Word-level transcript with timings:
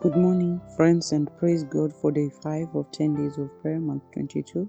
Good 0.00 0.16
morning, 0.16 0.62
friends, 0.78 1.12
and 1.12 1.28
praise 1.36 1.62
God 1.64 1.92
for 1.94 2.10
day 2.10 2.30
5 2.42 2.74
of 2.74 2.90
10 2.90 3.16
days 3.16 3.36
of 3.36 3.50
prayer, 3.60 3.78
month 3.78 4.02
22. 4.14 4.66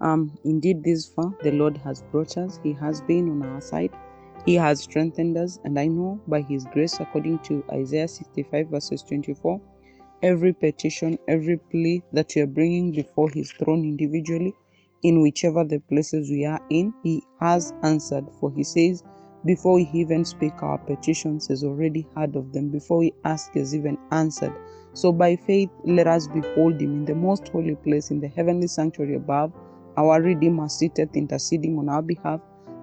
Um, 0.00 0.36
indeed, 0.44 0.82
this 0.82 1.06
far 1.06 1.32
the 1.44 1.52
Lord 1.52 1.76
has 1.76 2.02
brought 2.10 2.36
us, 2.36 2.58
He 2.64 2.72
has 2.72 3.00
been 3.02 3.30
on 3.30 3.44
our 3.48 3.60
side, 3.60 3.92
He 4.46 4.56
has 4.56 4.80
strengthened 4.80 5.36
us, 5.38 5.60
and 5.62 5.78
I 5.78 5.86
know 5.86 6.20
by 6.26 6.40
His 6.40 6.66
grace, 6.72 6.98
according 6.98 7.38
to 7.44 7.62
Isaiah 7.72 8.08
65, 8.08 8.66
verses 8.66 9.04
24, 9.04 9.60
every 10.24 10.52
petition, 10.52 11.20
every 11.28 11.58
plea 11.58 12.02
that 12.12 12.32
we 12.34 12.42
are 12.42 12.46
bringing 12.48 12.90
before 12.90 13.30
His 13.30 13.52
throne 13.52 13.84
individually, 13.84 14.54
in 15.04 15.22
whichever 15.22 15.62
the 15.62 15.78
places 15.78 16.30
we 16.30 16.44
are 16.44 16.60
in, 16.68 16.92
He 17.04 17.22
has 17.40 17.72
answered. 17.84 18.24
For 18.40 18.50
He 18.50 18.64
says, 18.64 19.04
before 19.44 19.74
we 19.74 19.88
even 19.92 20.24
speak 20.24 20.62
our 20.62 20.78
petitions, 20.78 21.46
has 21.48 21.62
already 21.64 22.06
heard 22.16 22.36
of 22.36 22.52
them. 22.52 22.68
Before 22.70 22.98
we 22.98 23.12
ask, 23.24 23.54
has 23.54 23.74
even 23.74 23.96
answered. 24.10 24.52
So 24.94 25.12
by 25.12 25.36
faith, 25.36 25.70
let 25.84 26.06
us 26.06 26.26
behold 26.26 26.80
him 26.80 26.92
in 26.92 27.04
the 27.04 27.14
most 27.14 27.48
holy 27.48 27.76
place 27.76 28.10
in 28.10 28.20
the 28.20 28.28
heavenly 28.28 28.66
sanctuary 28.66 29.14
above, 29.14 29.52
our 29.96 30.20
Redeemer 30.20 30.68
seated 30.68 31.10
interceding 31.14 31.78
on 31.78 31.88
our 31.88 32.02
behalf, 32.02 32.40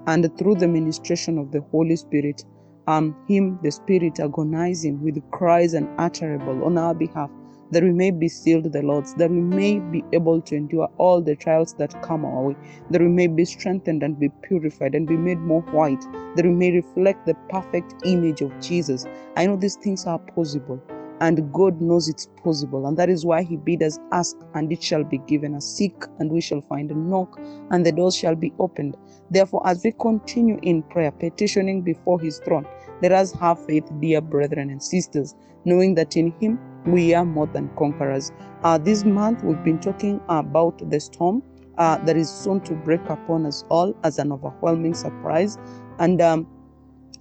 and 0.07 0.37
through 0.37 0.55
the 0.55 0.67
ministration 0.67 1.37
of 1.37 1.51
the 1.51 1.61
Holy 1.71 1.95
Spirit, 1.95 2.43
um, 2.87 3.15
him, 3.27 3.59
the 3.63 3.71
Spirit, 3.71 4.19
agonizing 4.19 5.01
with 5.01 5.19
cries 5.31 5.73
unutterable 5.73 6.63
on 6.63 6.77
our 6.77 6.93
behalf, 6.93 7.29
that 7.71 7.83
we 7.83 7.91
may 7.91 8.11
be 8.11 8.27
sealed 8.27 8.71
the 8.71 8.81
Lord's, 8.81 9.13
that 9.15 9.29
we 9.29 9.41
may 9.41 9.79
be 9.79 10.03
able 10.13 10.41
to 10.41 10.55
endure 10.55 10.89
all 10.97 11.21
the 11.21 11.35
trials 11.35 11.73
that 11.75 12.01
come 12.01 12.25
our 12.25 12.49
way, 12.49 12.55
that 12.89 13.01
we 13.01 13.07
may 13.07 13.27
be 13.27 13.45
strengthened 13.45 14.03
and 14.03 14.19
be 14.19 14.29
purified 14.43 14.95
and 14.95 15.07
be 15.07 15.17
made 15.17 15.39
more 15.39 15.61
white, 15.71 16.03
that 16.35 16.45
we 16.45 16.51
may 16.51 16.71
reflect 16.71 17.25
the 17.25 17.35
perfect 17.49 17.95
image 18.05 18.41
of 18.41 18.57
Jesus. 18.59 19.05
I 19.35 19.45
know 19.47 19.57
these 19.57 19.77
things 19.77 20.05
are 20.05 20.19
possible. 20.19 20.81
And 21.21 21.51
God 21.53 21.79
knows 21.79 22.09
it's 22.09 22.27
possible, 22.43 22.87
and 22.87 22.97
that 22.97 23.09
is 23.09 23.25
why 23.25 23.41
He 23.43 23.55
bid 23.55 23.81
us 23.81 23.97
ask, 24.11 24.35
and 24.53 24.69
it 24.69 24.83
shall 24.83 25.05
be 25.05 25.19
given 25.19 25.55
us. 25.55 25.65
Seek, 25.65 25.95
and 26.19 26.29
we 26.29 26.41
shall 26.41 26.59
find. 26.59 26.91
Knock, 26.93 27.39
and 27.71 27.85
the 27.85 27.93
doors 27.93 28.17
shall 28.17 28.35
be 28.35 28.51
opened. 28.59 28.97
Therefore, 29.29 29.65
as 29.65 29.81
we 29.81 29.93
continue 29.93 30.59
in 30.61 30.83
prayer, 30.83 31.11
petitioning 31.11 31.83
before 31.83 32.19
His 32.19 32.39
throne, 32.39 32.67
let 33.01 33.13
us 33.13 33.31
have 33.39 33.65
faith, 33.65 33.89
dear 34.01 34.19
brethren 34.19 34.69
and 34.69 34.83
sisters, 34.83 35.35
knowing 35.63 35.95
that 35.95 36.17
in 36.17 36.33
Him 36.41 36.59
we 36.85 37.13
are 37.13 37.25
more 37.25 37.47
than 37.47 37.69
conquerors. 37.75 38.31
Uh, 38.63 38.77
this 38.77 39.05
month, 39.05 39.43
we've 39.43 39.63
been 39.63 39.79
talking 39.79 40.21
about 40.29 40.89
the 40.89 40.99
storm 40.99 41.43
uh, 41.77 41.97
that 42.05 42.15
is 42.15 42.29
soon 42.29 42.61
to 42.61 42.73
break 42.73 43.01
upon 43.09 43.45
us 43.45 43.63
all 43.69 43.95
as 44.03 44.19
an 44.19 44.31
overwhelming 44.31 44.93
surprise. 44.93 45.57
And 45.99 46.21
um, 46.21 46.47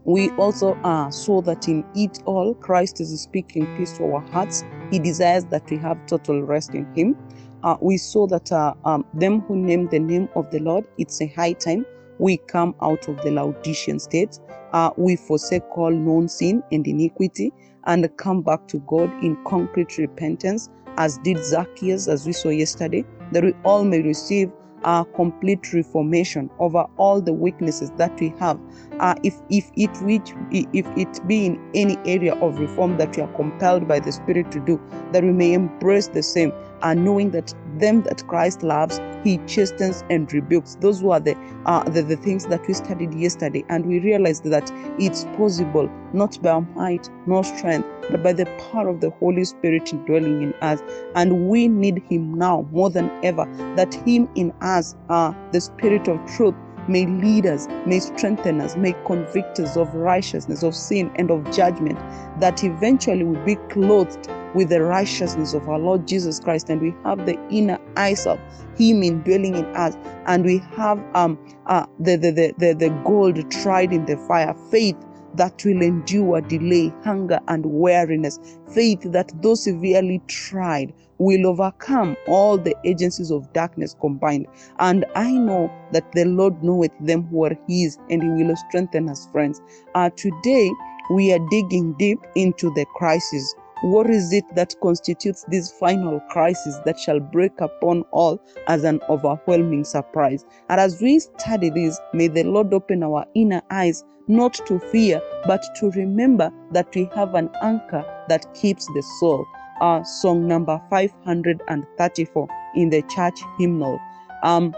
we 0.04 0.30
also 0.32 0.74
uh, 0.84 1.10
saw 1.10 1.40
that 1.42 1.66
in 1.68 1.84
it 1.94 2.22
all, 2.26 2.54
Christ 2.54 3.00
is 3.00 3.18
speaking 3.20 3.66
peace 3.76 3.96
to 3.98 4.04
our 4.04 4.20
hearts. 4.20 4.64
He 4.90 4.98
desires 4.98 5.44
that 5.46 5.68
we 5.70 5.78
have 5.78 6.04
total 6.06 6.42
rest 6.42 6.74
in 6.74 6.92
Him. 6.94 7.16
Uh, 7.62 7.76
we 7.80 7.96
saw 7.96 8.26
that 8.26 8.52
uh, 8.52 8.74
um, 8.84 9.06
them 9.14 9.40
who 9.40 9.56
name 9.56 9.88
the 9.88 9.98
name 9.98 10.28
of 10.36 10.50
the 10.50 10.58
Lord, 10.58 10.84
it's 10.98 11.22
a 11.22 11.26
high 11.28 11.54
time 11.54 11.86
we 12.18 12.38
come 12.48 12.74
out 12.82 13.08
of 13.08 13.16
the 13.22 13.30
Laodicean 13.30 13.98
state. 13.98 14.38
Uh, 14.72 14.90
we 14.96 15.16
forsake 15.16 15.62
all 15.76 15.90
known 15.90 16.28
sin 16.28 16.62
and 16.72 16.86
iniquity 16.86 17.52
and 17.86 18.08
come 18.16 18.42
back 18.42 18.66
to 18.68 18.78
God 18.80 19.10
in 19.22 19.36
concrete 19.46 19.98
repentance, 19.98 20.68
as 20.96 21.18
did 21.18 21.38
Zacchaeus, 21.44 22.08
as 22.08 22.26
we 22.26 22.32
saw 22.32 22.48
yesterday, 22.48 23.04
that 23.32 23.44
we 23.44 23.52
all 23.64 23.84
may 23.84 24.02
receive 24.02 24.50
a 24.84 25.04
complete 25.16 25.72
reformation 25.72 26.50
over 26.58 26.84
all 26.98 27.20
the 27.20 27.32
weaknesses 27.32 27.90
that 27.96 28.18
we 28.20 28.34
have. 28.38 28.60
Uh, 29.00 29.14
if 29.22 29.34
if 29.50 29.70
it 29.76 29.90
which 30.02 30.32
if 30.50 30.86
it 30.96 31.26
be 31.26 31.46
in 31.46 31.70
any 31.74 31.96
area 32.04 32.34
of 32.36 32.58
reform 32.58 32.96
that 32.98 33.16
we 33.16 33.22
are 33.22 33.32
compelled 33.34 33.88
by 33.88 33.98
the 33.98 34.12
Spirit 34.12 34.50
to 34.52 34.60
do, 34.60 34.80
that 35.12 35.22
we 35.24 35.32
may 35.32 35.52
embrace 35.54 36.08
the 36.08 36.22
same, 36.22 36.52
and 36.82 37.00
uh, 37.00 37.02
knowing 37.02 37.30
that 37.30 37.54
them 37.78 38.02
that 38.02 38.26
Christ 38.26 38.62
loves, 38.62 39.00
He 39.22 39.38
chastens 39.46 40.04
and 40.10 40.32
rebukes. 40.32 40.76
Those 40.80 41.02
were 41.02 41.20
the, 41.20 41.36
uh, 41.66 41.84
the 41.84 42.02
the 42.02 42.16
things 42.16 42.46
that 42.46 42.66
we 42.66 42.74
studied 42.74 43.14
yesterday, 43.14 43.64
and 43.68 43.86
we 43.86 44.00
realized 44.00 44.44
that 44.44 44.70
it's 44.98 45.24
possible 45.36 45.90
not 46.12 46.40
by 46.42 46.60
might 46.60 47.08
nor 47.26 47.44
strength, 47.44 47.88
but 48.10 48.22
by 48.22 48.32
the 48.32 48.46
power 48.72 48.88
of 48.88 49.00
the 49.00 49.10
Holy 49.10 49.44
Spirit 49.44 49.92
dwelling 50.06 50.42
in 50.42 50.54
us. 50.62 50.80
And 51.14 51.48
we 51.48 51.68
need 51.68 52.02
Him 52.08 52.34
now 52.34 52.66
more 52.70 52.90
than 52.90 53.10
ever. 53.24 53.44
That 53.76 53.94
Him 53.94 54.28
in 54.34 54.52
us, 54.60 54.94
uh, 55.08 55.32
the 55.52 55.60
Spirit 55.60 56.08
of 56.08 56.24
truth, 56.26 56.54
may 56.88 57.06
lead 57.06 57.46
us, 57.46 57.66
may 57.86 57.98
strengthen 57.98 58.60
us, 58.60 58.76
may 58.76 58.94
convict 59.06 59.58
us 59.60 59.76
of 59.76 59.94
righteousness, 59.94 60.62
of 60.62 60.74
sin, 60.74 61.10
and 61.16 61.30
of 61.30 61.50
judgment, 61.50 61.98
that 62.40 62.62
eventually 62.62 63.24
we 63.24 63.54
be 63.54 63.56
clothed 63.70 64.28
with 64.54 64.70
the 64.70 64.82
righteousness 64.82 65.54
of 65.54 65.68
our 65.68 65.78
Lord 65.78 66.06
Jesus 66.08 66.40
Christ, 66.40 66.70
and 66.70 66.80
we 66.80 66.94
have 67.04 67.26
the 67.26 67.38
inner 67.50 67.78
eyes 67.96 68.26
of 68.26 68.40
Him 68.76 69.02
indwelling 69.02 69.56
in 69.56 69.66
us, 69.76 69.96
and 70.26 70.44
we 70.44 70.58
have 70.76 71.02
um 71.14 71.38
uh, 71.66 71.86
the, 71.98 72.16
the, 72.16 72.30
the, 72.30 72.54
the, 72.58 72.74
the 72.74 72.90
gold 73.04 73.50
tried 73.50 73.92
in 73.92 74.04
the 74.06 74.16
fire, 74.16 74.54
faith 74.70 74.96
that 75.34 75.62
will 75.64 75.82
endure 75.82 76.40
delay, 76.42 76.92
hunger, 77.04 77.40
and 77.48 77.64
weariness. 77.66 78.38
Faith 78.72 79.00
that, 79.12 79.32
though 79.42 79.54
severely 79.54 80.22
tried, 80.28 80.94
will 81.18 81.46
overcome 81.46 82.16
all 82.28 82.58
the 82.58 82.74
agencies 82.84 83.30
of 83.30 83.52
darkness 83.52 83.96
combined. 84.00 84.46
And 84.78 85.04
I 85.14 85.32
know 85.32 85.70
that 85.92 86.10
the 86.12 86.24
Lord 86.24 86.62
knoweth 86.62 86.92
them 87.00 87.24
who 87.28 87.44
are 87.46 87.58
His, 87.68 87.98
and 88.10 88.22
He 88.22 88.44
will 88.44 88.56
strengthen 88.68 89.08
us, 89.08 89.28
friends. 89.32 89.60
Uh, 89.94 90.10
today, 90.16 90.70
we 91.10 91.32
are 91.32 91.46
digging 91.50 91.94
deep 91.98 92.18
into 92.34 92.72
the 92.74 92.86
crisis 92.96 93.54
what 93.82 94.08
is 94.08 94.32
it 94.32 94.44
that 94.54 94.74
constitutes 94.80 95.44
this 95.48 95.72
final 95.72 96.20
crisis 96.30 96.78
that 96.84 96.98
shall 96.98 97.20
break 97.20 97.60
upon 97.60 98.02
all 98.12 98.40
as 98.66 98.84
an 98.84 99.00
overwhelming 99.08 99.84
surprise? 99.84 100.44
And 100.68 100.80
as 100.80 101.00
we 101.00 101.18
study 101.18 101.70
this, 101.70 102.00
may 102.12 102.28
the 102.28 102.44
Lord 102.44 102.72
open 102.72 103.02
our 103.02 103.26
inner 103.34 103.62
eyes 103.70 104.04
not 104.28 104.54
to 104.66 104.78
fear, 104.78 105.20
but 105.46 105.62
to 105.76 105.90
remember 105.90 106.50
that 106.72 106.94
we 106.94 107.08
have 107.14 107.34
an 107.34 107.50
anchor 107.62 108.04
that 108.28 108.52
keeps 108.54 108.86
the 108.86 109.02
soul. 109.20 109.44
Our 109.80 110.04
song 110.04 110.46
number 110.46 110.80
534 110.88 112.48
in 112.76 112.90
the 112.90 113.02
church 113.02 113.38
hymnal. 113.58 113.98
Um, 114.42 114.74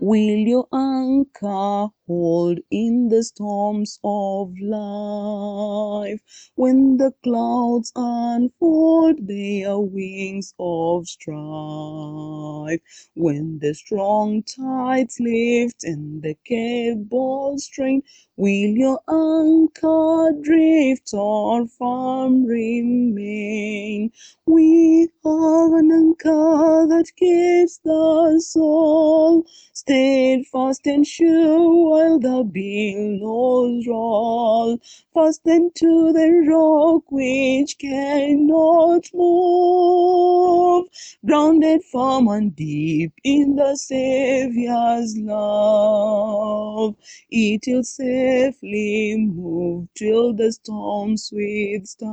Will 0.00 0.18
your 0.18 0.66
anchor 0.72 1.88
hold 2.06 2.60
in 2.70 3.08
the 3.08 3.22
storms 3.22 3.98
of 4.04 4.52
life 4.60 6.20
when 6.54 6.96
the 6.96 7.12
clouds 7.22 7.92
unfold 7.96 9.26
their 9.26 9.78
wings 9.78 10.54
of 10.58 11.06
strife? 11.08 12.80
When 13.14 13.58
the 13.60 13.74
strong 13.74 14.42
tides 14.42 15.18
lift 15.20 15.84
and 15.84 16.22
the 16.22 16.36
cable 16.44 17.58
strain, 17.58 18.02
will 18.36 18.76
your 18.84 19.00
anchor 19.08 20.32
drift 20.42 21.12
or 21.14 21.66
firm 21.66 22.44
remain? 22.44 24.10
We 24.46 25.08
have 25.24 25.72
an 25.72 25.90
anchor 25.92 26.86
that 26.88 27.10
keeps 27.16 27.78
the 27.78 28.40
soul 28.44 29.44
steadfast 29.72 30.86
and 30.86 31.06
sure 31.06 31.93
while 31.94 32.18
the 32.18 32.42
billows 32.44 33.86
roll, 33.86 34.78
fastened 35.14 35.74
to 35.76 36.12
the 36.12 36.28
rock 36.48 37.04
which 37.10 37.78
cannot 37.78 39.04
move, 39.14 40.86
grounded 41.26 41.82
firm 41.92 42.28
and 42.28 42.56
deep 42.56 43.12
in 43.24 43.56
the 43.56 43.76
Saviour's 43.76 45.16
love. 45.18 46.96
It 47.30 47.62
will 47.66 47.84
safely 47.84 49.16
move 49.16 49.88
till 49.96 50.32
the 50.34 50.52
storms 50.52 51.30
withstand, 51.32 52.06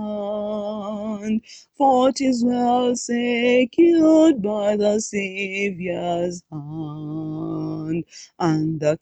for 1.77 2.09
it 2.09 2.21
is 2.21 2.43
well 2.45 2.95
secured 2.95 4.41
by 4.41 4.77
the 4.77 4.99
Saviour's 4.99 6.43
hand, 6.51 8.05
and 8.39 8.79
the 8.79 8.97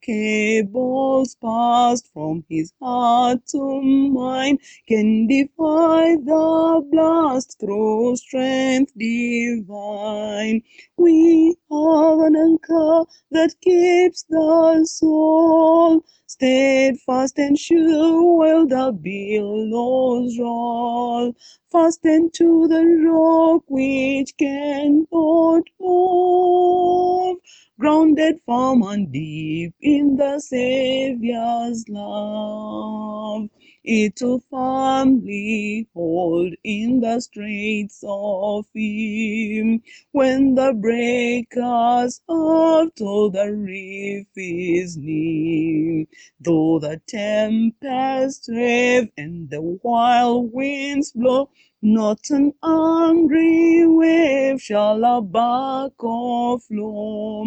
cables 0.69 1.35
passed 1.41 2.07
from 2.13 2.43
his 2.47 2.71
heart 2.79 3.39
to 3.47 3.81
mine 3.81 4.57
can 4.87 5.25
defy 5.27 6.15
the 6.15 6.87
blast 6.91 7.59
through 7.59 8.15
strength 8.15 8.91
divine. 8.97 10.61
We 10.97 11.55
have 11.71 12.19
an 12.19 12.35
anchor 12.35 13.05
that 13.31 13.55
keeps 13.61 14.23
the 14.29 14.85
soul 14.85 16.03
steadfast 16.29 17.39
and 17.39 17.57
sure 17.57 18.37
while 18.37 18.67
the 18.67 18.91
billows 18.91 20.37
roll, 20.39 21.35
fastened 21.71 22.33
to 22.35 22.67
the 22.67 22.83
rock 23.07 23.63
which 23.67 24.37
cannot 24.37 25.63
move, 25.79 27.37
grounded 27.79 28.39
firm 28.45 28.83
and 28.83 29.11
deep 29.11 29.73
in 29.81 30.17
the 30.17 30.39
Saviour's 30.39 31.83
love. 31.89 33.49
It 33.83 34.15
to 34.17 34.41
firmly 34.51 35.87
hold 35.93 36.53
in 36.63 36.99
the 37.01 37.19
straits 37.19 38.03
of 38.07 38.65
him. 38.73 39.81
When 40.11 40.55
the 40.55 40.73
breakers 40.73 42.21
of 42.29 42.95
told 42.95 43.33
the 43.33 43.51
reef 43.53 44.27
is 44.35 44.97
near, 44.97 46.05
though 46.39 46.79
the 46.79 47.01
tempest 47.07 48.49
rave 48.49 49.09
and 49.17 49.49
the 49.49 49.61
wild 49.83 50.53
winds 50.53 51.11
blow, 51.13 51.49
not 51.81 52.19
an 52.31 52.53
angry 52.63 53.85
wave 53.87 54.61
shall 54.61 55.05
our 55.05 55.21
back 55.21 55.93
of 55.99 56.63
flow. 56.63 57.45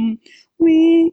We 0.58 1.12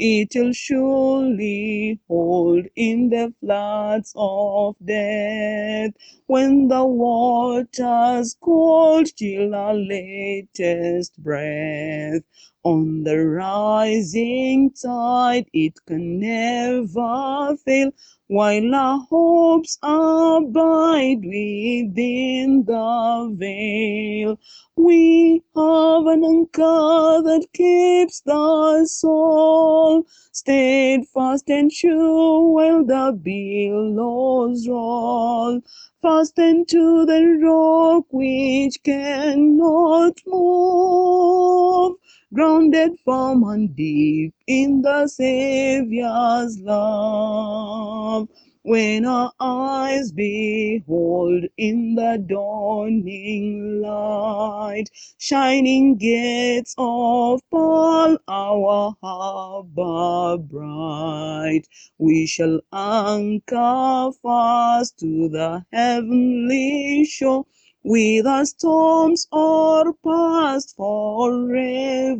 It'll 0.00 0.52
surely 0.52 2.00
hold 2.08 2.66
in 2.76 3.10
the 3.10 3.32
floods 3.40 4.12
of 4.16 4.76
death 4.84 5.92
when 6.26 6.68
the 6.68 6.84
waters 6.84 8.36
cold 8.40 9.14
chill 9.16 9.54
our 9.54 9.74
latest 9.74 11.16
breath. 11.22 12.22
On 12.68 13.02
the 13.02 13.16
rising 13.16 14.72
tide 14.72 15.46
it 15.54 15.72
can 15.86 16.20
never 16.20 17.56
fail, 17.64 17.92
while 18.26 18.74
our 18.74 18.98
hopes 19.08 19.78
abide 19.82 21.24
within 21.24 22.64
the 22.64 23.30
veil. 23.34 24.38
We 24.76 25.42
have 25.56 26.06
an 26.08 26.22
anchor 26.22 27.22
that 27.24 27.46
keeps 27.54 28.20
the 28.20 28.84
soul 28.84 30.04
steadfast 30.30 31.48
and 31.48 31.72
sure 31.72 32.52
while 32.52 32.84
the 32.84 33.18
billows 33.18 34.68
roll. 34.68 35.62
Fastened 36.02 36.68
to 36.68 37.06
the 37.06 37.40
rock 37.42 38.04
which 38.10 38.82
cannot 38.82 40.20
move, 40.26 41.96
grounded 42.34 42.92
firm 43.04 43.42
and 43.44 43.74
deep 43.76 44.34
in 44.46 44.82
the 44.82 45.06
Saviour's 45.08 46.58
love. 46.60 48.28
When 48.62 49.06
our 49.06 49.32
eyes 49.40 50.12
behold 50.12 51.44
in 51.56 51.94
the 51.94 52.22
dawning 52.28 53.80
light, 53.80 54.90
shining 55.18 55.96
gates 55.96 56.74
of 56.78 57.40
pearl, 57.50 58.18
our 58.28 58.94
harbor 59.02 60.38
bright, 60.42 61.62
we 61.98 62.26
shall 62.26 62.60
anchor 62.72 64.10
fast 64.22 64.98
to 64.98 65.30
the 65.30 65.64
heavenly 65.72 67.06
shore, 67.06 67.46
with 67.88 68.26
our 68.26 68.44
storms 68.44 69.26
are 69.32 69.94
past 70.04 70.76
forevermore. 70.76 72.18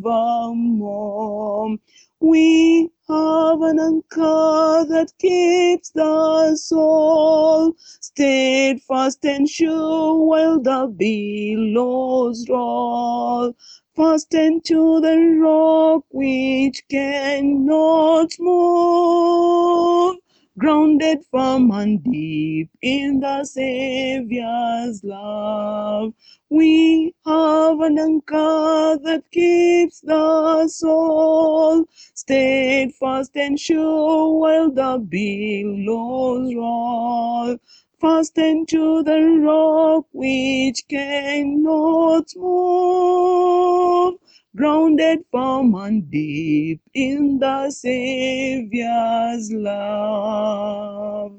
We 2.21 2.89
have 3.07 3.61
an 3.61 3.79
anchor 3.79 4.87
that 4.89 5.13
keeps 5.19 5.91
the 5.91 6.57
soul 6.57 7.75
steadfast 8.01 9.23
and 9.27 9.47
sure 9.47 10.15
while 10.25 10.59
the 10.59 10.87
billows 10.97 12.49
roll. 12.49 13.55
Fastened 13.95 14.65
to 14.65 15.01
the 15.03 15.19
rock 15.39 16.05
which 16.11 16.83
cannot 16.89 18.31
move, 18.39 20.17
grounded 20.59 21.25
firm 21.31 21.71
and 21.71 22.03
deep 22.03 22.69
in 22.83 23.21
the 23.21 23.45
Saviour's 23.45 25.03
love. 25.05 26.13
We 26.51 27.15
have 27.25 27.81
an 27.81 27.99
anchor 27.99 28.99
that 29.05 29.23
keeps 29.31 30.01
the 30.01 30.69
soul 30.69 31.87
steadfast 32.15 33.37
and 33.37 33.59
sure 33.59 34.39
while 34.39 34.71
the 34.71 34.99
billows 34.99 36.55
roll. 36.55 37.59
Fastened 38.01 38.69
to 38.69 39.03
the 39.03 39.21
rock 39.43 40.07
which 40.13 40.83
cannot 40.89 42.27
move, 42.37 44.15
grounded 44.59 45.21
firm 45.33 45.75
and 45.77 46.11
deep 46.11 46.83
in 46.95 47.39
the 47.39 47.71
Saviour's 47.71 49.53
love. 49.53 51.33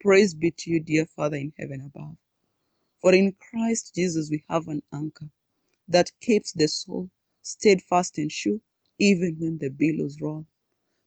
Praise 0.00 0.34
be 0.34 0.50
to 0.52 0.70
you, 0.72 0.80
dear 0.80 1.06
Father 1.06 1.36
in 1.38 1.52
heaven 1.58 1.82
above. 1.82 2.16
For 3.02 3.14
in 3.14 3.34
Christ 3.50 3.94
Jesus 3.94 4.30
we 4.30 4.44
have 4.50 4.68
an 4.68 4.82
anchor 4.94 5.30
that 5.88 6.10
keeps 6.20 6.52
the 6.52 6.68
soul 6.68 7.10
steadfast 7.42 8.18
and 8.18 8.32
sure, 8.32 8.58
even 8.98 9.36
when 9.40 9.58
the 9.58 9.70
billows 9.70 10.18
roll. 10.20 10.46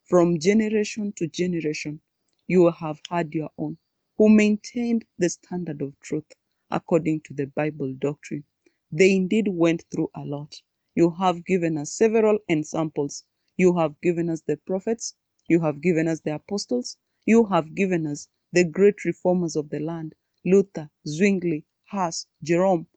From 0.06 0.40
generation 0.40 1.14
to 1.18 1.28
generation, 1.28 2.02
you 2.48 2.72
have 2.72 3.00
had 3.10 3.34
your 3.34 3.52
own, 3.58 3.78
who 4.18 4.30
maintained 4.30 5.06
the 5.20 5.30
standard 5.30 5.82
of 5.82 6.00
truth 6.02 6.32
according 6.72 7.22
to 7.22 7.34
the 7.36 7.48
Bible 7.48 7.94
doctrine. 8.00 8.44
They 8.92 9.16
indeed 9.16 9.48
went 9.50 9.86
through 9.92 10.10
a 10.16 10.22
lot. 10.24 10.62
You 10.96 11.12
have 11.12 11.46
given 11.46 11.78
us 11.78 11.94
several 11.94 12.40
examples. 12.50 13.24
You 13.58 13.78
have 13.78 14.00
given 14.02 14.30
us 14.30 14.42
the 14.42 14.58
prophets. 14.58 15.16
You 15.48 15.62
have 15.62 15.82
given 15.82 16.08
us 16.08 16.22
the 16.22 16.36
apostles. 16.36 16.98
You 17.26 17.46
have 17.46 17.76
given 17.76 18.08
us 18.08 18.28
the 18.54 18.66
great 18.66 19.06
reformers 19.06 19.56
of 19.56 19.70
the 19.70 19.80
land 19.80 20.16
Luther, 20.46 20.90
Zwingli, 21.08 21.66
Huss, 21.86 22.28
Jerome, 22.44 22.88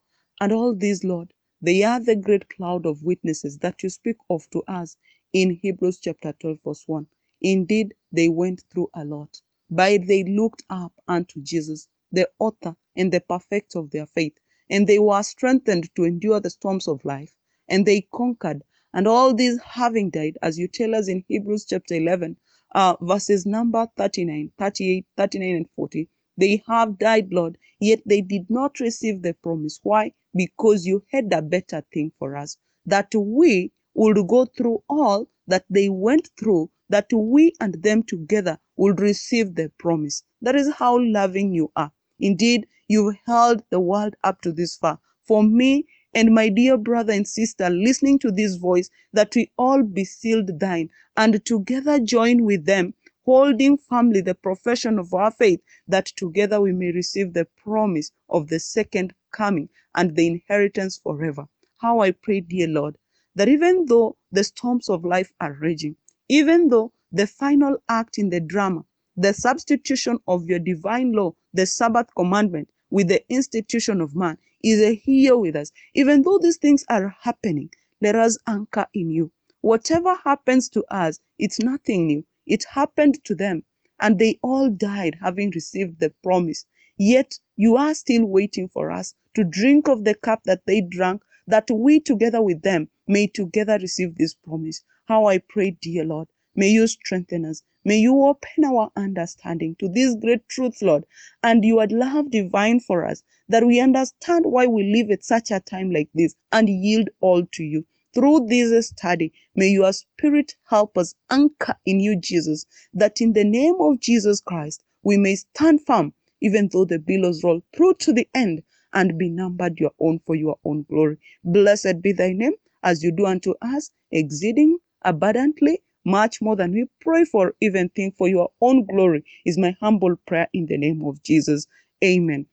and 0.41 0.53
all 0.53 0.75
these, 0.75 1.05
Lord, 1.05 1.33
they 1.63 1.83
are 1.85 2.01
the 2.01 2.17
great 2.17 2.49
cloud 2.51 2.87
of 2.87 3.03
witnesses 3.05 3.59
that 3.59 3.83
you 3.83 3.91
speak 3.91 4.17
of 4.31 4.49
to 4.51 4.63
us 4.69 4.97
in 5.33 5.53
Hebrews 5.53 6.01
chapter 6.01 6.33
12, 6.35 6.59
verse 6.65 6.85
1. 6.89 7.07
Indeed, 7.43 7.95
they 8.13 8.29
went 8.29 8.63
through 8.71 8.91
a 8.95 9.05
lot, 9.05 9.41
but 9.71 10.07
they 10.07 10.25
looked 10.25 10.65
up 10.71 10.93
unto 11.09 11.41
Jesus, 11.43 11.89
the 12.13 12.31
author 12.41 12.77
and 12.97 13.13
the 13.13 13.21
perfecter 13.21 13.79
of 13.81 13.91
their 13.91 14.07
faith, 14.07 14.39
and 14.71 14.87
they 14.87 14.99
were 14.99 15.23
strengthened 15.23 15.95
to 15.97 16.05
endure 16.05 16.41
the 16.41 16.51
storms 16.51 16.89
of 16.89 17.05
life, 17.05 17.35
and 17.69 17.87
they 17.87 18.03
conquered. 18.15 18.63
And 18.95 19.09
all 19.09 19.35
these 19.35 19.61
having 19.63 20.11
died, 20.11 20.39
as 20.43 20.59
you 20.59 20.69
tell 20.69 20.95
us 20.95 21.09
in 21.09 21.25
Hebrews 21.29 21.67
chapter 21.67 21.95
11, 21.97 22.37
uh, 22.75 22.97
verses 23.03 23.47
number 23.47 23.89
39, 23.97 24.53
38, 24.59 25.07
39, 25.17 25.57
and 25.57 25.69
40, 25.77 26.09
they 26.39 26.63
have 26.69 26.99
died, 26.99 27.33
Lord, 27.33 27.59
yet 27.81 28.01
they 28.07 28.23
did 28.23 28.51
not 28.51 28.81
receive 28.81 29.23
the 29.23 29.35
promise. 29.35 29.81
Why? 29.83 30.13
Because 30.35 30.87
you 30.87 31.05
had 31.13 31.33
a 31.33 31.43
better 31.43 31.83
thing 31.93 32.13
for 32.19 32.37
us, 32.37 32.59
that 32.87 33.15
we 33.15 33.73
would 33.95 34.29
go 34.29 34.47
through 34.47 34.83
all 34.89 35.29
that 35.49 35.65
they 35.71 35.89
went 35.91 36.31
through, 36.39 36.71
that 36.91 37.09
we 37.13 37.53
and 37.61 37.75
them 37.83 38.03
together 38.05 38.59
would 38.77 39.01
receive 39.01 39.55
the 39.55 39.71
promise. 39.79 40.25
That 40.43 40.57
is 40.57 40.73
how 40.75 40.99
loving 41.01 41.53
you 41.55 41.73
are. 41.77 41.93
Indeed, 42.21 42.67
you've 42.89 43.17
held 43.27 43.63
the 43.71 43.81
world 43.81 44.17
up 44.25 44.43
to 44.43 44.53
this 44.53 44.77
far. 44.77 45.01
For 45.27 45.43
me 45.45 45.87
and 46.15 46.35
my 46.35 46.49
dear 46.49 46.77
brother 46.77 47.13
and 47.13 47.27
sister 47.27 47.71
listening 47.71 48.19
to 48.21 48.31
this 48.31 48.57
voice, 48.57 48.91
that 49.13 49.35
we 49.35 49.51
all 49.59 49.83
be 49.83 50.05
sealed 50.05 50.61
thine 50.61 50.91
and 51.17 51.45
together 51.45 51.99
join 52.01 52.45
with 52.45 52.65
them 52.67 52.95
holding 53.25 53.79
firmly 53.79 54.21
the 54.21 54.35
profession 54.35 54.99
of 54.99 55.13
our 55.15 55.31
faith, 55.31 55.61
that 55.89 56.07
together 56.07 56.61
we 56.61 56.73
may 56.73 56.93
receive 56.93 57.33
the 57.33 57.47
promise 57.57 58.13
of 58.29 58.49
the 58.49 58.61
second 58.61 59.15
coming 59.33 59.69
and 59.95 60.15
the 60.15 60.27
inheritance 60.27 60.99
forever. 60.99 61.47
How 61.79 62.01
I 62.01 62.11
pray, 62.13 62.41
dear 62.41 62.69
Lord, 62.69 62.99
that 63.35 63.49
even 63.49 63.87
though 63.87 64.17
the 64.31 64.45
storms 64.45 64.89
of 64.89 65.05
life 65.05 65.33
are 65.41 65.55
raging, 65.55 65.97
even 66.29 66.69
though 66.69 66.93
the 67.13 67.27
final 67.27 67.77
act 67.89 68.19
in 68.19 68.31
the 68.31 68.41
drama, 68.41 68.85
the 69.17 69.33
substitution 69.33 70.19
of 70.29 70.47
your 70.47 70.59
divine 70.59 71.13
law, 71.13 71.35
the 71.53 71.67
Sabbath 71.67 72.09
commandment, 72.17 72.69
with 72.91 73.09
the 73.09 73.25
institution 73.33 74.01
of 74.01 74.15
man, 74.15 74.39
is 74.65 75.01
here 75.05 75.37
with 75.37 75.57
us. 75.57 75.73
Even 75.95 76.23
though 76.23 76.39
these 76.39 76.59
things 76.59 76.85
are 76.89 77.17
happening, 77.23 77.71
let 78.03 78.17
us 78.17 78.39
anchor 78.47 78.87
in 78.95 79.11
you. 79.11 79.33
Whatever 79.63 80.17
happens 80.25 80.69
to 80.71 80.85
us, 80.91 81.21
it's 81.39 81.61
nothing 81.61 82.07
new. 82.09 82.25
It 82.47 82.65
happened 82.73 83.25
to 83.25 83.35
them, 83.35 83.65
and 84.01 84.19
they 84.19 84.39
all 84.43 84.71
died 84.71 85.19
having 85.23 85.51
received 85.51 86.01
the 86.01 86.11
promise. 86.23 86.67
Yet 86.99 87.39
you 87.57 87.77
are 87.77 87.95
still 87.95 88.27
waiting 88.27 88.69
for 88.69 88.91
us 88.91 89.15
to 89.35 89.45
drink 89.45 89.89
of 89.89 90.05
the 90.05 90.15
cup 90.15 90.45
that 90.45 90.67
they 90.67 90.81
drank, 90.83 91.23
that 91.47 91.71
we 91.71 92.01
together 92.01 92.43
with 92.43 92.63
them 92.63 92.89
may 93.09 93.27
together 93.29 93.79
receive 93.81 94.17
this 94.17 94.35
promise. 94.35 94.83
How 95.07 95.27
I 95.27 95.39
pray, 95.39 95.73
dear 95.73 96.05
Lord, 96.05 96.29
may 96.57 96.69
you 96.71 96.87
strengthen 96.87 97.45
us. 97.47 97.63
May 97.85 97.99
you 97.99 98.25
open 98.25 98.65
our 98.65 98.91
understanding 98.97 99.77
to 99.81 99.89
this 99.89 100.17
great 100.17 100.49
truth, 100.49 100.83
Lord, 100.83 101.07
and 101.43 101.65
your 101.65 101.87
love 101.89 102.31
divine 102.31 102.81
for 102.81 103.05
us, 103.07 103.23
that 103.49 103.67
we 103.67 103.81
understand 103.81 104.47
why 104.47 104.67
we 104.67 104.85
live 104.85 105.11
at 105.11 105.25
such 105.25 105.51
a 105.51 105.61
time 105.61 105.91
like 105.93 106.11
this 106.15 106.37
and 106.53 106.69
yield 106.69 107.11
all 107.21 107.47
to 107.53 107.65
you. 107.65 107.87
Through 108.15 108.47
this 108.49 108.89
study, 108.89 109.33
may 109.57 109.69
your 109.71 109.93
spirit 109.95 110.57
help 110.71 110.99
us 110.99 111.15
anchor 111.31 111.77
in 111.87 112.01
you, 112.01 112.17
Jesus, 112.21 112.67
that 112.95 113.21
in 113.21 113.35
the 113.35 113.45
name 113.45 113.77
of 113.81 114.01
Jesus 114.01 114.41
Christ, 114.41 114.83
we 115.03 115.17
may 115.19 115.37
stand 115.37 115.87
firm, 115.87 116.15
even 116.43 116.69
though 116.73 116.87
the 116.87 116.99
billows 117.01 117.45
roll 117.45 117.63
through 117.75 117.95
to 117.97 118.13
the 118.13 118.29
end 118.35 118.63
and 118.95 119.19
be 119.19 119.31
numbered 119.31 119.81
your 119.81 119.93
own 120.01 120.21
for 120.27 120.37
your 120.37 120.59
own 120.65 120.85
glory. 120.91 121.19
Blessed 121.45 122.03
be 122.03 122.13
thy 122.13 122.33
name 122.33 122.55
as 122.85 123.03
you 123.05 123.13
do 123.13 123.27
unto 123.27 123.55
us, 123.63 123.91
exceeding 124.13 124.79
abundantly, 125.03 125.83
much 126.05 126.41
more 126.43 126.57
than 126.57 126.73
we 126.73 126.87
pray 127.01 127.25
for, 127.25 127.55
even 127.61 127.89
think 127.91 128.17
for 128.17 128.29
your 128.29 128.51
own 128.61 128.85
glory, 128.87 129.25
is 129.45 129.59
my 129.59 129.77
humble 129.81 130.17
prayer 130.27 130.49
in 130.53 130.67
the 130.67 130.79
name 130.79 131.03
of 131.05 131.23
Jesus. 131.23 131.67
Amen. 132.03 132.47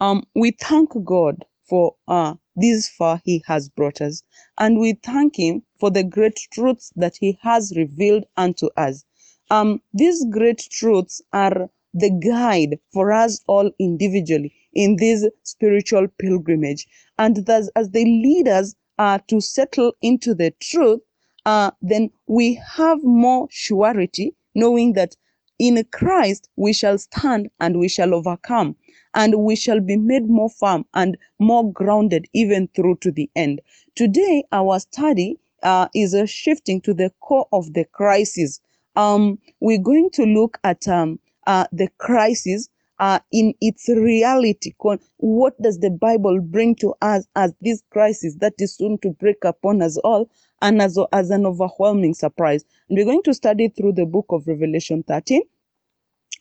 Um, 0.00 0.24
we 0.34 0.52
thank 0.52 0.90
God 1.04 1.44
for 1.68 1.96
uh, 2.06 2.34
this 2.56 2.88
far 2.88 3.20
He 3.24 3.42
has 3.46 3.68
brought 3.68 4.00
us, 4.00 4.22
and 4.58 4.78
we 4.78 4.94
thank 5.02 5.38
Him 5.38 5.62
for 5.80 5.90
the 5.90 6.04
great 6.04 6.38
truths 6.52 6.92
that 6.96 7.16
He 7.18 7.38
has 7.42 7.72
revealed 7.76 8.24
unto 8.36 8.68
us. 8.76 9.04
Um, 9.50 9.80
these 9.92 10.24
great 10.30 10.58
truths 10.70 11.20
are 11.32 11.68
the 11.94 12.10
guide 12.10 12.78
for 12.92 13.12
us 13.12 13.40
all 13.46 13.70
individually 13.78 14.52
in 14.74 14.96
this 14.96 15.26
spiritual 15.42 16.06
pilgrimage. 16.20 16.86
And 17.18 17.44
thus, 17.46 17.68
as 17.74 17.90
they 17.90 18.04
lead 18.04 18.46
us 18.46 18.74
uh, 18.98 19.18
to 19.28 19.40
settle 19.40 19.94
into 20.02 20.34
the 20.34 20.52
truth, 20.60 21.00
uh, 21.48 21.70
then 21.80 22.10
we 22.26 22.60
have 22.76 23.02
more 23.02 23.48
surety 23.50 24.34
knowing 24.54 24.92
that 24.92 25.16
in 25.58 25.82
Christ 25.92 26.50
we 26.56 26.74
shall 26.74 26.98
stand 26.98 27.48
and 27.58 27.78
we 27.78 27.88
shall 27.88 28.12
overcome 28.14 28.76
and 29.14 29.34
we 29.46 29.56
shall 29.56 29.80
be 29.80 29.96
made 29.96 30.28
more 30.28 30.50
firm 30.50 30.84
and 30.92 31.16
more 31.38 31.72
grounded 31.72 32.26
even 32.34 32.68
through 32.74 32.96
to 32.96 33.10
the 33.10 33.30
end. 33.34 33.62
Today, 33.96 34.44
our 34.52 34.78
study 34.78 35.38
uh, 35.62 35.88
is 35.94 36.14
shifting 36.30 36.82
to 36.82 36.92
the 36.92 37.10
core 37.20 37.48
of 37.52 37.72
the 37.72 37.86
crisis. 37.86 38.60
Um, 38.94 39.38
we're 39.60 39.86
going 39.92 40.10
to 40.14 40.24
look 40.24 40.58
at 40.64 40.86
um, 40.86 41.18
uh, 41.46 41.66
the 41.72 41.88
crisis 41.96 42.68
uh, 43.00 43.20
in 43.32 43.54
its 43.60 43.88
reality. 43.88 44.72
What 45.18 45.60
does 45.62 45.80
the 45.80 45.90
Bible 45.90 46.40
bring 46.40 46.76
to 46.76 46.94
us 47.02 47.26
as 47.36 47.54
this 47.60 47.82
crisis 47.90 48.36
that 48.40 48.54
is 48.58 48.76
soon 48.76 48.98
to 49.00 49.10
break 49.10 49.44
upon 49.44 49.82
us 49.82 49.98
all 49.98 50.30
and 50.62 50.82
as, 50.82 50.98
as 51.12 51.30
an 51.30 51.46
overwhelming 51.46 52.14
surprise? 52.14 52.64
And 52.88 52.98
we're 52.98 53.06
going 53.06 53.22
to 53.24 53.34
study 53.34 53.68
through 53.68 53.92
the 53.94 54.06
book 54.06 54.26
of 54.30 54.46
Revelation 54.48 55.04
13. 55.04 55.42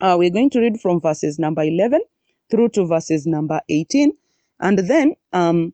Uh, 0.01 0.15
we're 0.19 0.31
going 0.31 0.49
to 0.51 0.59
read 0.61 0.79
from 0.81 1.01
verses 1.01 1.39
number 1.39 1.63
11 1.63 2.01
through 2.51 2.69
to 2.69 2.85
verses 2.85 3.27
number 3.27 3.61
18. 3.69 4.13
And 4.61 4.79
then 4.79 5.15
um, 5.33 5.73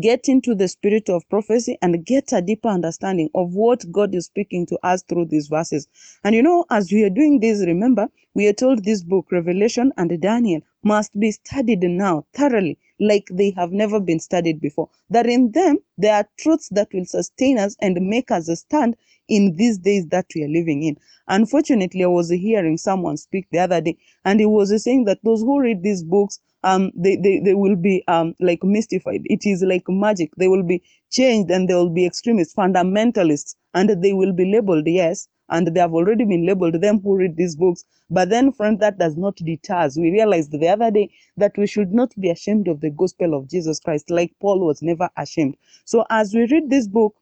get 0.00 0.28
into 0.28 0.54
the 0.54 0.68
spirit 0.68 1.08
of 1.10 1.28
prophecy 1.28 1.78
and 1.82 2.04
get 2.06 2.32
a 2.32 2.42
deeper 2.42 2.68
understanding 2.68 3.30
of 3.34 3.52
what 3.54 3.90
God 3.92 4.14
is 4.14 4.26
speaking 4.26 4.66
to 4.66 4.78
us 4.82 5.02
through 5.02 5.26
these 5.26 5.48
verses. 5.48 5.88
And 6.24 6.34
you 6.34 6.42
know, 6.42 6.64
as 6.70 6.92
we 6.92 7.04
are 7.04 7.10
doing 7.10 7.40
this, 7.40 7.64
remember, 7.66 8.08
we 8.34 8.48
are 8.48 8.52
told 8.54 8.84
this 8.84 9.02
book, 9.02 9.26
Revelation 9.30 9.92
and 9.96 10.20
Daniel, 10.20 10.60
must 10.82 11.18
be 11.18 11.32
studied 11.32 11.82
now 11.82 12.26
thoroughly, 12.34 12.78
like 13.02 13.28
they 13.32 13.52
have 13.56 13.72
never 13.72 14.00
been 14.00 14.20
studied 14.20 14.62
before. 14.62 14.90
That 15.10 15.26
in 15.26 15.52
them, 15.52 15.78
there 15.98 16.16
are 16.16 16.28
truths 16.38 16.70
that 16.72 16.88
will 16.94 17.06
sustain 17.06 17.58
us 17.58 17.76
and 17.82 18.00
make 18.02 18.32
us 18.32 18.50
stand 18.60 18.96
in 19.28 19.56
these 19.56 19.78
days 19.78 20.06
that 20.08 20.26
we 20.36 20.44
are 20.44 20.48
living 20.48 20.84
in. 20.84 20.98
Unfortunately, 21.28 22.04
I 22.04 22.08
was 22.08 22.30
hearing 22.30 22.78
someone 22.78 23.18
speak 23.18 23.48
the 23.52 23.60
other 23.60 23.82
day, 23.82 23.98
and 24.24 24.40
he 24.40 24.46
was 24.46 24.82
saying 24.84 25.06
that 25.06 25.20
those 25.24 25.42
who 25.42 25.60
read 25.60 25.82
these 25.84 26.04
books 26.04 26.40
um, 26.64 26.92
they, 26.96 27.16
they, 27.16 27.40
they 27.40 27.54
will 27.54 27.76
be 27.76 28.04
um, 28.08 28.34
like 28.40 28.62
mystified. 28.64 29.22
It 29.26 29.46
is 29.46 29.62
like 29.62 29.84
magic. 29.88 30.30
They 30.36 30.48
will 30.48 30.62
be 30.62 30.82
changed 31.10 31.50
and 31.50 31.68
they 31.68 31.74
will 31.74 31.90
be 31.90 32.06
extremists, 32.06 32.54
fundamentalists, 32.54 33.56
and 33.74 33.90
they 34.02 34.12
will 34.12 34.32
be 34.32 34.46
labeled, 34.52 34.86
yes, 34.86 35.28
and 35.52 35.68
they 35.68 35.80
have 35.80 35.92
already 35.92 36.24
been 36.24 36.46
labeled, 36.46 36.80
them 36.80 36.98
who 37.00 37.14
read 37.14 37.36
these 37.36 37.56
books. 37.56 37.84
But 38.10 38.30
then, 38.30 38.52
friend, 38.52 38.80
that 38.80 38.98
does 38.98 39.18
not 39.18 39.36
deter 39.36 39.74
us. 39.74 39.98
We 39.98 40.10
realized 40.10 40.50
the 40.50 40.66
other 40.68 40.90
day 40.90 41.10
that 41.36 41.56
we 41.58 41.66
should 41.66 41.92
not 41.92 42.10
be 42.18 42.30
ashamed 42.30 42.68
of 42.68 42.80
the 42.80 42.90
gospel 42.90 43.34
of 43.34 43.50
Jesus 43.50 43.78
Christ, 43.78 44.10
like 44.10 44.32
Paul 44.40 44.60
was 44.66 44.80
never 44.80 45.10
ashamed. 45.16 45.58
So 45.84 46.06
as 46.08 46.34
we 46.34 46.46
read 46.46 46.70
this 46.70 46.88
book, 46.88 47.14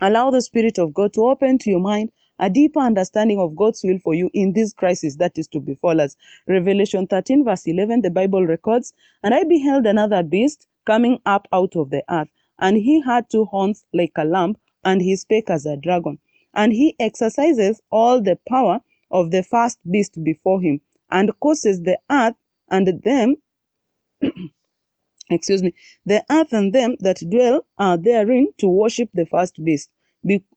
allow 0.00 0.30
the 0.30 0.40
Spirit 0.40 0.78
of 0.78 0.94
God 0.94 1.12
to 1.14 1.22
open 1.22 1.58
to 1.58 1.70
your 1.70 1.80
mind 1.80 2.12
a 2.38 2.48
deeper 2.48 2.78
understanding 2.78 3.40
of 3.40 3.56
God's 3.56 3.82
will 3.82 3.98
for 3.98 4.14
you 4.14 4.30
in 4.32 4.52
this 4.52 4.72
crisis 4.72 5.16
that 5.16 5.36
is 5.36 5.48
to 5.48 5.60
befall 5.60 6.00
us. 6.00 6.16
Revelation 6.46 7.08
13, 7.08 7.44
verse 7.44 7.66
11, 7.66 8.02
the 8.02 8.10
Bible 8.10 8.46
records, 8.46 8.94
And 9.24 9.34
I 9.34 9.42
beheld 9.42 9.86
another 9.86 10.22
beast 10.22 10.68
coming 10.86 11.20
up 11.26 11.48
out 11.52 11.74
of 11.74 11.90
the 11.90 12.04
earth, 12.08 12.28
and 12.60 12.76
he 12.76 13.00
had 13.02 13.28
two 13.30 13.46
horns 13.46 13.84
like 13.92 14.12
a 14.16 14.24
lamb, 14.24 14.56
and 14.84 15.02
he 15.02 15.16
spake 15.16 15.50
as 15.50 15.66
a 15.66 15.76
dragon. 15.76 16.18
And 16.54 16.72
he 16.72 16.96
exercises 17.00 17.80
all 17.90 18.22
the 18.22 18.38
power 18.48 18.80
of 19.10 19.30
the 19.32 19.42
first 19.42 19.78
beast 19.90 20.22
before 20.24 20.62
him, 20.62 20.80
and 21.10 21.32
causes 21.40 21.82
the 21.82 21.98
earth 22.10 22.36
and 22.70 23.02
them 23.04 23.36
excuse 25.30 25.62
me, 25.62 25.74
the 26.06 26.24
earth 26.30 26.52
and 26.52 26.72
them 26.74 26.96
that 27.00 27.18
dwell 27.30 27.66
uh, 27.78 27.96
therein 27.96 28.48
to 28.58 28.68
worship 28.68 29.10
the 29.14 29.26
first 29.26 29.62
beast, 29.64 29.90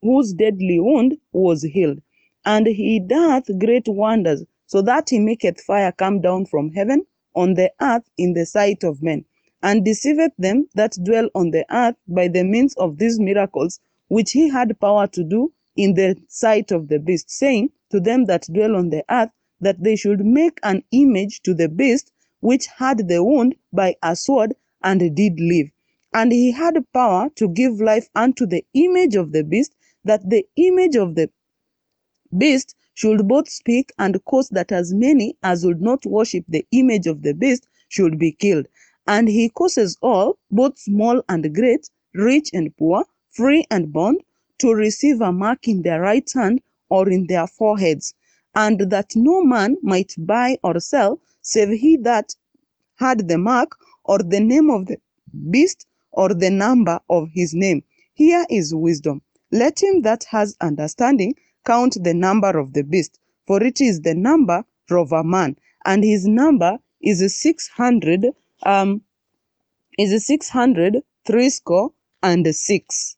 whose 0.02 0.34
deadly 0.34 0.80
wound 0.80 1.18
was 1.34 1.64
healed. 1.64 2.02
And 2.46 2.68
he 2.68 3.00
doth 3.00 3.46
great 3.60 3.88
wonders, 3.88 4.44
so 4.68 4.82
that 4.84 5.10
he 5.12 5.20
maketh 5.20 5.62
fire 5.62 5.92
come 5.92 6.22
down 6.22 6.46
from 6.46 6.72
heaven 6.72 7.06
on 7.36 7.56
the 7.56 7.72
earth 7.82 8.10
in 8.18 8.34
the 8.34 8.46
sight 8.46 8.84
of 8.84 9.04
men, 9.04 9.26
and 9.64 9.86
deceiveth 9.86 10.34
them 10.38 10.68
that 10.76 10.94
dwell 11.04 11.30
on 11.36 11.52
the 11.52 11.66
earth 11.76 11.96
by 12.08 12.28
the 12.30 12.44
means 12.44 12.76
of 12.76 12.98
these 13.00 13.20
miracles, 13.20 13.80
which 14.10 14.32
he 14.34 14.50
had 14.50 14.80
power 14.80 15.08
to 15.08 15.24
do 15.24 15.54
in 15.76 15.94
the 15.94 16.16
sight 16.28 16.72
of 16.72 16.88
the 16.88 17.00
beast, 17.00 17.30
saying 17.30 17.70
to 17.92 18.00
them 18.00 18.26
that 18.26 18.48
dwell 18.52 18.76
on 18.76 18.90
the 18.90 19.04
earth, 19.10 19.30
that 19.62 19.84
they 19.84 19.96
should 19.96 20.26
make 20.26 20.60
an 20.64 20.84
image 20.92 21.42
to 21.44 21.54
the 21.54 21.70
beast 21.70 22.12
which 22.40 22.68
had 22.68 23.08
the 23.08 23.24
wound 23.24 23.56
by 23.74 23.96
a 24.04 24.16
sword 24.16 24.56
and 24.84 25.16
did 25.16 25.40
live. 25.40 25.68
And 26.14 26.32
he 26.32 26.52
had 26.52 26.76
power 26.94 27.30
to 27.36 27.50
give 27.50 27.82
life 27.82 28.10
unto 28.16 28.46
the 28.46 28.64
image 28.74 29.16
of 29.16 29.32
the 29.32 29.44
beast, 29.44 29.76
that 30.04 30.30
the 30.30 30.46
image 30.56 30.96
of 30.96 31.16
the 31.16 31.30
beast 32.38 32.76
should 32.94 33.28
both 33.28 33.50
speak 33.50 33.92
and 34.00 34.24
cause 34.26 34.50
that 34.50 34.72
as 34.72 34.94
many 34.94 35.38
as 35.44 35.66
would 35.66 35.82
not 35.82 36.06
worship 36.06 36.46
the 36.48 36.66
image 36.72 37.08
of 37.08 37.24
the 37.24 37.34
beast 37.34 37.68
should 37.90 38.18
be 38.20 38.32
killed. 38.32 38.68
And 39.08 39.28
he 39.28 39.50
causes 39.50 39.98
all, 40.02 40.38
both 40.52 40.78
small 40.80 41.22
and 41.28 41.54
great, 41.54 41.90
rich 42.14 42.50
and 42.54 42.76
poor, 42.78 43.06
free 43.32 43.66
and 43.70 43.92
bond, 43.92 44.22
to 44.60 44.74
receive 44.74 45.22
a 45.22 45.32
mark 45.32 45.68
in 45.68 45.82
their 45.82 46.02
right 46.02 46.30
hand 46.34 46.62
or 46.90 47.10
in 47.10 47.28
their 47.28 47.48
foreheads, 47.48 48.14
and 48.56 48.80
that 48.92 49.16
no 49.16 49.44
man 49.44 49.78
might 49.82 50.14
buy 50.18 50.58
or 50.64 50.80
sell 50.80 51.20
save 51.42 51.78
he 51.80 51.98
that 51.98 52.36
had 52.96 53.28
the 53.28 53.38
mark 53.38 53.76
or 54.06 54.20
the 54.20 54.40
name 54.40 54.70
of 54.70 54.86
the 54.88 54.98
beast 55.52 55.86
or 56.12 56.34
the 56.34 56.50
number 56.50 57.00
of 57.10 57.30
his 57.34 57.54
name. 57.54 57.84
Here 58.14 58.46
is 58.50 58.74
wisdom. 58.74 59.22
Let 59.52 59.82
him 59.84 60.02
that 60.04 60.24
has 60.26 60.56
understanding 60.62 61.36
count 61.66 61.98
the 62.04 62.14
number 62.14 62.58
of 62.58 62.74
the 62.74 62.84
beast, 62.84 63.20
for 63.46 63.62
it 63.64 63.82
is 63.82 64.02
the 64.02 64.16
number 64.16 64.64
of 64.90 65.12
a 65.12 65.24
man, 65.24 65.58
and 65.86 66.04
his 66.04 66.26
number 66.26 66.78
is 67.02 67.20
six 67.42 67.68
hundred 67.68 68.28
um 68.64 69.02
is 69.98 70.26
six 70.26 70.50
hundred 70.50 70.98
three 71.26 71.50
score 71.50 71.92
and 72.24 72.48
six. 72.56 73.18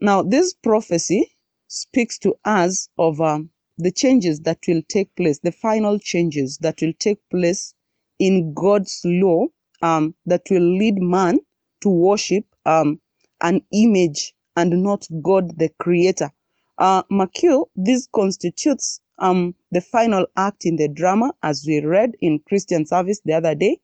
Now 0.00 0.22
this 0.22 0.54
prophecy 0.54 1.32
speaks 1.66 2.18
to 2.20 2.36
us 2.44 2.88
of 2.98 3.20
um, 3.20 3.50
the 3.78 3.90
changes 3.90 4.40
that 4.40 4.58
will 4.68 4.82
take 4.88 5.14
place, 5.16 5.40
the 5.40 5.52
final 5.52 5.98
changes 5.98 6.58
that 6.58 6.80
will 6.80 6.92
take 6.98 7.18
place 7.30 7.74
in 8.18 8.54
God's 8.54 9.00
law 9.04 9.46
um, 9.82 10.14
that 10.26 10.42
will 10.50 10.62
lead 10.78 10.98
man 11.00 11.38
to 11.80 11.88
worship 11.88 12.44
um, 12.64 13.00
an 13.40 13.62
image 13.72 14.34
and 14.56 14.82
not 14.82 15.06
God 15.22 15.58
the 15.58 15.68
creator. 15.78 16.30
Uh, 16.78 17.02
McHugh, 17.10 17.66
this 17.76 18.08
constitutes 18.14 19.00
um, 19.18 19.54
the 19.72 19.80
final 19.80 20.26
act 20.36 20.64
in 20.64 20.76
the 20.76 20.88
drama 20.88 21.32
as 21.42 21.64
we 21.66 21.80
read 21.80 22.12
in 22.20 22.40
Christian 22.48 22.86
service 22.86 23.20
the 23.24 23.32
other 23.32 23.54
day. 23.54 23.78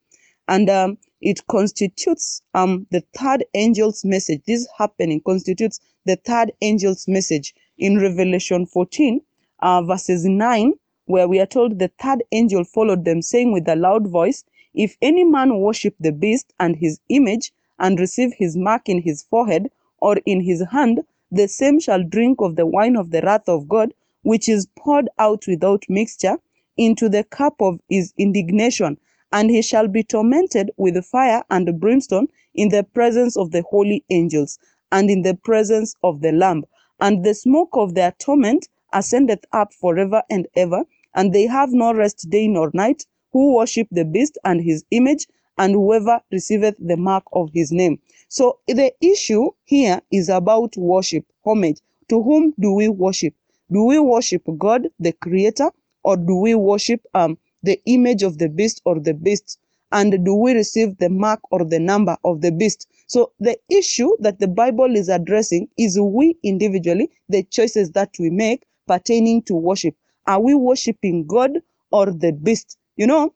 And 0.48 0.68
um, 0.68 0.98
it 1.20 1.46
constitutes 1.46 2.42
um, 2.54 2.86
the 2.90 3.02
third 3.16 3.44
angel's 3.54 4.04
message. 4.04 4.42
This 4.46 4.68
happening 4.76 5.20
constitutes 5.24 5.80
the 6.04 6.16
third 6.16 6.52
angel's 6.60 7.08
message 7.08 7.54
in 7.78 7.98
Revelation 7.98 8.66
14, 8.66 9.20
uh, 9.60 9.82
verses 9.82 10.24
9, 10.24 10.74
where 11.06 11.28
we 11.28 11.40
are 11.40 11.46
told 11.46 11.78
the 11.78 11.90
third 12.00 12.22
angel 12.32 12.64
followed 12.64 13.04
them, 13.04 13.22
saying 13.22 13.52
with 13.52 13.68
a 13.68 13.76
loud 13.76 14.06
voice, 14.08 14.44
if 14.74 14.96
any 15.00 15.24
man 15.24 15.60
worship 15.60 15.94
the 15.98 16.12
beast 16.12 16.52
and 16.60 16.76
his 16.76 17.00
image, 17.08 17.52
and 17.78 17.98
receive 17.98 18.32
his 18.34 18.56
mark 18.56 18.88
in 18.88 19.02
his 19.02 19.22
forehead 19.22 19.70
or 19.98 20.16
in 20.26 20.40
his 20.40 20.62
hand, 20.70 21.00
the 21.30 21.48
same 21.48 21.80
shall 21.80 22.02
drink 22.02 22.40
of 22.40 22.56
the 22.56 22.66
wine 22.66 22.96
of 22.96 23.10
the 23.10 23.20
wrath 23.22 23.48
of 23.48 23.68
God, 23.68 23.92
which 24.22 24.48
is 24.48 24.68
poured 24.76 25.08
out 25.18 25.44
without 25.46 25.84
mixture 25.88 26.36
into 26.76 27.08
the 27.08 27.24
cup 27.24 27.60
of 27.60 27.80
his 27.88 28.12
indignation, 28.18 28.98
and 29.34 29.50
he 29.50 29.60
shall 29.60 29.88
be 29.88 30.04
tormented 30.04 30.70
with 30.76 31.04
fire 31.04 31.42
and 31.50 31.80
brimstone 31.80 32.28
in 32.54 32.68
the 32.68 32.84
presence 32.84 33.36
of 33.36 33.50
the 33.50 33.62
holy 33.68 34.04
angels 34.08 34.60
and 34.92 35.10
in 35.10 35.22
the 35.22 35.34
presence 35.34 35.96
of 36.04 36.20
the 36.20 36.30
Lamb. 36.30 36.62
And 37.00 37.24
the 37.24 37.34
smoke 37.34 37.70
of 37.72 37.94
their 37.96 38.12
torment 38.12 38.68
ascendeth 38.92 39.44
up 39.52 39.74
forever 39.74 40.22
and 40.30 40.46
ever, 40.54 40.84
and 41.16 41.32
they 41.32 41.46
have 41.48 41.70
no 41.72 41.92
rest 41.92 42.30
day 42.30 42.46
nor 42.46 42.70
night, 42.74 43.06
who 43.32 43.56
worship 43.56 43.88
the 43.90 44.04
beast 44.04 44.38
and 44.44 44.62
his 44.62 44.84
image, 44.92 45.26
and 45.58 45.74
whoever 45.74 46.20
receiveth 46.30 46.76
the 46.78 46.96
mark 46.96 47.24
of 47.32 47.50
his 47.52 47.72
name. 47.72 47.98
So 48.28 48.60
the 48.68 48.92
issue 49.00 49.50
here 49.64 50.00
is 50.12 50.28
about 50.28 50.76
worship, 50.76 51.24
homage. 51.44 51.80
To 52.08 52.22
whom 52.22 52.54
do 52.60 52.72
we 52.72 52.88
worship? 52.88 53.34
Do 53.72 53.82
we 53.82 53.98
worship 53.98 54.42
God, 54.58 54.88
the 55.00 55.12
creator, 55.12 55.70
or 56.04 56.16
do 56.16 56.36
we 56.36 56.54
worship 56.54 57.00
um, 57.14 57.36
the 57.64 57.80
image 57.86 58.22
of 58.22 58.38
the 58.38 58.48
beast 58.48 58.82
or 58.84 59.00
the 59.00 59.14
beast? 59.14 59.58
And 59.92 60.24
do 60.24 60.34
we 60.34 60.54
receive 60.54 60.98
the 60.98 61.08
mark 61.08 61.40
or 61.50 61.64
the 61.64 61.78
number 61.78 62.16
of 62.24 62.40
the 62.40 62.50
beast? 62.50 62.88
So 63.06 63.32
the 63.38 63.56
issue 63.70 64.10
that 64.20 64.40
the 64.40 64.48
Bible 64.48 64.96
is 64.96 65.08
addressing 65.08 65.68
is 65.78 65.98
we 66.00 66.36
individually, 66.42 67.10
the 67.28 67.44
choices 67.44 67.92
that 67.92 68.10
we 68.18 68.30
make 68.30 68.64
pertaining 68.86 69.42
to 69.42 69.54
worship. 69.54 69.94
Are 70.26 70.40
we 70.40 70.54
worshiping 70.54 71.26
God 71.26 71.60
or 71.90 72.06
the 72.06 72.32
beast? 72.32 72.78
You 72.96 73.06
know, 73.06 73.34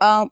um, 0.00 0.30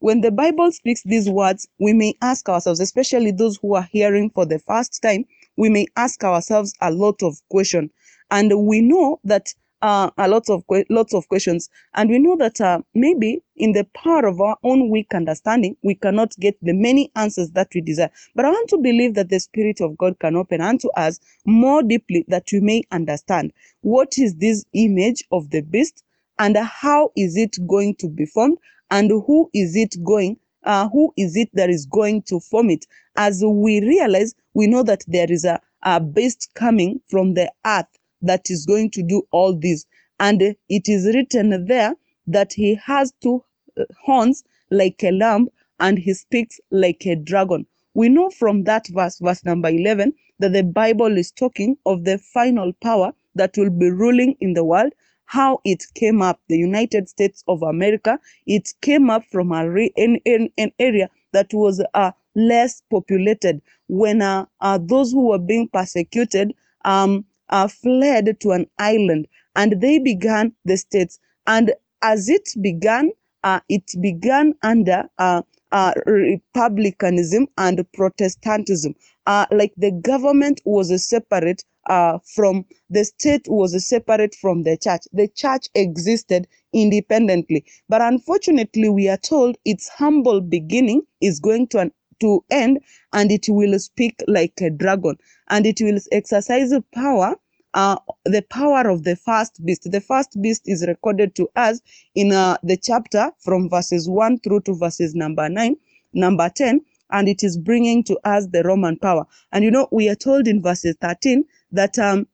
when 0.00 0.20
the 0.20 0.30
Bible 0.30 0.70
speaks 0.72 1.02
these 1.04 1.30
words, 1.30 1.68
we 1.78 1.92
may 1.92 2.14
ask 2.20 2.48
ourselves, 2.48 2.80
especially 2.80 3.30
those 3.30 3.58
who 3.62 3.74
are 3.74 3.88
hearing 3.90 4.30
for 4.30 4.44
the 4.44 4.58
first 4.58 5.00
time, 5.02 5.24
we 5.56 5.68
may 5.68 5.86
ask 5.96 6.22
ourselves 6.24 6.74
a 6.80 6.90
lot 6.90 7.22
of 7.22 7.36
questions. 7.48 7.90
And 8.30 8.66
we 8.66 8.80
know 8.80 9.20
that 9.24 9.54
uh, 9.84 10.10
a 10.16 10.26
lot 10.26 10.48
of 10.48 10.64
lots 10.88 11.12
of 11.12 11.28
questions, 11.28 11.68
and 11.92 12.08
we 12.08 12.18
know 12.18 12.36
that 12.38 12.58
uh, 12.58 12.78
maybe 12.94 13.42
in 13.56 13.72
the 13.72 13.84
power 13.94 14.26
of 14.26 14.40
our 14.40 14.56
own 14.64 14.88
weak 14.88 15.08
understanding, 15.12 15.76
we 15.82 15.94
cannot 15.94 16.34
get 16.40 16.56
the 16.62 16.72
many 16.72 17.12
answers 17.16 17.50
that 17.50 17.68
we 17.74 17.82
desire. 17.82 18.10
But 18.34 18.46
I 18.46 18.48
want 18.50 18.70
to 18.70 18.78
believe 18.78 19.12
that 19.16 19.28
the 19.28 19.38
Spirit 19.38 19.82
of 19.82 19.98
God 19.98 20.18
can 20.20 20.36
open 20.36 20.62
unto 20.62 20.88
us 20.92 21.20
more 21.44 21.82
deeply 21.82 22.24
that 22.28 22.44
we 22.50 22.60
may 22.60 22.82
understand 22.92 23.52
what 23.82 24.16
is 24.16 24.36
this 24.36 24.64
image 24.72 25.22
of 25.30 25.50
the 25.50 25.60
beast 25.60 26.02
and 26.38 26.56
how 26.56 27.12
is 27.14 27.36
it 27.36 27.58
going 27.66 27.94
to 27.96 28.08
be 28.08 28.24
formed 28.24 28.56
and 28.90 29.10
who 29.10 29.50
is 29.52 29.76
it 29.76 30.02
going 30.02 30.38
uh, 30.64 30.88
who 30.88 31.12
is 31.18 31.36
it 31.36 31.50
that 31.52 31.68
is 31.68 31.84
going 31.84 32.22
to 32.22 32.40
form 32.40 32.70
it 32.70 32.86
as 33.16 33.42
we 33.44 33.80
realize 33.80 34.34
we 34.54 34.66
know 34.66 34.82
that 34.82 35.04
there 35.06 35.30
is 35.30 35.44
a, 35.44 35.60
a 35.82 36.00
beast 36.00 36.48
coming 36.54 37.00
from 37.10 37.34
the 37.34 37.52
earth 37.66 37.98
that 38.26 38.50
is 38.50 38.66
going 38.66 38.90
to 38.90 39.02
do 39.02 39.22
all 39.30 39.54
this. 39.54 39.86
And 40.20 40.40
it 40.42 40.88
is 40.88 41.06
written 41.14 41.66
there 41.66 41.94
that 42.26 42.52
he 42.52 42.74
has 42.76 43.12
two 43.22 43.44
uh, 43.78 43.84
horns 44.04 44.44
like 44.70 45.02
a 45.02 45.10
lamb 45.10 45.48
and 45.80 45.98
he 45.98 46.14
speaks 46.14 46.60
like 46.70 47.06
a 47.06 47.16
dragon. 47.16 47.66
We 47.94 48.08
know 48.08 48.30
from 48.30 48.64
that 48.64 48.88
verse, 48.88 49.18
verse 49.18 49.44
number 49.44 49.68
11, 49.68 50.12
that 50.40 50.52
the 50.52 50.62
Bible 50.62 51.16
is 51.16 51.30
talking 51.30 51.76
of 51.86 52.04
the 52.04 52.18
final 52.18 52.72
power 52.82 53.12
that 53.34 53.56
will 53.56 53.70
be 53.70 53.90
ruling 53.90 54.36
in 54.40 54.54
the 54.54 54.64
world, 54.64 54.92
how 55.26 55.60
it 55.64 55.84
came 55.94 56.22
up, 56.22 56.40
the 56.48 56.58
United 56.58 57.08
States 57.08 57.44
of 57.48 57.62
America. 57.62 58.18
It 58.46 58.72
came 58.80 59.10
up 59.10 59.24
from 59.30 59.52
a 59.52 59.68
re- 59.68 59.92
in, 59.96 60.16
in, 60.24 60.50
an 60.58 60.72
area 60.78 61.08
that 61.32 61.52
was 61.52 61.82
uh, 61.94 62.12
less 62.34 62.82
populated 62.90 63.60
when 63.88 64.22
uh, 64.22 64.46
uh, 64.60 64.78
those 64.80 65.12
who 65.12 65.28
were 65.28 65.38
being 65.38 65.68
persecuted 65.68 66.54
um, 66.84 67.24
uh, 67.54 67.68
fled 67.68 68.40
to 68.40 68.50
an 68.50 68.66
island 68.80 69.28
and 69.54 69.80
they 69.80 70.00
began 70.00 70.52
the 70.64 70.76
states. 70.76 71.20
And 71.46 71.72
as 72.02 72.28
it 72.28 72.50
began, 72.60 73.12
uh, 73.44 73.60
it 73.68 73.92
began 74.00 74.54
under 74.62 75.04
uh, 75.18 75.42
uh, 75.70 75.92
republicanism 76.06 77.46
and 77.58 77.86
Protestantism. 77.92 78.94
Uh, 79.26 79.46
like 79.52 79.72
the 79.76 79.92
government 79.92 80.60
was 80.64 80.90
separate 81.08 81.64
uh, 81.88 82.18
from 82.34 82.64
the 82.90 83.04
state 83.04 83.46
was 83.48 83.86
separate 83.88 84.34
from 84.34 84.64
the 84.64 84.76
church. 84.76 85.02
The 85.12 85.28
church 85.28 85.68
existed 85.76 86.48
independently, 86.72 87.64
but 87.88 88.02
unfortunately, 88.02 88.88
we 88.88 89.08
are 89.08 89.18
told 89.18 89.56
its 89.64 89.88
humble 89.88 90.40
beginning 90.40 91.02
is 91.20 91.40
going 91.40 91.68
to 91.68 91.78
an 91.78 91.92
to 92.20 92.44
end 92.50 92.78
and 93.12 93.30
it 93.32 93.46
will 93.48 93.78
speak 93.78 94.14
like 94.28 94.54
a 94.60 94.70
dragon 94.70 95.16
and 95.50 95.66
it 95.66 95.78
will 95.80 95.98
exercise 96.12 96.72
power 96.94 97.36
uh, 97.74 97.96
the 98.24 98.42
power 98.42 98.88
of 98.88 99.02
the 99.04 99.16
first 99.16 99.64
beast. 99.64 99.90
The 99.90 100.00
first 100.00 100.40
beast 100.40 100.62
is 100.66 100.86
recorded 100.86 101.34
to 101.36 101.48
us 101.56 101.80
in 102.14 102.32
uh, 102.32 102.56
the 102.62 102.76
chapter 102.76 103.30
from 103.40 103.68
verses 103.68 104.08
1 104.08 104.38
through 104.40 104.60
to 104.62 104.74
verses 104.74 105.14
number 105.14 105.48
9, 105.48 105.76
number 106.12 106.48
10, 106.48 106.80
and 107.10 107.28
it 107.28 107.42
is 107.42 107.58
bringing 107.58 108.04
to 108.04 108.18
us 108.24 108.46
the 108.46 108.62
Roman 108.62 108.96
power. 108.96 109.26
And 109.52 109.64
you 109.64 109.70
know, 109.70 109.88
we 109.92 110.08
are 110.08 110.14
told 110.14 110.48
in 110.48 110.62
verses 110.62 110.96
13 111.00 111.44
that 111.72 111.98
um, 111.98 112.26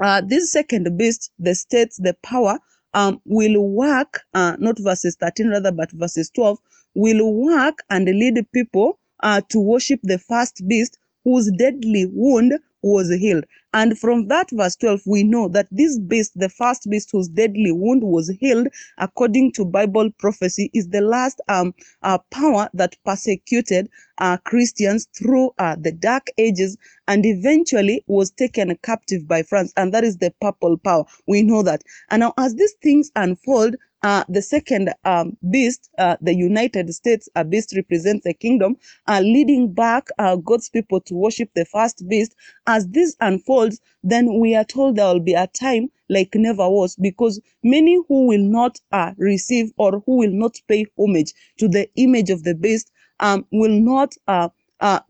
uh, 0.00 0.22
this 0.24 0.52
second 0.52 0.96
beast, 0.98 1.32
the 1.38 1.54
states, 1.54 1.96
the 1.96 2.14
power, 2.22 2.58
um, 2.94 3.20
will 3.24 3.60
work, 3.68 4.20
uh, 4.34 4.56
not 4.58 4.78
verses 4.78 5.16
13 5.20 5.48
rather, 5.48 5.72
but 5.72 5.90
verses 5.92 6.30
12, 6.30 6.58
will 6.94 7.32
work 7.32 7.78
and 7.90 8.06
lead 8.06 8.44
people 8.52 8.98
uh, 9.22 9.40
to 9.48 9.58
worship 9.60 10.00
the 10.02 10.18
first 10.18 10.66
beast 10.68 10.98
whose 11.24 11.50
deadly 11.58 12.06
wound 12.12 12.54
was 12.82 13.10
healed. 13.10 13.44
And 13.74 13.98
from 13.98 14.28
that 14.28 14.50
verse 14.50 14.76
12, 14.76 15.02
we 15.06 15.24
know 15.24 15.48
that 15.48 15.68
this 15.70 15.98
beast, 15.98 16.32
the 16.36 16.48
first 16.48 16.88
beast 16.90 17.10
whose 17.12 17.28
deadly 17.28 17.72
wound 17.72 18.02
was 18.02 18.28
healed, 18.40 18.68
according 18.98 19.52
to 19.52 19.64
Bible 19.64 20.10
prophecy, 20.18 20.70
is 20.74 20.88
the 20.88 21.02
last 21.02 21.40
um, 21.48 21.74
uh, 22.02 22.18
power 22.30 22.70
that 22.74 22.96
persecuted 23.04 23.90
uh, 24.18 24.38
Christians 24.38 25.08
through 25.16 25.52
uh, 25.58 25.76
the 25.80 25.92
dark 25.92 26.28
ages 26.38 26.76
and 27.08 27.26
eventually 27.26 28.02
was 28.06 28.30
taken 28.30 28.76
captive 28.82 29.28
by 29.28 29.42
France. 29.42 29.72
And 29.76 29.92
that 29.94 30.04
is 30.04 30.18
the 30.18 30.32
papal 30.42 30.78
power. 30.78 31.04
We 31.26 31.42
know 31.42 31.62
that. 31.62 31.82
And 32.10 32.20
now, 32.20 32.34
as 32.38 32.54
these 32.54 32.74
things 32.82 33.10
unfold, 33.16 33.76
uh, 34.02 34.24
the 34.28 34.42
second 34.42 34.92
um, 35.04 35.36
beast, 35.50 35.90
uh, 35.98 36.16
the 36.20 36.34
United 36.34 36.92
States, 36.94 37.28
a 37.36 37.44
beast 37.44 37.74
represents 37.76 38.24
the 38.24 38.34
kingdom, 38.34 38.76
uh, 39.08 39.20
leading 39.20 39.72
back 39.72 40.08
uh, 40.18 40.36
God's 40.36 40.68
people 40.70 41.00
to 41.02 41.14
worship 41.14 41.50
the 41.54 41.64
first 41.64 42.08
beast. 42.08 42.34
As 42.66 42.86
this 42.88 43.16
unfolds, 43.20 43.80
then 44.04 44.38
we 44.40 44.54
are 44.54 44.64
told 44.64 44.96
there 44.96 45.06
will 45.06 45.20
be 45.20 45.34
a 45.34 45.48
time 45.48 45.90
like 46.08 46.34
never 46.34 46.68
was 46.68 46.96
because 46.96 47.40
many 47.62 47.98
who 48.08 48.26
will 48.26 48.42
not 48.42 48.78
uh, 48.92 49.12
receive 49.18 49.72
or 49.76 50.02
who 50.06 50.16
will 50.18 50.32
not 50.32 50.60
pay 50.68 50.86
homage 50.98 51.32
to 51.58 51.68
the 51.68 51.88
image 51.96 52.30
of 52.30 52.44
the 52.44 52.54
beast 52.54 52.90
um, 53.20 53.44
will 53.52 53.78
not 53.80 54.14
uh, 54.28 54.48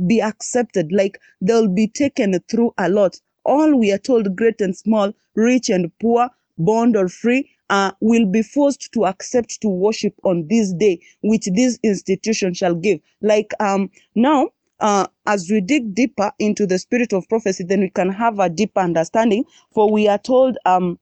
be 0.07 0.21
accepted. 0.21 0.93
Like 0.93 1.21
they'll 1.41 1.69
be 1.69 1.89
taken 1.89 2.39
through 2.49 2.75
a 2.79 2.89
lot. 2.89 3.21
All 3.45 3.75
we 3.79 3.93
are 3.93 3.99
told, 3.99 4.37
great 4.37 4.61
and 4.61 4.77
small, 4.77 5.13
rich 5.35 5.69
and 5.71 5.91
poor, 6.01 6.31
bond 6.59 6.97
or 6.97 7.09
free, 7.09 7.51
uh, 7.71 7.93
will 8.01 8.27
be 8.27 8.43
forced 8.43 8.93
to 8.93 9.07
accept 9.07 9.61
to 9.63 9.69
worship 9.69 10.15
on 10.25 10.47
this 10.49 10.73
day, 10.73 11.01
which 11.23 11.49
this 11.55 11.79
institution 11.83 12.55
shall 12.55 12.75
give. 12.75 13.01
Like 13.23 13.53
um, 13.61 13.91
now, 14.15 14.51
uh, 14.81 15.07
as 15.27 15.51
we 15.51 15.61
dig 15.61 15.95
deeper 15.95 16.33
into 16.39 16.67
the 16.67 16.79
spirit 16.79 17.13
of 17.13 17.29
prophecy, 17.29 17.65
then 17.65 17.81
we 17.81 17.91
can 17.91 18.11
have 18.11 18.39
a 18.39 18.49
deeper 18.49 18.81
understanding. 18.81 19.45
For 19.75 19.91
we 19.91 20.09
are 20.09 20.19
told 20.19 20.57
um, 20.67 20.99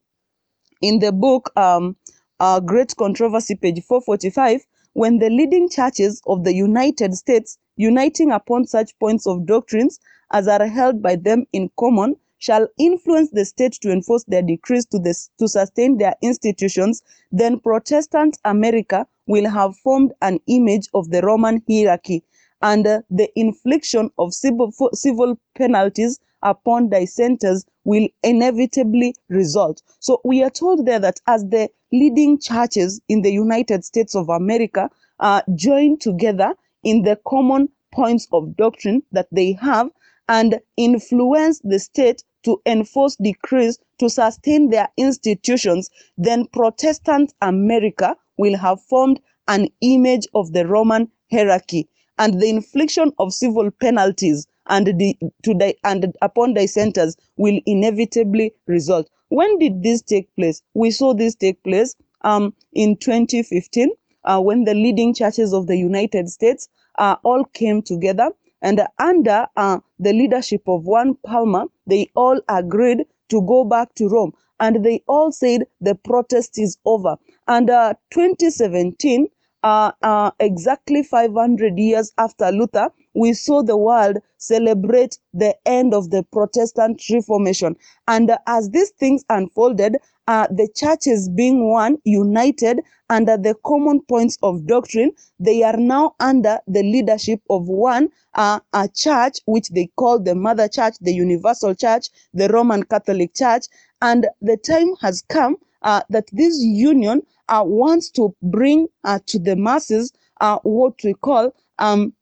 in 0.83 0.99
the 0.99 1.13
book 1.13 1.51
um, 1.57 1.97
uh, 2.41 2.61
Great 2.61 2.95
Controversy, 2.97 3.57
page 3.57 3.83
445, 3.85 4.63
when 4.95 5.19
the 5.19 5.31
leading 5.31 5.69
churches 5.69 6.23
of 6.27 6.45
the 6.45 6.55
United 6.55 7.15
States 7.15 7.59
uniting 7.77 8.31
upon 8.31 8.67
such 8.67 8.99
points 8.99 9.27
of 9.27 9.47
doctrines 9.47 9.99
as 10.33 10.49
are 10.49 10.67
held 10.67 11.03
by 11.03 11.17
them 11.17 11.45
in 11.53 11.71
common 11.79 12.17
shall 12.39 12.69
influence 12.79 13.31
the 13.31 13.45
state 13.45 13.73
to 13.73 13.91
enforce 13.91 14.25
their 14.25 14.43
decrees 14.43 14.87
to, 14.87 14.99
this, 14.99 15.31
to 15.39 15.49
sustain 15.49 15.99
their 15.99 16.15
institutions, 16.23 17.03
then 17.33 17.61
Protestant 17.61 18.39
America 18.45 19.07
will 19.27 19.49
have 19.49 19.77
formed 19.77 20.13
an 20.23 20.39
image 20.47 20.89
of 20.95 21.11
the 21.11 21.23
Roman 21.23 21.63
hierarchy, 21.69 22.23
and 22.63 22.87
uh, 22.87 23.03
the 23.11 23.29
infliction 23.39 24.11
of 24.19 24.35
civil, 24.35 24.73
civil 24.93 25.39
penalties 25.57 26.21
upon 26.43 26.89
dissenters 26.89 27.65
will 27.85 28.09
inevitably 28.23 29.15
result. 29.29 29.83
So 30.01 30.21
we 30.25 30.43
are 30.43 30.51
told 30.51 30.87
there 30.87 31.01
that 31.01 31.21
as 31.27 31.45
the 31.45 31.69
leading 31.93 32.39
churches 32.39 33.01
in 33.09 33.23
the 33.23 33.33
United 33.33 33.85
States 33.85 34.15
of 34.15 34.29
America 34.29 34.91
uh, 35.21 35.43
join 35.55 35.99
together 35.99 36.55
in 36.83 37.03
the 37.03 37.19
common 37.27 37.69
points 37.93 38.29
of 38.33 38.57
doctrine 38.57 39.03
that 39.13 39.29
they 39.33 39.53
have, 39.53 39.91
and 40.29 40.61
influence 40.77 41.61
the 41.65 41.79
state 41.79 42.25
to 42.45 42.61
enforce 42.67 43.17
decrees 43.17 43.79
to 43.99 44.09
sustain 44.11 44.71
their 44.71 44.89
institutions, 44.97 45.91
then 46.19 46.47
Protestant 46.47 47.35
America 47.43 48.17
will 48.39 48.57
have 48.57 48.81
formed 48.83 49.21
an 49.49 49.69
image 49.81 50.27
of 50.35 50.53
the 50.53 50.67
Roman 50.67 51.11
hierarchy. 51.31 51.89
and 52.19 52.41
the 52.41 52.49
infliction 52.49 53.13
of 53.19 53.33
civil 53.33 53.71
penalties 53.71 54.47
and 54.69 54.87
the 54.99 55.17
to 55.43 55.55
the 55.55 55.77
and 55.85 56.15
upon 56.23 56.55
dissenters 56.55 57.17
will 57.37 57.61
inevitably 57.67 58.53
result. 58.67 59.09
When 59.29 59.59
did 59.59 59.83
this 59.83 60.03
take 60.03 60.35
place? 60.37 60.63
We 60.75 60.91
saw 60.91 61.15
this 61.15 61.35
take 61.35 61.63
place 61.63 61.95
um, 62.23 62.55
in 62.73 62.97
2015 62.97 63.91
uh, 64.25 64.41
when 64.41 64.65
the 64.65 64.75
leading 64.75 65.15
churches 65.15 65.53
of 65.53 65.67
the 65.67 65.77
United 65.77 66.29
States 66.29 66.69
uh, 66.99 67.17
all 67.25 67.45
came 67.45 67.83
together 67.83 68.31
and 68.67 68.83
under 68.99 69.47
uh, 69.57 69.79
the 70.01 70.13
leadership 70.13 70.63
of 70.67 70.85
one 70.85 71.15
Palmer, 71.25 71.67
they 71.87 72.11
all 72.17 72.41
agreed 72.49 73.07
to 73.29 73.41
go 73.43 73.65
back 73.65 73.95
to 73.95 74.09
Rome 74.09 74.33
and 74.59 74.85
they 74.85 75.05
all 75.07 75.31
said 75.31 75.63
the 75.81 75.95
protest 75.95 76.59
is 76.59 76.77
over. 76.85 77.17
And 77.47 77.71
uh, 77.71 77.95
2017, 78.11 79.29
uh, 79.63 79.93
uh, 80.03 80.33
exactly 80.41 81.05
500 81.05 81.79
years 81.79 82.13
after 82.19 82.51
Luther, 82.51 82.91
we 83.15 83.35
saw 83.35 83.63
the 83.63 83.77
world 83.77 84.19
celebrate 84.39 85.19
the 85.33 85.55
end 85.65 85.95
of 85.95 86.11
the 86.11 86.25
Protestant 86.25 87.01
Reformation. 87.09 87.77
And 88.09 88.31
uh, 88.31 88.39
as 88.49 88.71
these 88.71 88.91
things 88.91 89.25
unfolded, 89.31 89.97
uh, 90.29 90.47
the 90.51 90.69
churches 90.75 91.29
being 91.29 91.69
one, 91.69 91.99
united 92.05 92.81
under 93.09 93.37
the 93.37 93.55
common 93.65 94.01
points 94.03 94.37
of 94.43 94.67
doctrine, 94.67 95.13
they 95.39 95.63
are 95.63 95.77
now 95.77 96.15
under 96.21 96.59
the 96.67 96.83
leadership 96.83 97.41
of 97.49 97.69
one 97.69 98.09
uh, 98.35 98.59
a 98.73 98.89
church, 98.89 99.39
which 99.47 99.69
they 99.71 99.89
call 99.97 100.19
the 100.19 100.35
Mother 100.35 100.69
Church, 100.69 100.95
the 101.01 101.13
Universal 101.13 101.77
Church, 101.77 102.09
the 102.35 102.49
Roman 102.49 102.83
Catholic 102.83 103.35
Church. 103.35 103.67
And 104.03 104.27
the 104.43 104.57
time 104.57 104.95
has 105.01 105.23
come 105.29 105.57
uh, 105.83 106.03
that 106.11 106.27
this 106.33 106.61
union 106.61 107.23
uh, 107.49 107.63
wants 107.65 108.11
to 108.11 108.35
bring 108.43 108.89
uh, 109.05 109.21
to 109.27 109.39
the 109.39 109.55
masses 109.57 110.13
uh, 110.41 110.59
what 110.65 110.95
we 111.05 111.15
call 111.15 111.55
um, 111.79 112.13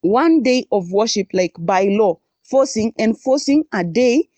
one 0.00 0.42
day 0.42 0.66
of 0.72 0.90
worship, 0.90 1.28
like 1.32 1.52
by 1.58 1.84
law, 1.90 2.18
forcing 2.44 2.92
enforcing 2.98 3.64
a 3.72 3.84
day 3.84 4.28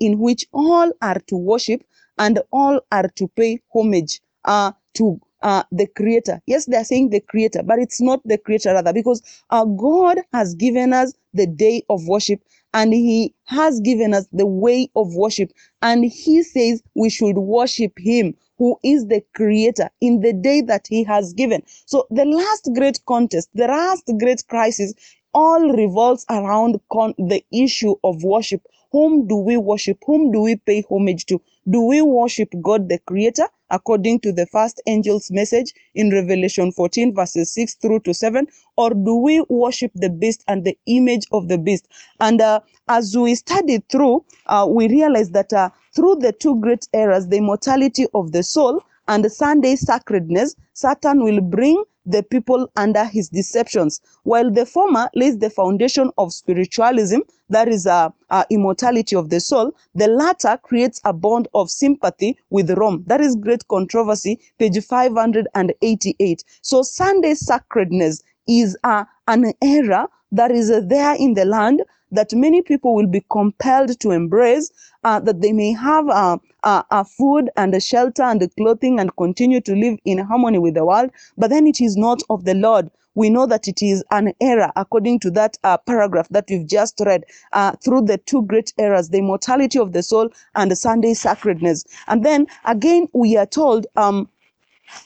in 0.00 0.18
which 0.18 0.46
all 0.52 0.90
are 1.02 1.20
to 1.26 1.36
worship 1.36 1.82
and 2.18 2.40
all 2.52 2.80
are 2.92 3.08
to 3.16 3.28
pay 3.28 3.60
homage 3.74 4.20
uh, 4.44 4.72
to 4.94 5.20
uh, 5.42 5.62
the 5.72 5.86
creator. 5.86 6.40
Yes, 6.46 6.66
they 6.66 6.76
are 6.76 6.84
saying 6.84 7.10
the 7.10 7.20
creator, 7.20 7.62
but 7.62 7.78
it's 7.78 8.00
not 8.00 8.20
the 8.24 8.38
creator 8.38 8.72
rather, 8.74 8.92
because 8.92 9.22
uh, 9.50 9.64
God 9.64 10.18
has 10.32 10.54
given 10.54 10.92
us 10.92 11.12
the 11.34 11.46
day 11.46 11.82
of 11.90 12.06
worship 12.08 12.40
and 12.74 12.92
he 12.92 13.34
has 13.44 13.80
given 13.80 14.14
us 14.14 14.26
the 14.32 14.46
way 14.46 14.90
of 14.96 15.14
worship. 15.14 15.52
And 15.82 16.04
he 16.04 16.42
says 16.42 16.82
we 16.94 17.10
should 17.10 17.36
worship 17.38 17.92
him 17.98 18.34
who 18.58 18.78
is 18.82 19.06
the 19.06 19.22
creator 19.34 19.90
in 20.00 20.20
the 20.20 20.32
day 20.32 20.62
that 20.62 20.86
he 20.88 21.04
has 21.04 21.32
given. 21.34 21.62
So 21.86 22.06
the 22.10 22.24
last 22.24 22.70
great 22.74 23.00
contest, 23.06 23.50
the 23.54 23.66
last 23.68 24.04
great 24.18 24.46
crisis 24.48 24.94
all 25.34 25.70
revolves 25.72 26.24
around 26.30 26.80
con- 26.92 27.14
the 27.18 27.44
issue 27.52 27.94
of 28.04 28.24
worship. 28.24 28.62
Whom 28.92 29.26
do 29.28 29.36
we 29.36 29.56
worship? 29.58 29.98
Whom 30.06 30.32
do 30.32 30.40
we 30.40 30.56
pay 30.56 30.84
homage 30.88 31.26
to? 31.26 31.40
Do 31.68 31.80
we 31.82 32.00
worship 32.00 32.54
God 32.62 32.88
the 32.88 32.98
Creator 33.00 33.48
according 33.70 34.20
to 34.20 34.32
the 34.32 34.46
first 34.46 34.80
angel's 34.86 35.32
message 35.32 35.72
in 35.96 36.12
Revelation 36.12 36.70
14, 36.70 37.12
verses 37.12 37.52
6 37.54 37.74
through 37.76 38.00
to 38.00 38.14
7? 38.14 38.46
Or 38.76 38.90
do 38.90 39.16
we 39.16 39.44
worship 39.48 39.90
the 39.96 40.08
beast 40.08 40.44
and 40.46 40.64
the 40.64 40.78
image 40.86 41.26
of 41.32 41.48
the 41.48 41.58
beast? 41.58 41.88
And 42.20 42.40
uh, 42.40 42.60
as 42.88 43.16
we 43.16 43.34
studied 43.34 43.88
through, 43.88 44.24
uh, 44.46 44.66
we 44.70 44.86
realized 44.88 45.32
that 45.32 45.52
uh, 45.52 45.70
through 45.94 46.16
the 46.20 46.32
two 46.32 46.60
great 46.60 46.86
errors, 46.94 47.26
the 47.26 47.38
immortality 47.38 48.06
of 48.14 48.30
the 48.30 48.44
soul 48.44 48.80
and 49.08 49.30
Sunday 49.32 49.74
sacredness, 49.74 50.54
Satan 50.72 51.24
will 51.24 51.40
bring 51.40 51.82
the 52.06 52.22
people 52.22 52.70
under 52.76 53.04
his 53.04 53.28
deceptions. 53.28 54.00
While 54.22 54.50
the 54.50 54.64
former 54.64 55.10
lays 55.14 55.38
the 55.38 55.50
foundation 55.50 56.10
of 56.16 56.32
spiritualism, 56.32 57.20
that 57.50 57.68
is 57.68 57.86
a, 57.86 58.12
a, 58.30 58.44
immortality 58.50 59.16
of 59.16 59.30
the 59.30 59.40
soul, 59.40 59.72
the 59.94 60.08
latter 60.08 60.58
creates 60.62 61.00
a 61.04 61.12
bond 61.12 61.48
of 61.54 61.70
sympathy 61.70 62.38
with 62.50 62.70
Rome. 62.70 63.04
That 63.06 63.20
is 63.20 63.36
great 63.36 63.66
controversy, 63.68 64.38
page 64.58 64.82
588. 64.84 66.44
So 66.62 66.82
Sunday 66.82 67.34
sacredness 67.34 68.22
is 68.48 68.76
uh, 68.84 69.04
an 69.28 69.52
error 69.62 70.06
that 70.32 70.50
is 70.50 70.70
uh, 70.70 70.80
there 70.84 71.14
in 71.16 71.34
the 71.34 71.44
land 71.44 71.82
that 72.12 72.32
many 72.32 72.62
people 72.62 72.94
will 72.94 73.06
be 73.06 73.24
compelled 73.30 73.98
to 74.00 74.10
embrace, 74.10 74.70
uh, 75.04 75.20
that 75.20 75.40
they 75.40 75.52
may 75.52 75.72
have 75.72 76.08
a, 76.08 76.40
uh, 76.64 76.82
uh, 76.90 77.04
food 77.04 77.50
and 77.56 77.74
a 77.74 77.80
shelter 77.80 78.22
and 78.22 78.42
a 78.42 78.48
clothing 78.48 78.98
and 79.00 79.14
continue 79.16 79.60
to 79.60 79.74
live 79.74 79.98
in 80.04 80.18
harmony 80.18 80.58
with 80.58 80.74
the 80.74 80.84
world, 80.84 81.10
but 81.36 81.50
then 81.50 81.66
it 81.66 81.80
is 81.80 81.96
not 81.96 82.22
of 82.30 82.44
the 82.44 82.54
Lord. 82.54 82.90
We 83.14 83.30
know 83.30 83.46
that 83.46 83.66
it 83.66 83.82
is 83.82 84.04
an 84.10 84.34
error 84.42 84.70
according 84.76 85.20
to 85.20 85.30
that 85.30 85.56
uh, 85.64 85.78
paragraph 85.78 86.28
that 86.28 86.44
we've 86.50 86.66
just 86.66 87.00
read 87.00 87.24
uh, 87.54 87.72
through 87.82 88.02
the 88.02 88.18
two 88.18 88.42
great 88.42 88.74
errors, 88.78 89.08
the 89.08 89.18
immortality 89.18 89.78
of 89.78 89.92
the 89.92 90.02
soul 90.02 90.28
and 90.54 90.70
the 90.70 90.76
Sunday 90.76 91.14
sacredness. 91.14 91.84
And 92.08 92.24
then 92.26 92.46
again, 92.66 93.08
we 93.14 93.36
are 93.38 93.46
told, 93.46 93.86
um, 93.96 94.28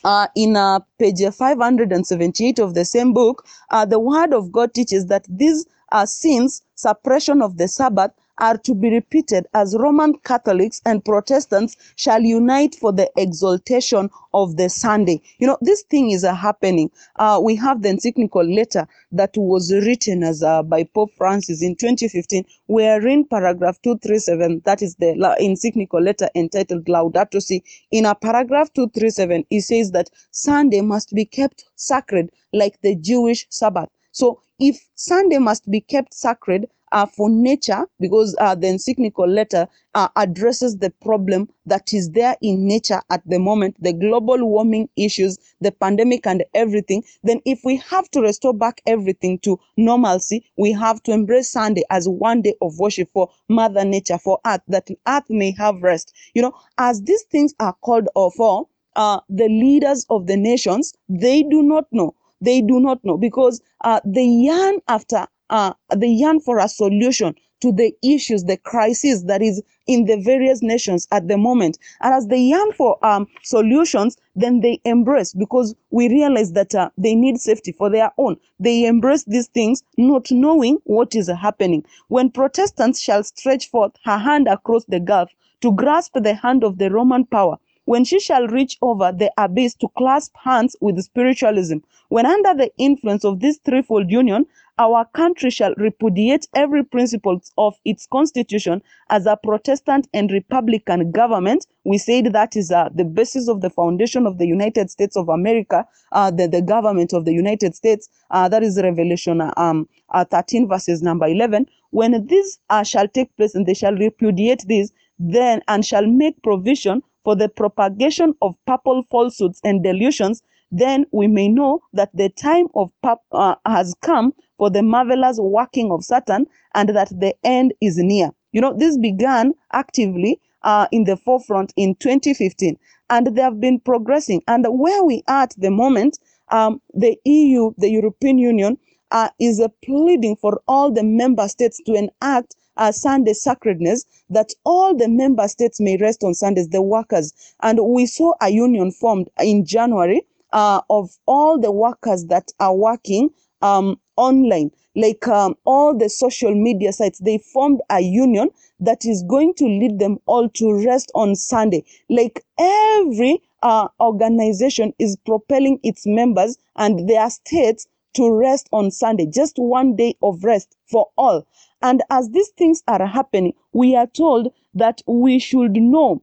uh, 0.05 0.29
in 0.37 0.57
uh, 0.57 0.81
page 0.99 1.21
578 1.33 2.59
of 2.61 2.75
the 2.75 2.85
same 2.85 3.13
book, 3.15 3.47
uh, 3.71 3.85
the 3.87 4.01
word 4.01 4.35
of 4.35 4.53
God 4.53 4.75
teaches 4.75 5.07
that 5.07 5.27
these 5.29 5.67
uh, 5.93 6.07
sins, 6.07 6.63
suppression 6.77 7.43
of 7.43 7.59
the 7.59 7.69
Sabbath, 7.69 8.13
are 8.41 8.59
to 8.59 8.75
be 8.75 8.91
repeated 8.91 9.47
as 9.55 9.77
Roman 9.79 10.15
Catholics 10.25 10.81
and 10.87 11.05
Protestants 11.05 11.77
shall 11.97 12.23
unite 12.23 12.75
for 12.75 12.93
the 12.93 13.11
exaltation 13.17 14.11
of 14.35 14.57
the 14.57 14.69
Sunday. 14.69 15.21
You 15.39 15.47
know, 15.49 15.59
this 15.61 15.83
thing 15.83 16.11
is 16.11 16.25
uh, 16.25 16.35
happening. 16.35 16.91
Uh, 17.17 17.41
we 17.43 17.57
have 17.57 17.83
the 17.83 17.91
encyclical 17.91 18.45
letter 18.45 18.89
that 19.13 19.37
was 19.37 19.73
written 19.73 20.23
as 20.23 20.43
uh, 20.43 20.63
by 20.63 20.85
Pope 20.85 21.13
Francis 21.17 21.63
in 21.63 21.77
2015, 21.77 22.45
wherein 22.67 23.25
paragraph 23.25 23.81
237, 23.83 24.63
that 24.65 24.83
is 24.83 24.97
the 24.97 25.15
encyclical 25.41 26.03
letter 26.03 26.29
entitled 26.35 26.87
Laudato 26.87 27.41
Si, 27.43 27.63
in 27.91 28.07
a 28.07 28.15
paragraph 28.15 28.73
237, 28.73 29.45
he 29.51 29.61
says 29.61 29.91
that 29.93 30.11
Sunday 30.31 30.81
must 30.81 31.15
be 31.15 31.25
kept 31.25 31.65
sacred 31.77 32.31
like 32.53 32.81
the 32.83 32.97
Jewish 32.97 33.47
Sabbath. 33.51 33.89
So 34.13 34.43
if 34.59 34.89
Sunday 34.95 35.39
must 35.39 35.71
be 35.71 35.81
kept 35.81 36.15
sacred 36.15 36.69
uh, 36.93 37.07
for 37.07 37.31
nature, 37.31 37.87
because 37.99 38.35
uh, 38.41 38.55
the 38.55 38.69
encyclical 38.69 39.27
letter 39.27 39.67
uh, 39.95 40.09
addresses 40.17 40.79
the 40.79 40.91
problem 41.03 41.49
that 41.67 41.93
is 41.93 42.11
there 42.11 42.37
in 42.43 42.67
nature 42.67 43.01
at 43.11 43.23
the 43.27 43.39
moment, 43.39 43.77
the 43.81 43.93
global 43.93 44.45
warming 44.45 44.89
issues, 44.97 45.39
the 45.61 45.73
pandemic, 45.73 46.27
and 46.27 46.45
everything, 46.55 47.03
then 47.23 47.41
if 47.45 47.61
we 47.65 47.77
have 47.77 48.11
to 48.11 48.21
restore 48.21 48.55
back 48.55 48.81
everything 48.87 49.39
to 49.39 49.59
normalcy, 49.77 50.45
we 50.57 50.73
have 50.73 51.03
to 51.03 51.13
embrace 51.13 51.51
Sunday 51.51 51.83
as 51.91 52.09
one 52.09 52.43
day 52.43 52.55
of 52.63 52.79
worship 52.79 53.09
for 53.13 53.29
Mother 53.49 53.85
Nature, 53.85 54.19
for 54.19 54.39
Earth, 54.47 54.63
that 54.69 54.89
Earth 55.09 55.29
may 55.29 55.53
have 55.53 55.83
rest. 55.83 56.15
You 56.35 56.43
know, 56.43 56.53
as 56.79 57.03
these 57.03 57.23
things 57.25 57.55
are 57.61 57.75
called 57.83 58.09
for, 58.37 58.67
uh, 58.97 59.21
the 59.29 59.49
leaders 59.49 60.05
of 60.11 60.27
the 60.27 60.37
nations, 60.37 60.95
they 61.09 61.43
do 61.43 61.63
not 61.63 61.87
know 61.93 62.15
they 62.41 62.61
do 62.63 62.81
not 62.81 63.05
know 63.05 63.17
because 63.17 63.61
uh, 63.83 64.01
they 64.05 64.25
yearn 64.25 64.81
after, 64.89 65.27
uh, 65.51 65.75
they 65.95 66.09
yearn 66.09 66.41
for 66.41 66.59
a 66.59 66.69
solution 66.69 67.35
to 67.61 67.73
the 67.73 67.95
issues, 68.03 68.45
the 68.45 68.57
crisis 68.57 69.25
that 69.25 69.43
is 69.43 69.63
in 69.87 70.07
the 70.07 70.17
various 70.17 70.63
nations 70.63 71.07
at 71.11 71.29
the 71.29 71.37
moment. 71.37 71.79
And 72.01 72.15
as 72.15 72.27
they 72.29 72.39
yearn 72.39 72.73
for 72.73 73.05
um, 73.05 73.27
solutions, 73.43 74.17
then 74.35 74.61
they 74.61 74.81
embrace 74.85 75.35
because 75.35 75.75
we 75.91 76.09
realize 76.09 76.53
that 76.53 76.75
uh, 76.75 76.91
they 76.97 77.15
need 77.15 77.39
safety 77.39 77.73
for 77.73 77.91
their 77.91 78.11
own. 78.17 78.37
They 78.59 78.87
embrace 78.87 79.25
these 79.25 79.49
things 79.49 79.83
not 79.99 80.31
knowing 80.31 80.79
what 80.85 81.15
is 81.15 81.29
happening. 81.29 81.85
When 82.09 82.31
Protestants 82.31 83.01
shall 83.01 83.25
stretch 83.25 83.69
forth 83.69 83.93
her 84.05 84.19
hand 84.19 84.49
across 84.49 84.85
the 84.87 85.01
gulf 85.01 85.31
to 85.61 85.73
grasp 85.73 86.15
the 86.15 86.35
hand 86.35 86.65
of 86.65 86.79
the 86.79 86.91
Roman 86.91 87.27
power, 87.27 87.59
when 87.85 88.05
she 88.05 88.21
shall 88.21 88.47
reach 88.47 88.79
over 88.83 89.11
the 89.11 89.33
abyss 89.37 89.75
to 89.75 89.89
clasp 89.99 90.33
hands 90.37 90.77
with 90.81 91.03
spiritualism, 91.03 91.79
when 92.09 92.25
under 92.25 92.55
the 92.55 92.71
influence 92.79 93.25
of 93.25 93.41
this 93.41 93.59
threefold 93.65 94.11
union, 94.11 94.47
our 94.81 95.05
country 95.13 95.51
shall 95.51 95.75
repudiate 95.77 96.49
every 96.55 96.83
principle 96.83 97.39
of 97.59 97.75
its 97.85 98.07
constitution 98.11 98.81
as 99.11 99.27
a 99.27 99.37
Protestant 99.37 100.09
and 100.15 100.33
Republican 100.33 101.11
government. 101.13 101.67
We 101.85 101.99
said 101.99 102.33
that 102.33 102.57
is 102.57 102.71
uh, 102.73 102.89
the 102.95 103.05
basis 103.05 103.47
of 103.47 103.61
the 103.61 103.69
foundation 103.69 104.27
of 104.27 104.39
the 104.39 104.47
United 104.47 104.91
States 104.91 105.19
of 105.19 105.29
America, 105.29 105.87
uh, 106.13 106.31
the, 106.31 106.49
the 106.49 106.63
government 106.63 107.13
of 107.13 107.27
the 107.27 107.35
United 107.35 107.75
States. 107.75 108.09
Uh, 108.31 108.49
that 108.49 108.63
is 108.63 108.81
Revelation 108.83 109.43
uh, 109.43 109.53
um, 109.59 109.87
uh, 110.09 110.25
13 110.25 110.67
verses 110.67 111.03
number 111.03 111.27
11. 111.27 111.67
When 111.91 112.27
this 112.27 112.59
uh, 112.71 112.83
shall 112.83 113.07
take 113.07 113.37
place 113.37 113.55
and 113.55 113.67
they 113.67 113.75
shall 113.75 113.95
repudiate 113.95 114.65
this, 114.67 114.93
then 115.19 115.61
and 115.69 115.85
shall 115.85 116.07
make 116.07 116.43
provision 116.43 117.03
for 117.23 117.37
the 117.37 117.51
propagation 117.51 118.35
of 118.41 118.55
papal 118.67 119.03
falsehoods 119.11 119.61
and 119.63 119.85
delusions, 119.85 120.43
then 120.71 121.05
we 121.13 121.27
may 121.27 121.49
know 121.49 121.81
that 121.93 122.11
the 122.15 122.29
time 122.29 122.67
of 122.75 122.91
uh, 123.33 123.55
has 123.67 123.95
come 124.03 124.33
for 124.57 124.71
the 124.71 124.83
marvelous 124.83 125.39
working 125.41 125.91
of 125.91 126.05
Satan 126.05 126.47
and 126.75 126.91
that 126.91 127.09
the 127.09 127.35
end 127.45 127.75
is 127.81 127.97
near. 127.99 128.31
You 128.53 128.61
know, 128.61 128.75
this 128.77 128.99
began 128.99 129.55
actively 129.73 130.41
uh, 130.63 130.87
in 130.93 131.05
the 131.05 131.17
forefront 131.17 131.73
in 131.77 131.95
2015, 131.97 132.77
and 133.09 133.27
they 133.29 133.43
have 133.43 133.61
been 133.61 133.81
progressing. 133.81 134.43
And 134.47 134.67
where 134.69 135.03
we 135.05 135.23
are 135.29 135.43
at 135.43 135.55
the 135.57 135.71
moment, 135.71 136.19
um, 136.49 136.81
the 136.93 137.17
EU, 137.25 137.73
the 137.79 137.91
European 137.91 138.39
Union, 138.39 138.79
uh, 139.11 139.29
is 139.41 139.61
uh, 139.61 139.69
pleading 139.85 140.37
for 140.37 140.61
all 140.69 140.91
the 140.91 141.03
member 141.03 141.49
states 141.49 141.81
to 141.87 141.95
enact 141.95 142.55
uh, 142.77 142.93
Sunday 142.93 143.33
sacredness 143.33 144.05
that 144.31 144.53
all 144.65 144.97
the 144.97 145.09
member 145.09 145.49
states 145.49 145.81
may 145.81 145.97
rest 145.97 146.23
on 146.23 146.35
Sundays, 146.35 146.69
the 146.69 146.83
workers. 146.83 147.33
And 147.63 147.81
we 147.83 148.07
saw 148.07 148.35
a 148.41 148.51
union 148.51 148.93
formed 148.93 149.29
in 149.41 149.65
January 149.65 150.23
uh, 150.53 150.81
of 150.91 151.11
all 151.27 151.59
the 151.59 151.71
workers 151.71 152.27
that 152.27 152.53
are 152.61 152.75
working 152.75 153.31
um, 153.63 154.01
online, 154.17 154.71
like 154.97 155.27
um, 155.29 155.55
all 155.65 155.97
the 155.97 156.09
social 156.09 156.55
media 156.55 156.93
sites. 156.93 157.19
They 157.21 157.39
formed 157.39 157.81
a 157.91 158.01
union 158.01 158.51
that 158.81 159.05
is 159.05 159.23
going 159.25 159.55
to 159.55 159.65
lead 159.65 159.99
them 159.99 160.19
all 160.27 160.49
to 160.49 160.85
rest 160.85 161.11
on 161.15 161.37
Sunday. 161.37 161.85
Like 162.09 162.45
every 162.59 163.43
uh, 163.63 163.89
organization 164.01 164.93
is 164.99 165.17
propelling 165.27 165.79
its 165.83 166.07
members 166.07 166.57
and 166.77 167.09
their 167.09 167.29
states 167.31 167.87
to 168.15 168.33
rest 168.33 168.69
on 168.73 168.91
Sunday, 168.91 169.27
just 169.27 169.57
one 169.59 169.95
day 169.95 170.17
of 170.23 170.43
rest 170.43 170.77
for 170.91 171.09
all. 171.17 171.47
And 171.83 172.03
as 172.11 172.31
these 172.31 172.49
things 172.59 172.83
are 172.89 173.07
happening, 173.07 173.55
we 173.73 173.95
are 173.95 174.07
told 174.07 174.53
that 174.75 175.01
we 175.07 175.39
should 175.39 175.73
know 175.73 176.23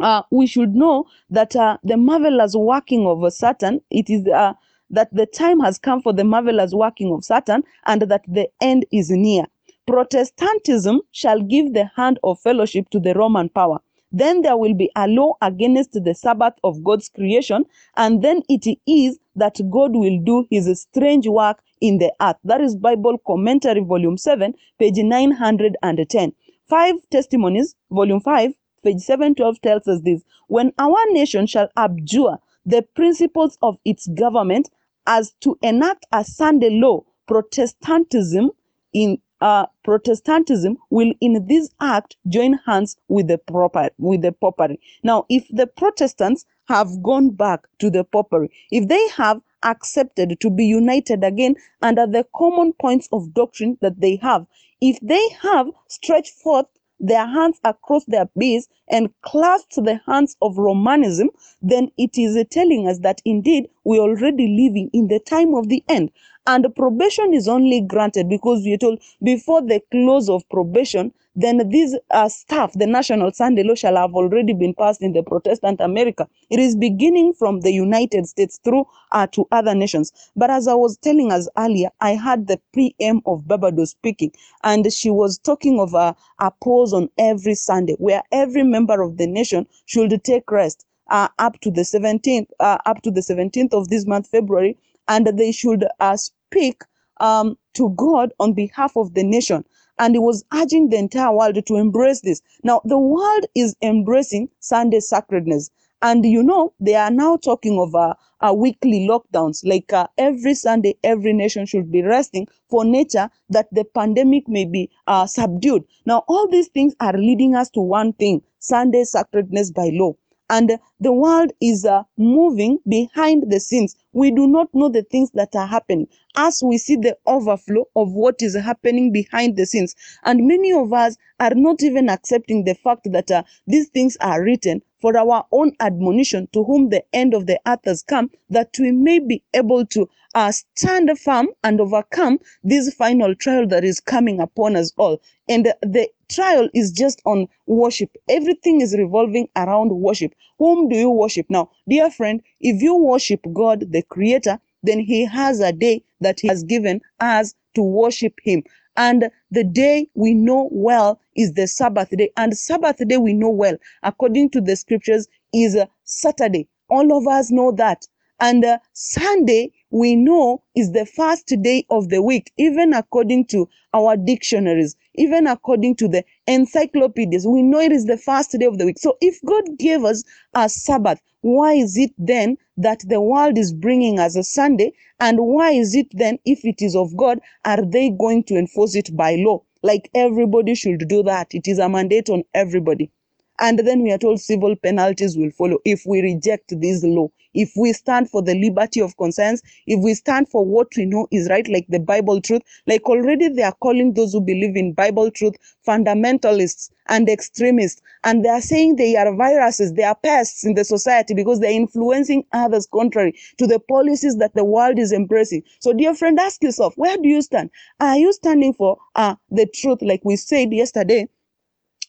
uh, 0.00 0.22
we 0.30 0.46
should 0.46 0.74
know 0.74 1.06
that 1.30 1.56
uh, 1.56 1.78
the 1.82 1.96
marvelous 1.96 2.54
working 2.54 3.06
of 3.06 3.32
Satan, 3.32 3.80
it 3.90 4.10
is 4.10 4.26
uh, 4.26 4.52
that 4.90 5.08
the 5.14 5.26
time 5.26 5.60
has 5.60 5.78
come 5.78 6.00
for 6.02 6.12
the 6.12 6.24
marvelous 6.24 6.72
working 6.72 7.12
of 7.12 7.24
Satan 7.24 7.62
and 7.86 8.02
that 8.02 8.22
the 8.28 8.48
end 8.60 8.86
is 8.92 9.10
near. 9.10 9.44
Protestantism 9.86 11.00
shall 11.12 11.40
give 11.40 11.72
the 11.72 11.90
hand 11.96 12.18
of 12.24 12.40
fellowship 12.40 12.88
to 12.90 13.00
the 13.00 13.14
Roman 13.14 13.48
power. 13.48 13.78
Then 14.12 14.42
there 14.42 14.56
will 14.56 14.74
be 14.74 14.90
a 14.96 15.08
law 15.08 15.34
against 15.42 15.92
the 15.92 16.14
Sabbath 16.14 16.54
of 16.64 16.82
God's 16.82 17.08
creation, 17.08 17.64
and 17.96 18.22
then 18.22 18.42
it 18.48 18.66
is 18.86 19.18
that 19.34 19.60
God 19.70 19.94
will 19.94 20.18
do 20.20 20.46
his 20.50 20.80
strange 20.80 21.26
work 21.26 21.60
in 21.80 21.98
the 21.98 22.12
earth. 22.20 22.36
That 22.44 22.60
is 22.60 22.76
Bible 22.76 23.18
Commentary, 23.26 23.80
Volume 23.80 24.16
7, 24.16 24.54
page 24.78 24.96
910. 24.96 26.32
Five 26.68 26.94
Testimonies, 27.10 27.74
Volume 27.90 28.20
5, 28.20 28.52
page 28.86 29.00
712 29.00 29.60
tells 29.62 29.88
us 29.88 30.00
this 30.02 30.22
When 30.46 30.72
our 30.78 30.98
nation 31.10 31.46
shall 31.48 31.68
abjure 31.76 32.38
the 32.64 32.82
principles 32.82 33.58
of 33.60 33.78
its 33.84 34.06
government 34.06 34.70
as 35.08 35.32
to 35.40 35.58
enact 35.60 36.06
a 36.12 36.24
Sunday 36.24 36.70
law, 36.70 37.02
Protestantism 37.26 38.52
in 38.92 39.18
uh, 39.40 39.66
Protestantism 39.82 40.78
will 40.90 41.12
in 41.20 41.46
this 41.48 41.68
act 41.80 42.16
join 42.28 42.60
hands 42.64 42.96
with 43.08 43.26
the 43.26 43.38
proper 43.38 43.90
with 43.98 44.22
the 44.22 44.30
popery. 44.30 44.78
Now, 45.02 45.26
if 45.28 45.48
the 45.50 45.66
Protestants 45.66 46.46
have 46.68 47.02
gone 47.02 47.30
back 47.30 47.66
to 47.80 47.90
the 47.90 48.04
popery, 48.04 48.50
if 48.70 48.86
they 48.86 49.04
have 49.16 49.40
accepted 49.64 50.38
to 50.38 50.48
be 50.48 50.64
united 50.64 51.24
again 51.24 51.56
under 51.82 52.06
the 52.06 52.24
common 52.36 52.72
points 52.72 53.08
of 53.12 53.34
doctrine 53.34 53.78
that 53.80 54.00
they 54.00 54.16
have, 54.22 54.46
if 54.80 54.98
they 55.00 55.28
have 55.42 55.66
stretched 55.88 56.34
forth 56.34 56.66
their 57.00 57.26
hands 57.26 57.58
across 57.64 58.04
their 58.06 58.28
base 58.38 58.68
and 58.90 59.10
clasped 59.22 59.76
the 59.76 60.00
hands 60.06 60.36
of 60.42 60.56
Romanism, 60.58 61.30
then 61.62 61.90
it 61.98 62.18
is 62.18 62.42
telling 62.50 62.88
us 62.88 63.00
that 63.00 63.22
indeed 63.24 63.68
we're 63.84 64.00
already 64.00 64.48
living 64.48 64.90
in 64.92 65.08
the 65.08 65.20
time 65.20 65.54
of 65.54 65.68
the 65.68 65.84
end. 65.88 66.10
And 66.46 66.66
probation 66.76 67.34
is 67.34 67.48
only 67.48 67.80
granted 67.82 68.28
because 68.28 68.64
we 68.64 68.74
are 68.74 68.78
told 68.78 69.00
before 69.22 69.62
the 69.62 69.80
close 69.92 70.28
of 70.28 70.48
probation, 70.48 71.12
then 71.36 71.68
this 71.70 71.96
uh, 72.10 72.28
stuff, 72.28 72.72
the 72.74 72.86
national 72.86 73.32
Sunday 73.32 73.62
law, 73.62 73.74
shall 73.76 73.96
have 73.96 74.14
already 74.14 74.52
been 74.54 74.74
passed 74.74 75.02
in 75.02 75.12
the 75.12 75.22
Protestant 75.22 75.80
America. 75.80 76.28
It 76.50 76.58
is 76.58 76.76
beginning 76.76 77.34
from 77.34 77.60
the 77.60 77.72
United 77.72 78.26
States 78.26 78.58
through 78.64 78.86
uh, 79.12 79.26
to 79.28 79.46
other 79.52 79.74
nations. 79.74 80.12
But 80.36 80.50
as 80.50 80.68
I 80.68 80.74
was 80.74 80.96
telling 80.98 81.32
us 81.32 81.48
earlier, 81.58 81.90
I 82.00 82.12
had 82.12 82.46
the 82.48 82.60
PM 82.74 83.22
of 83.26 83.46
Barbados 83.48 83.90
speaking, 83.92 84.32
and 84.64 84.92
she 84.92 85.10
was 85.10 85.38
talking 85.38 85.80
of 85.80 85.94
a, 85.94 86.16
a 86.40 86.50
pause 86.62 86.92
on 86.92 87.08
every 87.18 87.54
Sunday 87.54 87.94
where 87.98 88.22
every 88.32 88.64
member 88.64 89.02
of 89.02 89.16
the 89.18 89.26
nation 89.28 89.66
should 89.86 90.22
take 90.24 90.50
rest. 90.50 90.86
Uh, 91.08 91.28
up 91.38 91.60
to 91.60 91.70
the 91.70 91.82
17th, 91.82 92.48
uh, 92.60 92.78
up 92.86 93.02
to 93.02 93.10
the 93.12 93.22
17th 93.22 93.72
of 93.74 93.88
this 93.88 94.06
month, 94.06 94.26
February, 94.28 94.76
and 95.08 95.26
they 95.38 95.52
should 95.52 95.86
uh, 96.00 96.16
speak 96.16 96.82
um, 97.20 97.56
to 97.74 97.90
God 97.90 98.32
on 98.40 98.52
behalf 98.52 98.96
of 98.96 99.14
the 99.14 99.24
nation 99.24 99.64
and 99.98 100.14
he 100.14 100.18
was 100.18 100.44
urging 100.52 100.88
the 100.88 100.96
entire 100.96 101.32
world 101.32 101.64
to 101.66 101.76
embrace 101.76 102.20
this. 102.20 102.42
Now, 102.62 102.80
the 102.84 102.98
world 102.98 103.46
is 103.54 103.74
embracing 103.82 104.50
Sunday 104.60 105.00
sacredness. 105.00 105.70
And 106.02 106.24
you 106.26 106.42
know, 106.42 106.74
they 106.78 106.94
are 106.94 107.10
now 107.10 107.38
talking 107.38 107.80
of 107.80 107.94
uh, 107.94 108.14
uh, 108.40 108.52
weekly 108.52 109.08
lockdowns, 109.08 109.60
like 109.64 109.92
uh, 109.92 110.06
every 110.18 110.54
Sunday, 110.54 110.96
every 111.02 111.32
nation 111.32 111.64
should 111.64 111.90
be 111.90 112.02
resting 112.02 112.46
for 112.68 112.84
nature 112.84 113.30
that 113.48 113.66
the 113.72 113.84
pandemic 113.84 114.46
may 114.46 114.66
be 114.66 114.90
uh, 115.06 115.26
subdued. 115.26 115.84
Now, 116.04 116.24
all 116.28 116.48
these 116.48 116.68
things 116.68 116.94
are 117.00 117.14
leading 117.16 117.54
us 117.54 117.70
to 117.70 117.80
one 117.80 118.12
thing 118.12 118.42
Sunday 118.58 119.04
sacredness 119.04 119.70
by 119.70 119.90
law 119.92 120.14
and 120.48 120.78
the 121.00 121.12
world 121.12 121.52
is 121.60 121.84
uh, 121.84 122.04
moving 122.16 122.78
behind 122.88 123.50
the 123.50 123.60
scenes. 123.60 123.96
We 124.12 124.30
do 124.30 124.46
not 124.46 124.68
know 124.74 124.88
the 124.88 125.02
things 125.02 125.30
that 125.32 125.54
are 125.56 125.66
happening 125.66 126.08
as 126.36 126.62
we 126.64 126.78
see 126.78 126.96
the 126.96 127.16
overflow 127.26 127.84
of 127.96 128.12
what 128.12 128.42
is 128.42 128.56
happening 128.56 129.12
behind 129.12 129.56
the 129.56 129.66
scenes. 129.66 129.94
And 130.24 130.46
many 130.46 130.72
of 130.72 130.92
us 130.92 131.16
are 131.40 131.54
not 131.54 131.82
even 131.82 132.08
accepting 132.08 132.64
the 132.64 132.74
fact 132.74 133.08
that 133.12 133.30
uh, 133.30 133.42
these 133.66 133.88
things 133.88 134.16
are 134.20 134.42
written 134.42 134.82
for 135.06 135.16
our 135.16 135.46
own 135.52 135.72
admonition 135.80 136.48
to 136.52 136.64
whom 136.64 136.90
the 136.90 137.04
end 137.14 137.32
of 137.32 137.46
the 137.46 137.60
earth 137.68 137.80
has 137.84 138.02
come, 138.02 138.28
that 138.50 138.70
we 138.80 138.90
may 138.90 139.20
be 139.20 139.40
able 139.54 139.86
to 139.86 140.08
uh, 140.34 140.50
stand 140.50 141.08
firm 141.20 141.48
and 141.62 141.80
overcome 141.80 142.40
this 142.64 142.92
final 142.92 143.32
trial 143.36 143.68
that 143.68 143.84
is 143.84 144.00
coming 144.00 144.40
upon 144.40 144.74
us 144.76 144.92
all. 144.96 145.20
And 145.48 145.66
the 145.82 146.08
trial 146.28 146.68
is 146.74 146.90
just 146.90 147.22
on 147.24 147.46
worship. 147.66 148.10
Everything 148.28 148.80
is 148.80 148.96
revolving 148.98 149.48
around 149.56 149.90
worship. 149.92 150.34
Whom 150.58 150.88
do 150.88 150.96
you 150.96 151.10
worship? 151.10 151.46
Now, 151.50 151.70
dear 151.88 152.10
friend, 152.10 152.42
if 152.60 152.82
you 152.82 152.96
worship 152.96 153.40
God, 153.54 153.92
the 153.92 154.02
Creator, 154.02 154.58
then 154.82 154.98
He 154.98 155.24
has 155.26 155.60
a 155.60 155.72
day 155.72 156.02
that 156.20 156.40
He 156.40 156.48
has 156.48 156.64
given 156.64 157.00
us 157.20 157.54
to 157.76 157.82
worship 157.82 158.34
Him. 158.42 158.64
And 158.96 159.30
the 159.50 159.64
day 159.64 160.08
we 160.14 160.34
know 160.34 160.68
well 160.72 161.20
is 161.36 161.54
the 161.54 161.66
Sabbath 161.68 162.10
day. 162.10 162.30
And 162.36 162.56
Sabbath 162.56 162.98
day 163.08 163.18
we 163.18 163.34
know 163.34 163.50
well, 163.50 163.76
according 164.02 164.50
to 164.50 164.60
the 164.60 164.76
scriptures, 164.76 165.28
is 165.54 165.78
Saturday. 166.04 166.68
All 166.90 167.16
of 167.16 167.26
us 167.28 167.50
know 167.50 167.72
that. 167.72 168.06
And 168.40 168.64
uh, 168.64 168.78
Sunday, 168.92 169.72
we 169.90 170.14
know, 170.16 170.62
is 170.74 170.92
the 170.92 171.06
first 171.06 171.46
day 171.62 171.86
of 171.90 172.10
the 172.10 172.22
week, 172.22 172.52
even 172.58 172.92
according 172.92 173.46
to 173.46 173.68
our 173.94 174.16
dictionaries, 174.16 174.96
even 175.14 175.46
according 175.46 175.96
to 175.96 176.08
the 176.08 176.24
encyclopedias. 176.46 177.46
We 177.46 177.62
know 177.62 177.80
it 177.80 177.92
is 177.92 178.04
the 178.06 178.18
first 178.18 178.52
day 178.52 178.66
of 178.66 178.78
the 178.78 178.84
week. 178.86 178.98
So 178.98 179.16
if 179.20 179.40
God 179.44 179.78
gave 179.78 180.04
us 180.04 180.22
a 180.54 180.68
Sabbath, 180.68 181.20
why 181.40 181.74
is 181.74 181.96
it 181.96 182.12
then 182.18 182.58
that 182.76 183.04
the 183.08 183.20
world 183.20 183.56
is 183.56 183.72
bringing 183.72 184.18
us 184.18 184.36
a 184.36 184.44
Sunday? 184.44 184.92
And 185.20 185.38
why 185.40 185.70
is 185.70 185.94
it 185.94 186.08
then, 186.12 186.38
if 186.44 186.64
it 186.64 186.82
is 186.82 186.94
of 186.94 187.16
God, 187.16 187.40
are 187.64 187.82
they 187.84 188.10
going 188.10 188.44
to 188.44 188.56
enforce 188.56 188.94
it 188.96 189.16
by 189.16 189.36
law? 189.36 189.62
Like 189.82 190.10
everybody 190.14 190.74
should 190.74 191.08
do 191.08 191.22
that. 191.22 191.54
It 191.54 191.68
is 191.68 191.78
a 191.78 191.88
mandate 191.88 192.28
on 192.28 192.42
everybody. 192.54 193.10
And 193.58 193.78
then 193.80 194.02
we 194.02 194.12
are 194.12 194.18
told 194.18 194.40
civil 194.40 194.76
penalties 194.76 195.36
will 195.36 195.50
follow 195.50 195.78
if 195.84 196.02
we 196.06 196.20
reject 196.22 196.72
this 196.80 197.02
law. 197.04 197.28
If 197.54 197.72
we 197.74 197.92
stand 197.94 198.28
for 198.30 198.42
the 198.42 198.54
liberty 198.54 199.00
of 199.00 199.16
conscience, 199.16 199.62
if 199.86 200.02
we 200.02 200.12
stand 200.14 200.48
for 200.50 200.64
what 200.64 200.88
we 200.96 201.06
know 201.06 201.26
is 201.30 201.48
right, 201.48 201.66
like 201.68 201.86
the 201.88 201.98
Bible 201.98 202.40
truth, 202.42 202.60
like 202.86 203.02
already 203.08 203.48
they 203.48 203.62
are 203.62 203.74
calling 203.80 204.12
those 204.12 204.32
who 204.32 204.42
believe 204.42 204.76
in 204.76 204.92
Bible 204.92 205.30
truth 205.30 205.54
fundamentalists 205.86 206.90
and 207.08 207.28
extremists. 207.28 208.02
And 208.24 208.44
they 208.44 208.48
are 208.50 208.60
saying 208.60 208.96
they 208.96 209.16
are 209.16 209.34
viruses, 209.34 209.92
they 209.94 210.02
are 210.02 210.14
pests 210.16 210.64
in 210.64 210.74
the 210.74 210.84
society 210.84 211.32
because 211.34 211.60
they're 211.60 211.70
influencing 211.70 212.44
others 212.52 212.86
contrary 212.92 213.34
to 213.58 213.66
the 213.66 213.80
policies 213.80 214.36
that 214.38 214.54
the 214.54 214.64
world 214.64 214.98
is 214.98 215.12
embracing. 215.12 215.62
So, 215.80 215.92
dear 215.92 216.14
friend, 216.14 216.38
ask 216.38 216.62
yourself, 216.62 216.94
where 216.96 217.16
do 217.16 217.28
you 217.28 217.40
stand? 217.42 217.70
Are 218.00 218.16
you 218.16 218.32
standing 218.32 218.74
for 218.74 218.98
uh, 219.14 219.36
the 219.50 219.66
truth, 219.66 220.02
like 220.02 220.20
we 220.24 220.36
said 220.36 220.72
yesterday? 220.72 221.28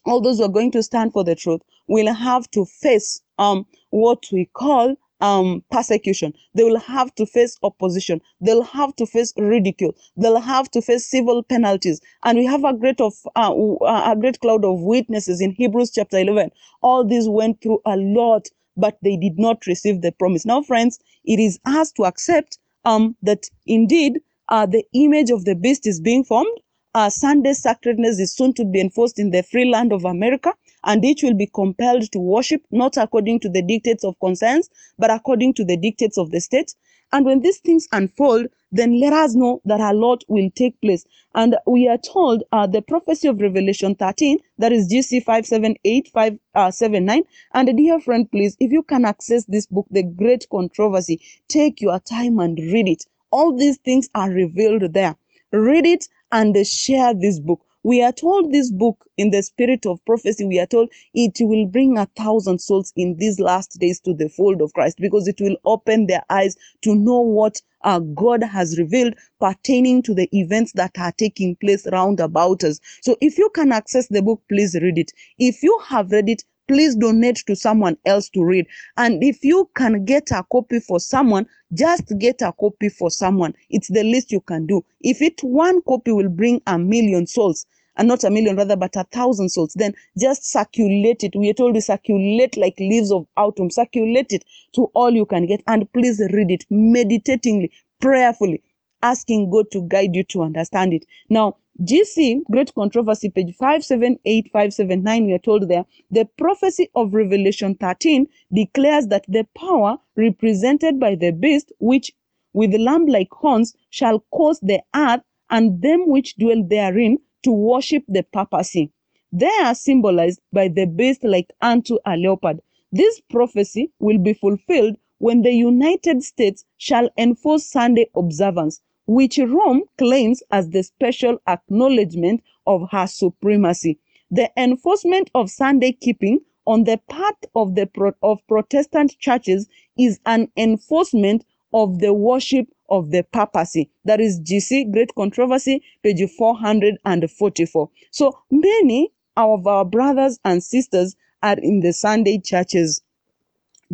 All 0.07 0.21
those 0.21 0.37
who 0.39 0.45
are 0.45 0.49
going 0.49 0.71
to 0.71 0.83
stand 0.83 1.13
for 1.13 1.23
the 1.23 1.35
truth 1.35 1.61
will 1.87 2.13
have 2.13 2.49
to 2.51 2.65
face 2.65 3.21
um, 3.39 3.65
what 3.91 4.23
we 4.31 4.49
call 4.53 4.95
um, 5.21 5.63
persecution. 5.71 6.33
They 6.53 6.63
will 6.63 6.79
have 6.79 7.13
to 7.15 7.25
face 7.25 7.57
opposition. 7.63 8.21
They'll 8.41 8.63
have 8.63 8.95
to 8.97 9.05
face 9.05 9.33
ridicule. 9.37 9.95
They'll 10.15 10.39
have 10.39 10.69
to 10.71 10.81
face 10.81 11.07
civil 11.07 11.43
penalties. 11.43 12.01
And 12.23 12.37
we 12.37 12.45
have 12.45 12.63
a 12.63 12.73
great 12.73 13.01
of 13.01 13.13
uh, 13.35 13.53
a 13.83 14.15
great 14.19 14.39
cloud 14.39 14.65
of 14.65 14.81
witnesses 14.81 15.41
in 15.41 15.51
Hebrews 15.51 15.91
chapter 15.93 16.19
11. 16.19 16.51
All 16.81 17.05
these 17.05 17.27
went 17.29 17.61
through 17.61 17.81
a 17.85 17.97
lot, 17.97 18.47
but 18.77 18.97
they 19.03 19.17
did 19.17 19.39
not 19.39 19.65
receive 19.67 20.01
the 20.01 20.11
promise. 20.11 20.45
Now, 20.45 20.61
friends, 20.61 20.99
it 21.25 21.39
is 21.39 21.59
us 21.65 21.91
to 21.93 22.03
accept 22.05 22.59
um, 22.85 23.15
that 23.23 23.49
indeed 23.65 24.19
uh, 24.49 24.65
the 24.65 24.85
image 24.93 25.31
of 25.31 25.45
the 25.45 25.55
beast 25.55 25.87
is 25.87 25.99
being 25.99 26.23
formed 26.23 26.57
uh, 26.97 27.11
Sunday 27.11 27.53
sacredness 27.53 28.17
is 28.17 28.33
soon 28.33 28.53
to 28.53 28.65
be 28.65 28.81
enforced 28.81 29.19
in 29.19 29.29
the 29.29 29.43
free 29.43 29.69
land 29.69 29.93
of 29.93 30.03
America, 30.03 30.51
and 30.83 31.05
each 31.05 31.21
will 31.21 31.35
be 31.35 31.45
compelled 31.53 32.11
to 32.11 32.17
worship 32.17 32.63
not 32.71 32.97
according 32.97 33.39
to 33.41 33.49
the 33.49 33.61
dictates 33.61 34.03
of 34.03 34.19
conscience, 34.19 34.67
but 34.97 35.11
according 35.11 35.53
to 35.53 35.63
the 35.63 35.77
dictates 35.77 36.17
of 36.17 36.31
the 36.31 36.41
state. 36.41 36.73
And 37.11 37.23
when 37.23 37.41
these 37.41 37.59
things 37.59 37.87
unfold, 37.91 38.47
then 38.71 38.99
let 38.99 39.13
us 39.13 39.35
know 39.35 39.61
that 39.65 39.79
a 39.79 39.93
lot 39.93 40.23
will 40.27 40.49
take 40.55 40.81
place. 40.81 41.05
And 41.35 41.55
we 41.67 41.87
are 41.87 41.99
told 41.99 42.43
uh, 42.51 42.65
the 42.65 42.81
prophecy 42.81 43.27
of 43.27 43.41
Revelation 43.41 43.93
13, 43.93 44.39
that 44.57 44.71
is 44.71 44.91
GC 44.91 45.23
578579. 45.23 47.19
Uh, 47.19 47.23
and 47.53 47.77
dear 47.77 47.99
friend, 47.99 48.31
please, 48.31 48.57
if 48.59 48.71
you 48.71 48.81
can 48.81 49.05
access 49.05 49.45
this 49.45 49.67
book, 49.67 49.85
The 49.91 50.01
Great 50.01 50.47
Controversy, 50.49 51.21
take 51.47 51.79
your 51.79 51.99
time 51.99 52.39
and 52.39 52.57
read 52.57 52.87
it. 52.89 53.05
All 53.29 53.55
these 53.55 53.77
things 53.77 54.09
are 54.15 54.31
revealed 54.31 54.93
there. 54.93 55.15
Read 55.53 55.85
it 55.85 56.07
and 56.31 56.55
share 56.67 57.13
this 57.13 57.39
book. 57.39 57.61
We 57.83 58.03
are 58.03 58.11
told 58.11 58.51
this 58.53 58.71
book 58.71 59.05
in 59.17 59.31
the 59.31 59.41
spirit 59.43 59.85
of 59.85 60.03
prophecy, 60.05 60.45
we 60.45 60.59
are 60.59 60.65
told 60.67 60.91
it 61.13 61.37
will 61.41 61.67
bring 61.67 61.97
a 61.97 62.07
thousand 62.17 62.59
souls 62.61 62.93
in 62.97 63.17
these 63.17 63.39
last 63.39 63.79
days 63.79 63.99
to 64.01 64.13
the 64.13 64.29
fold 64.29 64.61
of 64.61 64.73
Christ 64.73 64.97
because 64.99 65.27
it 65.27 65.39
will 65.41 65.57
open 65.65 66.07
their 66.07 66.23
eyes 66.29 66.55
to 66.83 66.95
know 66.95 67.21
what 67.21 67.61
uh, 67.83 67.99
God 67.99 68.43
has 68.43 68.77
revealed 68.77 69.15
pertaining 69.39 70.01
to 70.03 70.13
the 70.13 70.29
events 70.33 70.73
that 70.73 70.91
are 70.99 71.13
taking 71.13 71.55
place 71.57 71.87
round 71.91 72.19
about 72.19 72.63
us. 72.63 72.79
So 73.01 73.15
if 73.21 73.37
you 73.37 73.49
can 73.55 73.71
access 73.71 74.07
the 74.09 74.21
book, 74.21 74.41
please 74.49 74.75
read 74.81 74.97
it. 74.97 75.11
If 75.39 75.63
you 75.63 75.79
have 75.87 76.11
read 76.11 76.29
it, 76.29 76.43
please 76.67 76.95
donate 76.95 77.43
to 77.47 77.55
someone 77.55 77.97
else 78.05 78.29
to 78.29 78.43
read. 78.43 78.67
And 78.97 79.23
if 79.23 79.43
you 79.43 79.69
can 79.75 80.05
get 80.05 80.31
a 80.31 80.43
copy 80.51 80.79
for 80.79 80.99
someone, 80.99 81.47
just 81.73 82.17
get 82.19 82.41
a 82.41 82.53
copy 82.53 82.89
for 82.89 83.09
someone. 83.09 83.53
It's 83.69 83.87
the 83.89 84.03
least 84.03 84.31
you 84.31 84.41
can 84.41 84.65
do. 84.65 84.83
If 85.01 85.21
it 85.21 85.41
one 85.41 85.81
copy 85.83 86.11
will 86.11 86.29
bring 86.29 86.61
a 86.67 86.77
million 86.77 87.27
souls, 87.27 87.65
and 87.97 88.07
not 88.07 88.23
a 88.23 88.29
million 88.29 88.55
rather, 88.55 88.75
but 88.75 88.95
a 88.95 89.03
thousand 89.05 89.49
souls, 89.49 89.73
then 89.75 89.93
just 90.19 90.45
circulate 90.45 91.23
it. 91.23 91.35
We 91.35 91.49
are 91.49 91.53
told 91.53 91.75
to 91.75 91.81
circulate 91.81 92.55
like 92.55 92.75
leaves 92.79 93.11
of 93.11 93.25
autumn, 93.35 93.71
circulate 93.71 94.31
it 94.31 94.45
to 94.75 94.85
all 94.93 95.11
you 95.11 95.25
can 95.25 95.47
get, 95.47 95.63
and 95.67 95.91
please 95.93 96.21
read 96.31 96.51
it 96.51 96.65
meditatingly, 96.69 97.71
prayerfully, 97.99 98.61
asking 99.01 99.49
God 99.49 99.65
to 99.71 99.81
guide 99.87 100.15
you 100.15 100.23
to 100.25 100.43
understand 100.43 100.93
it. 100.93 101.05
Now, 101.29 101.57
GC, 101.79 102.41
Great 102.49 102.73
Controversy, 102.73 103.29
page 103.29 103.53
578, 103.55 104.49
579, 104.51 105.25
we 105.27 105.33
are 105.33 105.37
told 105.37 105.69
there, 105.69 105.85
the 106.09 106.25
prophecy 106.25 106.89
of 106.95 107.13
Revelation 107.13 107.75
13 107.75 108.25
declares 108.51 109.05
that 109.09 109.25
the 109.27 109.45
power 109.55 109.97
represented 110.15 110.99
by 110.99 111.13
the 111.13 111.29
beast, 111.31 111.71
which 111.79 112.13
with 112.53 112.73
lamb-like 112.73 113.31
horns 113.31 113.75
shall 113.91 114.25
cause 114.31 114.59
the 114.61 114.81
earth 114.95 115.21
and 115.51 115.79
them 115.83 116.09
which 116.09 116.35
dwell 116.37 116.63
therein 116.63 117.19
to 117.43 117.51
worship 117.51 118.03
the 118.07 118.23
papacy. 118.23 118.91
They 119.31 119.51
are 119.61 119.75
symbolized 119.75 120.41
by 120.51 120.69
the 120.69 120.87
beast 120.87 121.23
like 121.23 121.53
unto 121.61 121.99
a 122.07 122.17
leopard. 122.17 122.59
This 122.91 123.21
prophecy 123.29 123.91
will 123.99 124.17
be 124.17 124.33
fulfilled 124.33 124.95
when 125.19 125.43
the 125.43 125.51
United 125.51 126.23
States 126.23 126.65
shall 126.77 127.09
enforce 127.19 127.67
Sunday 127.67 128.09
observance 128.15 128.81
which 129.07 129.39
Rome 129.39 129.83
claims 129.97 130.43
as 130.51 130.69
the 130.69 130.83
special 130.83 131.41
acknowledgement 131.47 132.43
of 132.67 132.89
her 132.91 133.07
supremacy. 133.07 133.99
The 134.29 134.51
enforcement 134.57 135.31
of 135.33 135.49
Sunday 135.49 135.93
keeping 135.93 136.41
on 136.65 136.83
the 136.83 136.99
part 137.09 137.45
of 137.55 137.75
the 137.75 137.89
of 138.21 138.45
Protestant 138.47 139.17
churches 139.17 139.69
is 139.97 140.19
an 140.25 140.51
enforcement 140.57 141.45
of 141.73 141.99
the 141.99 142.13
worship 142.13 142.67
of 142.89 143.11
the 143.11 143.23
papacy. 143.23 143.89
That 144.03 144.19
is 144.19 144.41
GC, 144.41 144.91
Great 144.91 145.15
Controversy, 145.15 145.81
page 146.03 146.29
444. 146.29 147.89
So 148.11 148.37
many 148.51 149.11
of 149.37 149.65
our 149.65 149.85
brothers 149.85 150.39
and 150.43 150.61
sisters 150.61 151.15
are 151.41 151.57
in 151.57 151.79
the 151.79 151.93
Sunday 151.93 152.39
churches. 152.39 153.01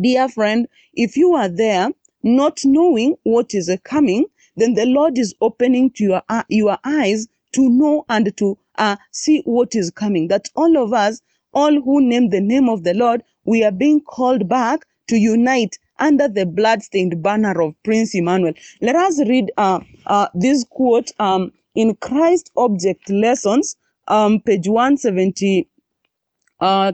Dear 0.00 0.28
friend, 0.28 0.66
if 0.94 1.16
you 1.16 1.34
are 1.34 1.48
there 1.48 1.90
not 2.24 2.60
knowing 2.64 3.14
what 3.22 3.54
is 3.54 3.70
coming, 3.84 4.24
then 4.56 4.74
the 4.74 4.86
Lord 4.86 5.18
is 5.18 5.34
opening 5.40 5.90
to 5.92 6.04
your, 6.04 6.22
uh, 6.28 6.44
your 6.48 6.78
eyes 6.84 7.26
to 7.52 7.68
know 7.68 8.04
and 8.08 8.36
to 8.36 8.58
uh, 8.78 8.96
see 9.12 9.42
what 9.44 9.74
is 9.74 9.90
coming. 9.90 10.28
That 10.28 10.48
all 10.54 10.76
of 10.76 10.92
us, 10.92 11.20
all 11.52 11.80
who 11.80 12.00
name 12.00 12.30
the 12.30 12.40
name 12.40 12.68
of 12.68 12.84
the 12.84 12.94
Lord, 12.94 13.22
we 13.44 13.64
are 13.64 13.72
being 13.72 14.00
called 14.00 14.48
back 14.48 14.86
to 15.08 15.16
unite 15.16 15.78
under 15.98 16.28
the 16.28 16.46
blood-stained 16.46 17.22
banner 17.22 17.60
of 17.60 17.74
Prince 17.84 18.14
Emmanuel. 18.14 18.54
Let 18.80 18.96
us 18.96 19.20
read 19.28 19.52
uh, 19.56 19.80
uh, 20.06 20.28
this 20.34 20.64
quote 20.64 21.12
um, 21.20 21.52
in 21.74 21.94
Christ 21.96 22.50
Object 22.56 23.10
Lessons, 23.10 23.76
um, 24.08 24.40
page 24.40 24.66
172, 24.66 25.64
uh, 26.60 26.92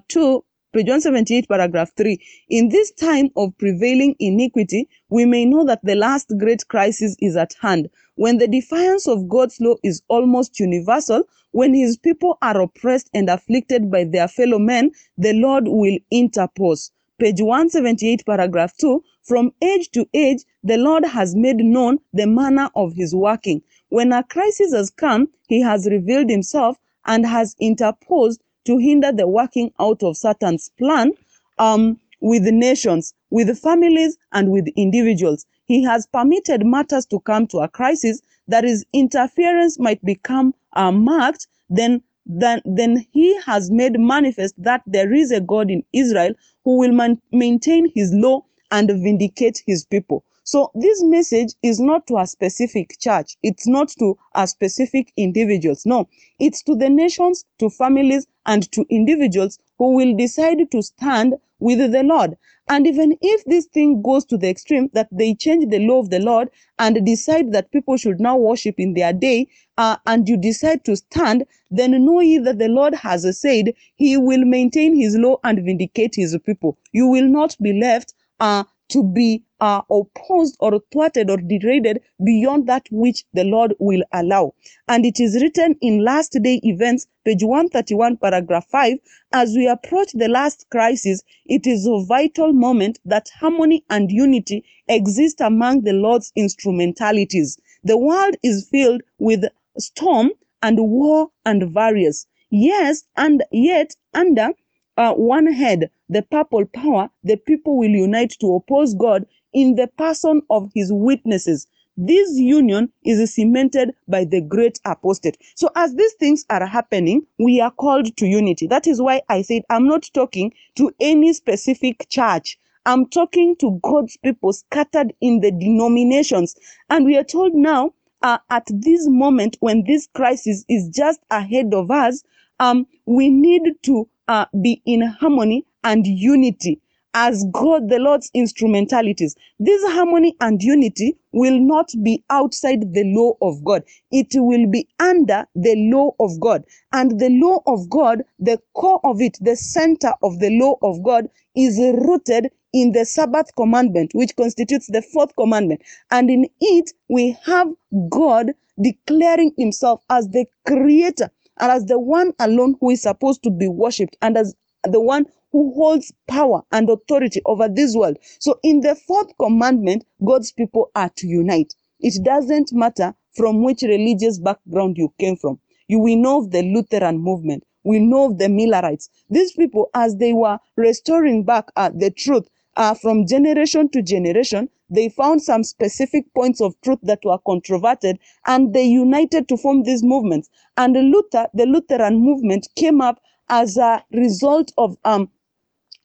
Page 0.73 0.87
178, 0.87 1.49
paragraph 1.49 1.91
3. 1.97 2.17
In 2.49 2.69
this 2.69 2.93
time 2.93 3.31
of 3.35 3.59
prevailing 3.59 4.15
iniquity, 4.21 4.89
we 5.09 5.25
may 5.25 5.45
know 5.45 5.65
that 5.65 5.81
the 5.83 5.97
last 5.97 6.33
great 6.39 6.69
crisis 6.69 7.17
is 7.19 7.35
at 7.37 7.57
hand. 7.61 7.91
When 8.15 8.39
the 8.39 8.47
defiance 8.47 9.09
of 9.09 9.29
God's 9.29 9.61
law 9.61 9.75
is 9.83 10.01
almost 10.07 10.61
universal, 10.61 11.25
when 11.51 11.75
his 11.75 11.97
people 11.97 12.39
are 12.41 12.61
oppressed 12.61 13.11
and 13.13 13.29
afflicted 13.29 13.91
by 13.91 14.05
their 14.05 14.29
fellow 14.29 14.61
men, 14.61 14.93
the 15.19 15.33
Lord 15.33 15.67
will 15.67 15.99
interpose. 16.13 16.93
Page 17.19 17.41
178, 17.41 18.25
paragraph 18.25 18.73
2. 18.77 19.03
From 19.25 19.53
age 19.61 19.91
to 19.91 20.09
age, 20.15 20.45
the 20.63 20.77
Lord 20.77 21.05
has 21.05 21.35
made 21.35 21.57
known 21.57 21.99
the 22.13 22.29
manner 22.29 22.71
of 22.77 22.95
his 22.95 23.13
working. 23.13 23.61
When 23.89 24.13
a 24.13 24.23
crisis 24.23 24.73
has 24.73 24.91
come, 24.91 25.31
he 25.49 25.63
has 25.63 25.89
revealed 25.91 26.31
himself 26.31 26.79
and 27.07 27.27
has 27.27 27.57
interposed 27.59 28.41
to 28.67 28.79
hinder 28.79 29.13
the 29.13 29.27
working 29.27 29.73
out 29.81 30.03
of 30.03 30.17
Satan's 30.17 30.71
plan 30.79 31.13
um, 31.59 31.99
with 32.21 32.45
nations, 32.45 33.15
with 33.31 33.59
families, 33.59 34.17
and 34.33 34.51
with 34.51 34.69
individuals. 34.77 35.47
He 35.67 35.83
has 35.85 36.07
permitted 36.07 36.67
matters 36.67 37.07
to 37.07 37.21
come 37.21 37.47
to 37.49 37.59
a 37.59 37.69
crisis 37.69 38.21
that 38.49 38.65
his 38.65 38.85
interference 38.93 39.79
might 39.79 40.05
become 40.05 40.55
uh, 40.75 40.93
marked, 40.93 41.47
then, 41.69 42.03
then, 42.27 42.61
then 42.65 43.07
he 43.13 43.39
has 43.43 43.71
made 43.71 43.99
manifest 43.99 44.55
that 44.59 44.83
there 44.87 45.13
is 45.13 45.31
a 45.31 45.41
God 45.41 45.71
in 45.71 45.85
Israel 45.93 46.35
who 46.65 46.79
will 46.79 46.93
man- 46.93 47.21
maintain 47.33 47.91
his 47.95 48.13
law 48.13 48.45
and 48.71 48.89
vindicate 48.89 49.63
his 49.67 49.85
people. 49.87 50.25
So 50.45 50.71
this 50.75 51.03
message 51.05 51.53
is 51.63 51.81
not 51.81 52.07
to 52.09 52.19
a 52.19 52.27
specific 52.27 52.99
church. 52.99 53.37
It's 53.43 53.67
not 53.67 53.89
to 53.99 54.17
a 54.35 54.47
specific 54.47 55.13
individuals. 55.17 55.87
No, 55.87 56.09
it's 56.39 56.63
to 56.65 56.75
the 56.75 56.89
nations, 56.89 57.45
to 57.59 57.71
families, 57.71 58.27
and 58.47 58.71
to 58.73 58.85
individuals 58.89 59.59
who 59.79 59.95
will 59.95 60.17
decide 60.17 60.71
to 60.71 60.83
stand 60.83 61.35
with 61.61 61.93
the 61.93 62.03
Lord. 62.03 62.37
And 62.69 62.87
even 62.87 63.17
if 63.21 63.45
this 63.45 63.67
thing 63.67 64.01
goes 64.01 64.25
to 64.27 64.39
the 64.39 64.49
extreme 64.49 64.91
that 64.93 65.09
they 65.13 65.35
change 65.35 65.71
the 65.71 65.81
law 65.81 65.99
of 65.99 66.11
the 66.11 66.21
Lord 66.21 66.49
and 66.79 67.05
decide 67.05 67.53
that 67.53 67.71
people 67.71 67.97
should 67.97 68.21
now 68.21 68.37
worship 68.37 68.77
in 68.79 68.95
their 68.95 69.13
day, 69.13 69.49
uh, 69.77 69.97
and 70.07 70.29
you 70.29 70.37
decide 70.37 70.85
to 70.85 70.97
stand, 70.97 71.45
then 71.71 72.05
know 72.05 72.21
ye 72.21 72.39
that 72.39 72.59
the 72.59 72.69
Lord 72.69 72.95
has 72.95 73.41
said 73.41 73.75
he 73.97 74.17
will 74.17 74.45
maintain 74.45 74.95
his 74.95 75.17
law 75.17 75.37
and 75.45 75.65
vindicate 75.65 76.15
his 76.15 76.37
people. 76.47 76.79
You 76.93 77.07
will 77.09 77.29
not 77.29 77.57
be 77.61 77.73
left 77.73 78.15
uh, 78.41 78.65
to 78.91 79.03
be 79.03 79.43
uh, 79.61 79.83
opposed 79.91 80.57
or 80.61 80.81
thwarted 80.93 81.31
or 81.31 81.37
degraded 81.37 82.01
beyond 82.25 82.67
that 82.67 82.87
which 82.91 83.25
the 83.33 83.45
Lord 83.45 83.75
will 83.79 84.03
allow. 84.13 84.55
And 84.89 85.07
it 85.07 85.21
is 85.21 85.41
written 85.41 85.77
in 85.81 86.05
last 86.05 86.37
day 86.43 86.61
events, 86.65 87.07
page 87.25 87.43
131, 87.43 88.17
paragraph 88.17 88.67
5, 88.67 88.99
as 89.33 89.55
we 89.55 89.69
approach 89.69 90.13
the 90.13 90.29
last 90.29 90.67
crisis, 90.71 91.23
it 91.47 91.67
is 91.67 91.87
a 91.87 92.05
vital 92.05 92.53
moment 92.53 92.99
that 93.05 93.31
harmony 93.39 93.85
and 93.91 94.11
unity 94.11 94.65
exist 94.89 95.41
among 95.41 95.83
the 95.83 95.93
Lord's 95.93 96.33
instrumentalities. 96.35 97.59
The 97.85 97.97
world 97.97 98.37
is 98.43 98.69
filled 98.69 99.03
with 99.19 99.45
storm 99.79 100.31
and 100.63 100.79
war 100.79 101.31
and 101.45 101.73
various. 101.73 102.27
Yes, 102.51 103.05
and 103.17 103.45
yet 103.53 103.95
under 104.13 104.51
uh, 104.97 105.15
one 105.15 105.53
head, 105.53 105.91
the 106.09 106.23
papal 106.23 106.67
power, 106.67 107.11
the 107.25 107.37
people 107.37 107.79
will 107.79 107.91
unite 107.91 108.35
to 108.41 108.55
oppose 108.55 108.95
God 108.95 109.27
in 109.53 109.75
the 109.77 109.87
person 109.87 110.43
of 110.51 110.71
his 110.75 110.93
witnesses. 110.93 111.67
This 111.97 112.39
union 112.39 112.91
is 113.05 113.35
cemented 113.35 113.93
by 114.09 114.25
the 114.25 114.41
great 114.41 114.81
apostate. 114.87 115.37
So 115.55 115.69
as 115.77 115.95
these 115.95 116.15
things 116.15 116.47
are 116.49 116.65
happening, 116.65 117.27
we 117.39 117.61
are 117.61 117.71
called 117.71 118.17
to 118.17 118.27
unity. 118.27 118.67
That 118.67 118.87
is 118.87 119.03
why 119.03 119.23
I 119.29 119.43
said 119.43 119.63
I'm 119.69 119.87
not 119.87 120.09
talking 120.15 120.53
to 120.77 120.91
any 121.01 121.33
specific 121.33 122.09
church. 122.09 122.59
I'm 122.87 123.07
talking 123.07 123.57
to 123.57 123.79
God's 123.83 124.17
people 124.17 124.53
scattered 124.53 125.13
in 125.21 125.41
the 125.41 125.51
denominations. 125.51 126.57
And 126.89 127.05
we 127.05 127.17
are 127.19 127.25
told 127.25 127.55
now, 127.55 127.93
uh, 128.23 128.39
at 128.51 128.67
this 128.71 129.07
moment 129.09 129.57
when 129.61 129.85
this 129.87 130.09
crisis 130.15 130.65
is 130.69 130.89
just 130.89 131.21
ahead 131.31 131.75
of 131.75 131.91
us, 131.91 132.23
um, 132.61 132.87
we 133.07 133.29
need 133.29 133.63
to 133.83 134.09
uh, 134.31 134.47
be 134.63 134.81
in 134.87 135.03
harmony 135.03 135.67
and 135.85 136.07
unity 136.07 136.81
as 137.15 137.45
God, 137.53 137.89
the 137.89 137.99
Lord's 137.99 138.31
instrumentalities. 138.33 139.35
This 139.59 139.83
harmony 139.93 140.37
and 140.41 140.63
unity 140.63 141.17
will 141.33 141.59
not 141.59 141.91
be 142.05 142.25
outside 142.31 142.95
the 142.95 143.05
law 143.07 143.33
of 143.43 143.65
God. 143.65 143.83
It 144.13 144.29
will 144.35 144.69
be 144.71 144.89
under 145.01 145.47
the 145.57 145.75
law 145.93 146.13
of 146.21 146.39
God. 146.41 146.65
And 146.93 147.19
the 147.21 147.31
law 147.31 147.63
of 147.67 147.91
God, 147.91 148.23
the 148.39 148.61
core 148.75 149.01
of 149.05 149.21
it, 149.21 149.39
the 149.41 149.57
center 149.57 150.13
of 150.23 150.39
the 150.39 150.51
law 150.51 150.79
of 150.83 151.03
God 151.03 151.29
is 151.57 151.79
rooted 151.81 152.53
in 152.73 152.93
the 152.93 153.05
Sabbath 153.05 153.55
commandment, 153.57 154.13
which 154.15 154.37
constitutes 154.37 154.87
the 154.87 155.03
fourth 155.03 155.35
commandment. 155.37 155.83
And 156.13 156.31
in 156.31 156.47
it, 156.61 156.93
we 157.09 157.37
have 157.45 157.69
God 158.09 158.53
declaring 158.81 159.53
himself 159.59 160.03
as 160.09 160.29
the 160.29 160.47
creator 160.67 161.31
and 161.61 161.71
as 161.71 161.87
the 161.87 161.99
one 161.99 162.33
alone 162.41 162.77
who 162.81 162.91
is 162.91 163.03
supposed 163.03 163.43
to 163.45 163.51
be 163.51 163.69
worshipped 163.69 164.17
and 164.23 164.37
as 164.37 164.55
the 164.85 165.01
one 165.01 165.27
who 165.53 165.73
holds 165.75 166.13
power 166.29 166.63
and 166.73 166.89
authority 166.89 167.41
over 167.47 167.69
this 167.69 167.95
world. 167.95 168.17
So 168.39 168.59
in 168.63 168.81
the 168.81 168.95
fourth 168.95 169.33
commandment, 169.39 170.05
God's 170.25 170.53
people 170.53 170.91
are 170.95 171.11
to 171.17 171.27
unite. 171.27 171.75
It 172.01 172.23
doesn't 172.25 172.73
matter 172.73 173.15
from 173.35 173.63
which 173.63 173.83
religious 173.83 174.39
background 174.39 174.97
you 174.97 175.13
came 175.19 175.37
from. 175.37 175.61
You 175.89 175.99
will 175.99 176.17
know 176.17 176.39
of 176.39 176.51
the 176.51 176.63
Lutheran 176.63 177.19
movement. 177.19 177.65
We 177.85 177.99
know 177.99 178.27
of 178.27 178.39
the 178.39 178.49
Millerites. 178.49 179.11
These 179.29 179.53
people, 179.53 179.89
as 179.95 180.17
they 180.17 180.33
were 180.33 180.59
restoring 180.77 181.45
back 181.45 181.67
uh, 181.77 181.91
the 181.95 182.11
truth 182.11 182.49
uh, 182.77 182.95
from 182.95 183.27
generation 183.27 183.89
to 183.91 184.03
generation, 184.03 184.69
they 184.91 185.09
found 185.09 185.43
some 185.43 185.65
specific 185.65 186.25
points 186.35 186.61
of 186.61 186.75
truth 186.83 186.99
that 187.03 187.21
were 187.25 187.39
controverted 187.47 188.19
and 188.47 188.75
they 188.75 188.85
united 188.85 189.49
to 189.49 189.57
form 189.57 189.85
these 189.85 190.03
movements. 190.03 190.51
And 190.77 190.95
Luther, 190.95 191.49
the 191.55 191.67
Lutheran 191.67 192.19
movement 192.19 192.69
came 192.77 193.01
up 193.01 193.21
as 193.49 193.77
a 193.77 194.05
result 194.13 194.73
of 194.79 194.97
um, 195.05 195.31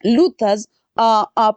Luther's 0.03 0.67
uh, 0.97 1.25
uh, 1.37 1.53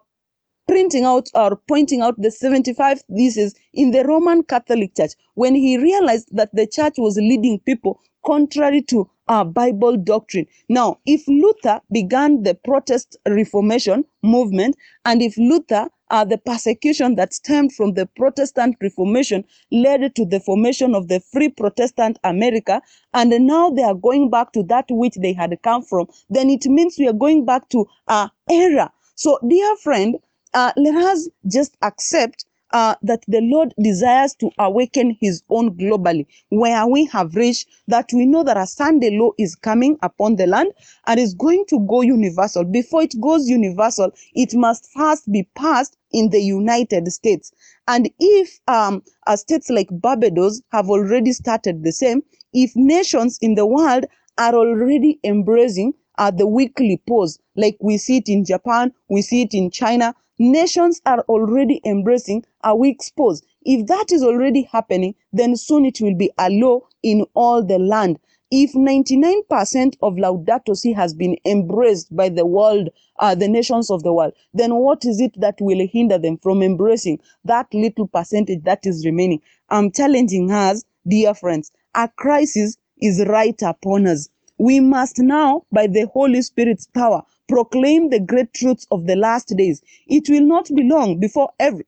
printing 0.68 1.04
out 1.04 1.28
or 1.34 1.56
pointing 1.68 2.00
out 2.02 2.14
the 2.20 2.30
75 2.30 3.02
theses 3.16 3.54
in 3.74 3.90
the 3.90 4.04
Roman 4.04 4.42
Catholic 4.42 4.94
Church 4.96 5.12
when 5.34 5.54
he 5.54 5.78
realized 5.78 6.28
that 6.32 6.50
the 6.54 6.66
church 6.66 6.94
was 6.98 7.16
leading 7.16 7.60
people 7.60 8.00
contrary 8.24 8.82
to 8.82 9.10
uh, 9.28 9.44
Bible 9.44 9.96
doctrine. 9.96 10.46
Now, 10.68 10.98
if 11.06 11.26
Luther 11.28 11.80
began 11.92 12.42
the 12.42 12.54
Protest 12.54 13.16
Reformation 13.26 14.04
movement, 14.22 14.76
and 15.04 15.22
if 15.22 15.36
Luther, 15.36 15.88
uh, 16.10 16.24
the 16.24 16.38
persecution 16.38 17.16
that 17.16 17.34
stemmed 17.34 17.74
from 17.74 17.94
the 17.94 18.06
Protestant 18.06 18.76
Reformation 18.80 19.44
led 19.70 20.14
to 20.14 20.24
the 20.24 20.40
formation 20.40 20.94
of 20.94 21.08
the 21.08 21.20
Free 21.20 21.50
Protestant 21.50 22.18
America, 22.24 22.80
and 23.14 23.30
now 23.46 23.70
they 23.70 23.82
are 23.82 23.94
going 23.94 24.30
back 24.30 24.52
to 24.52 24.62
that 24.64 24.86
which 24.90 25.14
they 25.16 25.32
had 25.32 25.56
come 25.62 25.82
from, 25.82 26.06
then 26.30 26.50
it 26.50 26.66
means 26.66 26.96
we 26.98 27.06
are 27.08 27.12
going 27.12 27.44
back 27.44 27.68
to 27.70 27.86
uh, 28.08 28.28
era. 28.50 28.90
So, 29.14 29.38
dear 29.48 29.76
friend, 29.76 30.16
uh, 30.54 30.72
let 30.76 30.94
us 30.96 31.28
just 31.46 31.76
accept 31.82 32.46
uh, 32.72 32.94
that 33.02 33.24
the 33.28 33.40
Lord 33.40 33.74
desires 33.82 34.34
to 34.36 34.50
awaken 34.58 35.16
his 35.20 35.42
own 35.48 35.76
globally, 35.76 36.26
where 36.50 36.86
we 36.86 37.06
have 37.06 37.34
reached 37.34 37.68
that 37.88 38.10
we 38.12 38.26
know 38.26 38.42
that 38.44 38.56
a 38.56 38.66
Sunday 38.66 39.16
law 39.18 39.30
is 39.38 39.54
coming 39.54 39.96
upon 40.02 40.36
the 40.36 40.46
land 40.46 40.72
and 41.06 41.18
is 41.18 41.34
going 41.34 41.64
to 41.68 41.80
go 41.88 42.02
universal. 42.02 42.64
Before 42.64 43.02
it 43.02 43.20
goes 43.20 43.48
universal, 43.48 44.12
it 44.34 44.54
must 44.54 44.88
first 44.92 45.30
be 45.30 45.48
passed 45.54 45.96
in 46.12 46.30
the 46.30 46.40
United 46.40 47.10
States. 47.12 47.52
And 47.86 48.10
if 48.18 48.60
um, 48.68 49.02
uh, 49.26 49.36
states 49.36 49.70
like 49.70 49.88
Barbados 49.90 50.62
have 50.72 50.88
already 50.90 51.32
started 51.32 51.82
the 51.84 51.92
same, 51.92 52.22
if 52.52 52.72
nations 52.74 53.38
in 53.40 53.54
the 53.54 53.66
world 53.66 54.04
are 54.38 54.54
already 54.54 55.18
embracing 55.24 55.94
uh, 56.18 56.30
the 56.30 56.46
weekly 56.46 57.00
pause, 57.06 57.38
like 57.56 57.76
we 57.80 57.98
see 57.98 58.18
it 58.18 58.28
in 58.28 58.44
Japan, 58.44 58.92
we 59.08 59.22
see 59.22 59.42
it 59.42 59.54
in 59.54 59.70
China, 59.70 60.14
nations 60.38 61.00
are 61.06 61.20
already 61.28 61.80
embracing 61.84 62.44
a 62.64 62.74
week's 62.74 63.10
pause. 63.10 63.42
If 63.62 63.86
that 63.88 64.12
is 64.12 64.22
already 64.22 64.62
happening, 64.62 65.14
then 65.32 65.56
soon 65.56 65.84
it 65.84 66.00
will 66.00 66.14
be 66.14 66.30
a 66.38 66.50
law 66.50 66.80
in 67.02 67.26
all 67.34 67.62
the 67.64 67.78
land. 67.78 68.18
If 68.50 68.72
99% 68.72 69.96
of 70.00 70.14
Laudato 70.14 70.74
Si 70.74 70.92
has 70.92 71.12
been 71.12 71.36
embraced 71.44 72.14
by 72.16 72.30
the 72.30 72.46
world, 72.46 72.88
uh, 73.18 73.34
the 73.34 73.48
nations 73.48 73.90
of 73.90 74.02
the 74.04 74.12
world, 74.12 74.32
then 74.54 74.74
what 74.76 75.04
is 75.04 75.20
it 75.20 75.38
that 75.40 75.56
will 75.60 75.86
hinder 75.86 76.16
them 76.18 76.38
from 76.38 76.62
embracing 76.62 77.20
that 77.44 77.66
little 77.74 78.06
percentage 78.08 78.62
that 78.64 78.86
is 78.86 79.04
remaining? 79.04 79.42
I'm 79.68 79.90
challenging 79.92 80.50
us, 80.50 80.82
dear 81.06 81.34
friends, 81.34 81.72
a 81.94 82.08
crisis 82.08 82.78
is 83.02 83.24
right 83.26 83.60
upon 83.60 84.06
us. 84.06 84.30
We 84.56 84.80
must 84.80 85.18
now, 85.18 85.64
by 85.70 85.86
the 85.86 86.06
Holy 86.06 86.40
Spirit's 86.42 86.86
power, 86.86 87.22
proclaim 87.48 88.10
the 88.10 88.20
great 88.20 88.52
truths 88.54 88.86
of 88.90 89.06
the 89.06 89.16
last 89.16 89.54
days. 89.56 89.82
It 90.08 90.28
will 90.30 90.46
not 90.46 90.68
be 90.74 90.84
long 90.84 91.20
before 91.20 91.50
every 91.60 91.84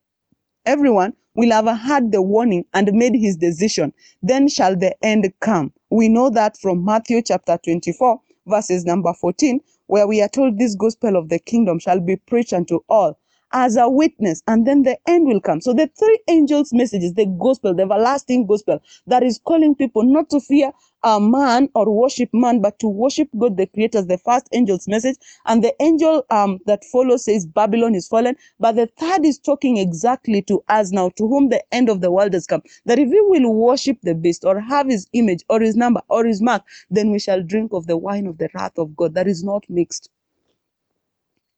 everyone 0.66 1.14
will 1.34 1.50
have 1.52 1.66
heard 1.78 2.12
the 2.12 2.22
warning 2.22 2.64
and 2.74 2.92
made 2.92 3.14
his 3.16 3.36
decision. 3.36 3.92
Then 4.22 4.48
shall 4.48 4.76
the 4.76 4.96
end 5.04 5.32
come. 5.40 5.72
We 5.90 6.08
know 6.08 6.30
that 6.30 6.58
from 6.58 6.84
Matthew 6.84 7.22
chapter 7.22 7.58
24, 7.64 8.20
verses 8.46 8.84
number 8.84 9.12
14, 9.14 9.60
where 9.86 10.06
we 10.06 10.22
are 10.22 10.28
told 10.28 10.58
this 10.58 10.76
gospel 10.76 11.16
of 11.16 11.28
the 11.30 11.38
kingdom 11.40 11.78
shall 11.78 12.00
be 12.00 12.16
preached 12.16 12.52
unto 12.52 12.80
all 12.88 13.18
as 13.54 13.76
a 13.76 13.88
witness, 13.88 14.42
and 14.48 14.66
then 14.66 14.82
the 14.82 14.98
end 15.06 15.26
will 15.26 15.40
come. 15.40 15.60
So 15.60 15.74
the 15.74 15.90
three 15.98 16.18
angels' 16.28 16.72
messages, 16.72 17.14
the 17.14 17.26
gospel, 17.26 17.74
the 17.74 17.82
everlasting 17.82 18.46
gospel, 18.46 18.80
that 19.06 19.22
is 19.22 19.40
calling 19.46 19.74
people 19.74 20.04
not 20.04 20.30
to 20.30 20.40
fear 20.40 20.72
a 21.04 21.20
man 21.20 21.68
or 21.74 21.90
worship 21.90 22.30
man, 22.32 22.60
but 22.60 22.78
to 22.80 22.88
worship 22.88 23.28
God 23.38 23.56
the 23.56 23.66
Creator, 23.66 24.02
the 24.02 24.18
first 24.18 24.48
angel's 24.52 24.88
message. 24.88 25.16
And 25.46 25.64
the 25.64 25.74
angel 25.82 26.24
um, 26.30 26.58
that 26.66 26.84
follows 26.86 27.24
says 27.26 27.46
Babylon 27.46 27.94
is 27.94 28.08
fallen. 28.08 28.36
But 28.60 28.76
the 28.76 28.88
third 28.98 29.24
is 29.24 29.38
talking 29.38 29.78
exactly 29.78 30.42
to 30.42 30.62
us 30.68 30.92
now, 30.92 31.10
to 31.16 31.28
whom 31.28 31.48
the 31.50 31.62
end 31.74 31.88
of 31.88 32.00
the 32.00 32.10
world 32.12 32.34
has 32.34 32.46
come. 32.46 32.62
That 32.86 32.98
if 32.98 33.08
we 33.08 33.20
will 33.22 33.54
worship 33.54 33.98
the 34.02 34.14
beast 34.14 34.44
or 34.44 34.60
have 34.60 34.88
his 34.88 35.06
image 35.14 35.44
or 35.48 35.60
his 35.60 35.76
number 35.76 36.02
or 36.08 36.24
his 36.26 36.42
mark, 36.42 36.62
then 36.90 37.10
we 37.10 37.18
shall 37.18 37.42
drink 37.42 37.72
of 37.72 37.86
the 37.86 37.96
wine 37.96 38.26
of 38.26 38.38
the 38.38 38.48
wrath 38.54 38.78
of 38.78 38.96
God 38.96 39.14
that 39.14 39.28
is 39.28 39.44
not 39.44 39.64
mixed. 39.68 40.10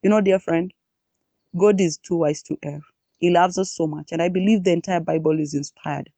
You 0.03 0.11
know, 0.11 0.21
dear 0.21 0.39
friend, 0.39 0.73
God 1.59 1.81
is 1.81 1.99
too 1.99 2.17
wise 2.17 2.43
to 2.45 2.59
err. 2.65 2.81
He 3.19 3.31
loves 3.31 3.59
us 3.59 3.73
so 3.73 3.87
much. 3.87 4.11
And 4.13 4.23
I 4.23 4.29
believe 4.29 4.65
the 4.65 4.73
entire 4.73 5.01
Bible 5.01 5.41
is 5.41 5.55
inspired. 5.55 6.11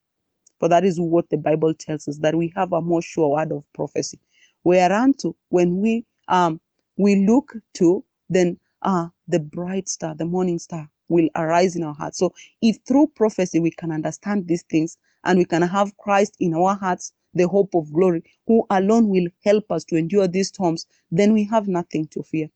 For 0.61 0.69
that 0.69 0.85
is 0.85 1.01
what 1.01 1.31
the 1.31 1.39
Bible 1.39 1.75
tells 1.75 2.09
us, 2.09 2.19
that 2.19 2.37
we 2.37 2.53
have 2.57 2.73
a 2.73 2.81
more 2.83 3.03
sure 3.03 3.31
word 3.31 3.53
of 3.53 3.65
prophecy. 3.75 4.19
Whereunto, 4.65 5.37
when 5.51 5.81
we 5.81 6.05
um 6.29 6.61
we 6.99 7.27
look 7.27 7.55
to, 7.75 8.05
then 8.31 8.59
uh 8.83 9.09
the 9.29 9.41
bright 9.41 9.89
star, 9.89 10.15
the 10.17 10.27
morning 10.27 10.59
star, 10.59 10.89
will 11.09 11.29
arise 11.37 11.77
in 11.77 11.85
our 11.85 11.95
hearts. 11.95 12.19
So 12.19 12.35
if 12.63 12.79
through 12.89 13.09
prophecy 13.17 13.61
we 13.61 13.71
can 13.73 13.93
understand 13.93 14.49
these 14.49 14.65
things 14.65 14.99
and 15.25 15.39
we 15.39 15.45
can 15.47 15.63
have 15.63 15.97
Christ 15.99 16.37
in 16.41 16.55
our 16.55 16.77
hearts, 16.77 17.13
the 17.35 17.49
hope 17.49 17.75
of 17.75 17.93
glory, 17.93 18.25
who 18.47 18.67
alone 18.71 19.09
will 19.09 19.29
help 19.45 19.71
us 19.73 19.85
to 19.87 19.97
endure 19.97 20.29
these 20.29 20.49
storms, 20.49 20.87
then 21.11 21.33
we 21.35 21.45
have 21.45 21.69
nothing 21.69 22.07
to 22.09 22.23
fear. 22.23 22.49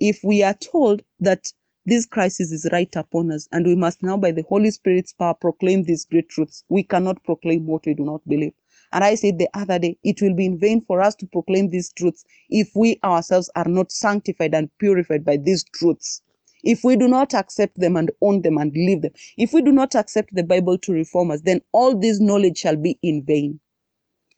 If 0.00 0.20
we 0.24 0.42
are 0.42 0.54
told 0.54 1.02
that 1.20 1.52
this 1.86 2.06
crisis 2.06 2.52
is 2.52 2.68
right 2.72 2.94
upon 2.96 3.30
us, 3.32 3.48
and 3.52 3.66
we 3.66 3.76
must 3.76 4.02
now, 4.02 4.16
by 4.16 4.32
the 4.32 4.44
Holy 4.44 4.70
Spirit's 4.70 5.12
power, 5.12 5.34
proclaim 5.34 5.84
these 5.84 6.04
great 6.04 6.28
truths. 6.28 6.64
We 6.68 6.82
cannot 6.84 7.22
proclaim 7.24 7.66
what 7.66 7.86
we 7.86 7.94
do 7.94 8.04
not 8.04 8.26
believe. 8.28 8.54
And 8.92 9.04
I 9.04 9.16
said 9.16 9.38
the 9.38 9.48
other 9.54 9.78
day, 9.78 9.98
it 10.04 10.22
will 10.22 10.34
be 10.34 10.46
in 10.46 10.58
vain 10.58 10.82
for 10.86 11.02
us 11.02 11.14
to 11.16 11.26
proclaim 11.26 11.70
these 11.70 11.92
truths 11.92 12.24
if 12.50 12.70
we 12.74 12.98
ourselves 13.04 13.50
are 13.56 13.68
not 13.68 13.92
sanctified 13.92 14.54
and 14.54 14.70
purified 14.78 15.24
by 15.24 15.36
these 15.36 15.64
truths. 15.64 16.22
If 16.62 16.84
we 16.84 16.96
do 16.96 17.08
not 17.08 17.34
accept 17.34 17.78
them 17.80 17.96
and 17.96 18.10
own 18.22 18.42
them 18.42 18.58
and 18.58 18.72
live 18.74 19.02
them, 19.02 19.12
if 19.36 19.52
we 19.52 19.62
do 19.62 19.72
not 19.72 19.94
accept 19.94 20.34
the 20.34 20.44
Bible 20.44 20.78
to 20.78 20.92
reform 20.92 21.30
us, 21.32 21.42
then 21.42 21.60
all 21.72 21.96
this 21.98 22.20
knowledge 22.20 22.58
shall 22.58 22.76
be 22.76 22.98
in 23.02 23.24
vain. 23.24 23.60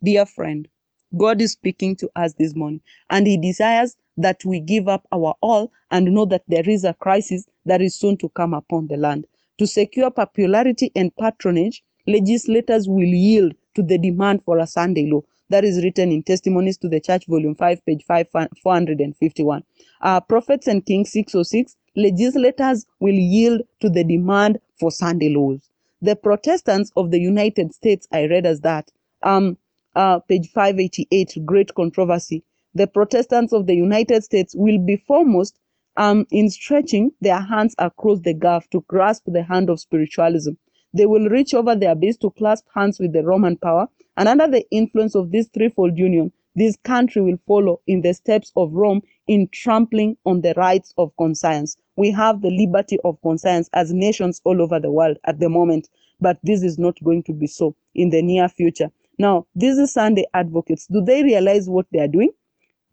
Dear 0.03 0.27
friend, 0.27 0.69
God 1.17 1.41
is 1.43 1.53
speaking 1.53 1.97
to 1.97 2.11
us 2.17 2.35
this 2.35 2.55
morning, 2.57 2.81
and 3.11 3.27
He 3.27 3.39
desires 3.39 3.97
that 4.19 4.45
we 4.45 4.61
give 4.61 4.89
up 4.89 5.07
our 5.13 5.35
all 5.43 5.73
and 5.91 6.07
know 6.15 6.27
that 6.27 6.45
there 6.49 6.69
is 6.69 6.85
a 6.85 6.95
crisis 6.95 7.47
that 7.67 7.83
is 7.83 7.95
soon 7.97 8.17
to 8.19 8.29
come 8.31 8.55
upon 8.55 8.89
the 8.89 8.97
land. 8.97 9.27
To 9.59 9.67
secure 9.67 10.11
popularity 10.11 10.93
and 10.97 11.17
patronage, 11.17 11.85
legislators 12.07 12.89
will 12.89 13.05
yield 13.09 13.55
to 13.75 13.83
the 13.83 13.99
demand 13.99 14.43
for 14.45 14.59
a 14.59 14.67
Sunday 14.67 15.11
law. 15.11 15.23
That 15.51 15.65
is 15.65 15.85
written 15.85 16.13
in 16.13 16.25
Testimonies 16.25 16.79
to 16.79 16.89
the 16.89 17.01
Church, 17.01 17.27
Volume 17.29 17.55
5, 17.57 17.87
page 17.87 18.05
5, 18.07 18.29
451. 18.63 19.65
Uh, 20.03 20.21
Prophets 20.21 20.67
and 20.69 20.85
Kings 20.87 21.13
606, 21.13 21.77
legislators 21.97 22.87
will 23.01 23.15
yield 23.15 23.63
to 23.81 23.91
the 23.91 24.05
demand 24.05 24.61
for 24.81 24.91
Sunday 24.91 25.31
laws. 25.31 25.71
The 26.03 26.17
Protestants 26.17 26.93
of 26.97 27.13
the 27.13 27.21
United 27.21 27.75
States, 27.75 28.09
I 28.13 28.27
read 28.27 28.47
as 28.47 28.61
that, 28.63 28.91
um, 29.23 29.59
uh, 29.97 30.21
page 30.21 30.51
588, 30.53 31.39
Great 31.47 31.75
Controversy, 31.75 32.45
the 32.77 32.87
Protestants 32.87 33.55
of 33.55 33.67
the 33.67 33.75
United 33.75 34.23
States 34.23 34.55
will 34.55 34.79
be 34.79 34.97
foremost 34.97 35.59
um, 35.97 36.27
in 36.31 36.51
stretching 36.51 37.11
their 37.23 37.41
hands 37.41 37.75
across 37.79 38.21
the 38.21 38.35
gulf 38.35 38.69
to 38.69 38.85
grasp 38.87 39.23
the 39.27 39.43
hand 39.43 39.71
of 39.71 39.81
spiritualism. 39.81 40.53
They 40.93 41.07
will 41.07 41.31
reach 41.31 41.55
over 41.55 41.75
their 41.75 41.95
base 41.95 42.19
to 42.19 42.33
clasp 42.33 42.67
hands 42.75 43.01
with 43.01 43.15
the 43.15 43.25
Roman 43.25 43.57
power, 43.57 43.89
and 44.19 44.29
under 44.29 44.47
the 44.47 44.67
influence 44.71 45.15
of 45.15 45.33
this 45.33 45.49
threefold 45.55 45.97
union, 45.97 46.33
this 46.55 46.77
country 46.85 47.23
will 47.23 47.39
follow 47.47 47.81
in 47.87 48.03
the 48.03 48.13
steps 48.13 48.53
of 48.57 48.75
Rome 48.75 49.01
in 49.27 49.49
trampling 49.53 50.19
on 50.27 50.43
the 50.43 50.53
rights 50.59 50.93
of 50.99 51.17
conscience. 51.19 51.79
We 51.97 52.11
have 52.11 52.43
the 52.43 52.51
liberty 52.51 52.99
of 53.05 53.19
conscience 53.23 53.71
as 53.73 53.91
nations 53.91 54.43
all 54.45 54.61
over 54.61 54.79
the 54.79 54.91
world 54.91 55.17
at 55.25 55.41
the 55.41 55.49
moment, 55.49 55.89
but 56.21 56.39
this 56.43 56.63
is 56.63 56.79
not 56.79 57.03
going 57.03 57.23
to 57.23 57.33
be 57.33 57.47
so 57.47 57.75
in 57.95 58.11
the 58.11 58.21
near 58.21 58.51
future. 58.51 58.91
Now, 59.19 59.47
these 59.55 59.91
Sunday 59.91 60.27
advocates, 60.35 60.87
do 60.89 61.01
they 61.03 61.23
realize 61.23 61.71
what 61.71 61.87
they 61.91 62.01
are 62.01 62.09
doing? 62.09 62.33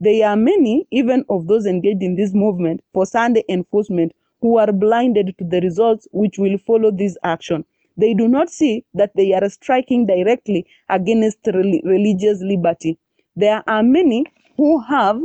There 0.03 0.27
are 0.27 0.35
many, 0.35 0.85
even 0.91 1.23
of 1.29 1.47
those 1.47 1.65
engaged 1.65 2.03
in 2.03 2.15
this 2.15 2.33
movement 2.33 2.83
for 2.91 3.05
Sunday 3.05 3.45
enforcement, 3.47 4.11
who 4.41 4.57
are 4.57 4.73
blinded 4.73 5.33
to 5.37 5.45
the 5.45 5.61
results 5.61 6.09
which 6.11 6.37
will 6.37 6.57
follow 6.57 6.91
this 6.91 7.15
action. 7.23 7.63
They 7.95 8.13
do 8.13 8.27
not 8.27 8.49
see 8.49 8.83
that 8.95 9.15
they 9.15 9.31
are 9.31 9.47
striking 9.47 10.05
directly 10.05 10.65
against 10.89 11.47
religious 11.47 12.41
liberty. 12.41 12.99
There 13.37 13.63
are 13.65 13.81
many 13.81 14.25
who 14.57 14.81
have 14.81 15.21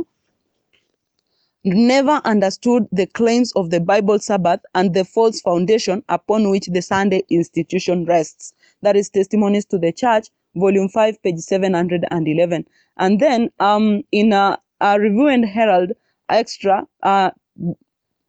never 1.65 2.21
understood 2.23 2.87
the 2.93 3.07
claims 3.07 3.51
of 3.57 3.71
the 3.71 3.81
Bible 3.81 4.19
Sabbath 4.19 4.61
and 4.75 4.93
the 4.93 5.03
false 5.03 5.41
foundation 5.41 6.05
upon 6.07 6.49
which 6.49 6.67
the 6.67 6.81
Sunday 6.81 7.23
institution 7.29 8.05
rests. 8.05 8.53
That 8.81 8.95
is 8.95 9.09
Testimonies 9.09 9.65
to 9.65 9.77
the 9.77 9.91
Church, 9.91 10.29
Volume 10.55 10.87
5, 10.87 11.21
page 11.21 11.39
711. 11.39 12.65
And 12.95 13.19
then 13.19 13.49
um, 13.59 14.03
in 14.13 14.31
a 14.31 14.57
Review 14.81 15.27
and 15.27 15.45
Herald 15.45 15.91
Extra, 16.29 16.87
uh, 17.03 17.31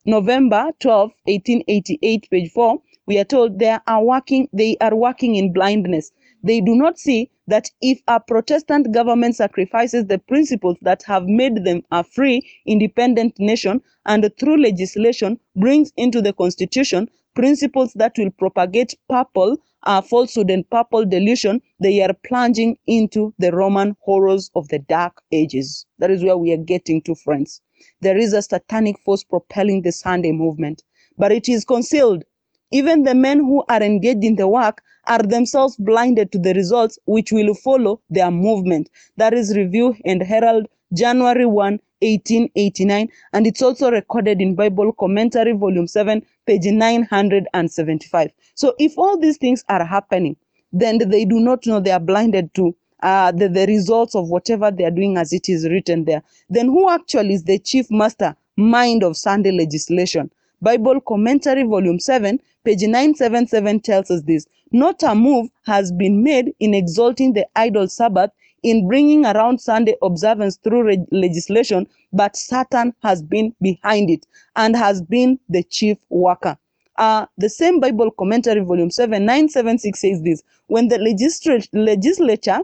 November 0.07 0.71
12, 0.81 1.13
1888, 1.27 2.29
page 2.31 2.51
4, 2.53 2.81
we 3.07 3.19
are 3.19 3.25
told 3.25 3.59
they 3.59 3.77
are 3.87 4.03
working, 4.03 4.49
they 4.53 4.77
are 4.81 4.95
working 4.95 5.37
in 5.37 5.53
blindness. 5.53 6.13
They 6.43 6.61
do 6.61 6.75
not 6.75 6.99
see 6.99 7.31
that 7.47 7.71
if 7.83 8.01
a 8.09 8.19
Protestant 8.21 8.93
government 8.93 9.37
sacrifices 9.37 10.07
the 10.07 10.19
principles 10.19 10.77
that 10.83 11.03
have 11.05 11.27
made 11.27 11.65
them 11.65 11.83
a 11.91 12.03
free, 12.03 12.43
independent 12.67 13.39
nation 13.39 13.83
and 14.07 14.31
through 14.39 14.63
legislation 14.63 15.39
brings 15.57 15.93
into 15.97 16.23
the 16.23 16.33
constitution 16.33 17.09
principles 17.35 17.93
that 17.95 18.15
will 18.19 18.31
propagate 18.31 18.95
papal 19.11 19.59
uh, 19.85 20.01
falsehood 20.01 20.51
and 20.51 20.69
papal 20.71 21.05
delusion, 21.05 21.61
they 21.81 22.03
are 22.03 22.15
plunging 22.25 22.77
into 22.87 23.35
the 23.39 23.53
Roman 23.53 23.97
horrors 24.01 24.51
of 24.55 24.69
the 24.69 24.79
dark 24.79 25.23
ages. 25.33 25.87
That 25.99 26.11
is 26.11 26.23
where 26.23 26.37
we 26.37 26.53
are 26.53 26.57
getting 26.59 27.03
to, 27.03 27.15
friends. 27.15 27.61
There 28.01 28.19
is 28.19 28.33
a 28.33 28.43
satanic 28.43 28.99
force 29.01 29.25
propelling 29.25 29.83
the 29.83 29.93
Sunday 29.93 30.33
movement, 30.33 30.83
but 31.17 31.33
it 31.33 31.49
is 31.49 31.65
concealed. 31.65 32.25
Even 32.73 33.03
the 33.03 33.15
men 33.15 33.39
who 33.39 33.65
are 33.69 33.83
engaged 33.83 34.23
in 34.25 34.37
the 34.37 34.47
work 34.47 34.83
are 35.07 35.23
themselves 35.23 35.77
blinded 35.77 36.31
to 36.33 36.39
the 36.39 36.55
results 36.55 36.99
which 37.07 37.33
will 37.33 37.55
follow 37.55 38.01
their 38.11 38.31
movement. 38.31 38.91
That 39.17 39.35
is 39.35 39.57
Review 39.57 39.97
and 40.05 40.23
Herald, 40.23 40.67
January 40.93 41.47
1, 41.47 41.81
1889, 42.03 43.09
and 43.33 43.47
it's 43.47 43.63
also 43.63 43.91
recorded 43.91 44.41
in 44.41 44.55
Bible 44.55 44.93
Commentary, 44.93 45.53
Volume 45.53 45.87
7, 45.87 46.25
page 46.51 46.67
975. 46.67 48.33
So 48.57 48.75
if 48.81 48.99
all 48.99 49.17
these 49.17 49.37
things 49.37 49.65
are 49.69 49.85
happening, 49.85 50.35
then 50.73 50.99
they 50.99 51.25
do 51.25 51.39
not 51.39 51.65
know 51.65 51.79
they 51.79 51.93
are 51.93 52.01
blinded 52.01 52.53
to 52.55 52.75
uh, 53.05 53.31
the, 53.31 53.49
the 53.49 53.69
results 53.69 54.17
of 54.17 54.31
whatever 54.31 54.73
they 54.73 54.83
are 54.85 54.91
doing 54.91 55.17
as 55.17 55.33
it 55.33 55.49
is 55.49 55.69
written 55.69 56.07
there. 56.07 56.25
Then 56.49 56.67
who 56.67 56.91
actually 56.91 57.35
is 57.35 57.45
the 57.45 57.61
chief 57.61 57.87
master 57.89 58.35
mind 58.57 59.05
of 59.05 59.17
Sunday 59.17 59.53
legislation? 59.53 60.29
Bible 60.61 61.01
Commentary, 61.01 61.63
Volume 61.63 62.01
7, 62.01 62.41
page 62.65 62.83
977 62.83 63.81
tells 63.83 64.11
us 64.11 64.23
this. 64.23 64.45
Not 64.73 65.05
a 65.05 65.15
move 65.15 65.51
has 65.67 65.93
been 65.93 66.25
made 66.25 66.53
in 66.59 66.75
exalting 66.75 67.33
the 67.33 67.47
idol 67.55 67.87
Sabbath 67.87 68.33
in 68.63 68.87
bringing 68.87 69.25
around 69.25 69.61
Sunday 69.61 69.95
observance 70.03 70.57
through 70.57 71.07
legislation, 71.11 71.87
but 72.13 72.37
Satan 72.37 72.95
has 73.03 73.23
been 73.23 73.55
behind 73.61 74.11
it 74.11 74.27
and 74.57 74.77
has 74.77 75.03
been 75.03 75.39
the 75.49 75.63
chief 75.63 75.99
worker. 76.09 76.59
Uh, 76.97 77.27
the 77.39 77.49
same 77.49 77.81
Bible 77.81 78.11
commentary, 78.11 78.61
volume 78.61 78.91
7, 78.91 79.25
976 79.25 79.99
says 79.99 80.23
this 80.23 80.43
When 80.67 80.89
the 80.89 80.99
legislature, 80.99 81.67
legislature 81.73 82.61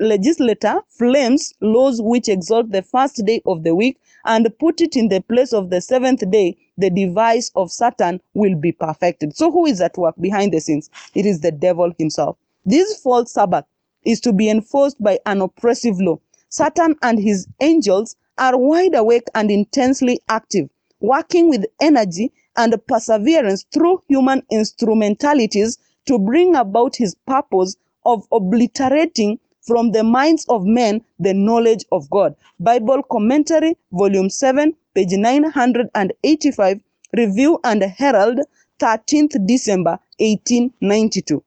legislator 0.00 0.80
flames 0.90 1.54
laws 1.62 2.00
which 2.02 2.28
exalt 2.28 2.70
the 2.70 2.82
first 2.82 3.24
day 3.24 3.40
of 3.46 3.64
the 3.64 3.74
week 3.74 3.98
and 4.26 4.46
put 4.58 4.80
it 4.80 4.96
in 4.96 5.08
the 5.08 5.20
place 5.22 5.52
of 5.52 5.70
the 5.70 5.80
seventh 5.80 6.28
day, 6.30 6.56
the 6.76 6.90
device 6.90 7.50
of 7.56 7.72
Satan 7.72 8.20
will 8.34 8.54
be 8.54 8.72
perfected. 8.72 9.34
So, 9.34 9.50
who 9.50 9.66
is 9.66 9.80
at 9.80 9.96
work 9.96 10.14
behind 10.20 10.52
the 10.52 10.60
scenes? 10.60 10.90
It 11.14 11.26
is 11.26 11.40
the 11.40 11.52
devil 11.52 11.92
himself. 11.98 12.36
This 12.64 13.00
false 13.00 13.32
Sabbath 13.32 13.64
is 14.04 14.20
to 14.20 14.32
be 14.32 14.48
enforced 14.48 15.02
by 15.02 15.18
an 15.26 15.40
oppressive 15.40 16.00
law. 16.00 16.18
Satan 16.48 16.96
and 17.02 17.18
his 17.18 17.46
angels 17.60 18.16
are 18.38 18.56
wide 18.56 18.94
awake 18.94 19.28
and 19.34 19.50
intensely 19.50 20.20
active, 20.28 20.68
working 21.00 21.48
with 21.48 21.64
energy 21.80 22.32
and 22.56 22.74
perseverance 22.86 23.64
through 23.72 24.02
human 24.08 24.42
instrumentalities 24.50 25.78
to 26.06 26.18
bring 26.18 26.56
about 26.56 26.96
his 26.96 27.14
purpose 27.26 27.76
of 28.04 28.26
obliterating 28.32 29.38
from 29.62 29.92
the 29.92 30.02
minds 30.02 30.44
of 30.48 30.64
men 30.64 31.00
the 31.18 31.32
knowledge 31.32 31.84
of 31.92 32.10
God. 32.10 32.34
Bible 32.58 33.02
Commentary, 33.04 33.76
Volume 33.92 34.28
7, 34.28 34.74
page 34.94 35.12
985, 35.12 36.80
Review 37.16 37.60
and 37.64 37.82
Herald, 37.82 38.40
13th 38.80 39.46
December 39.46 39.98
1892. 40.18 41.44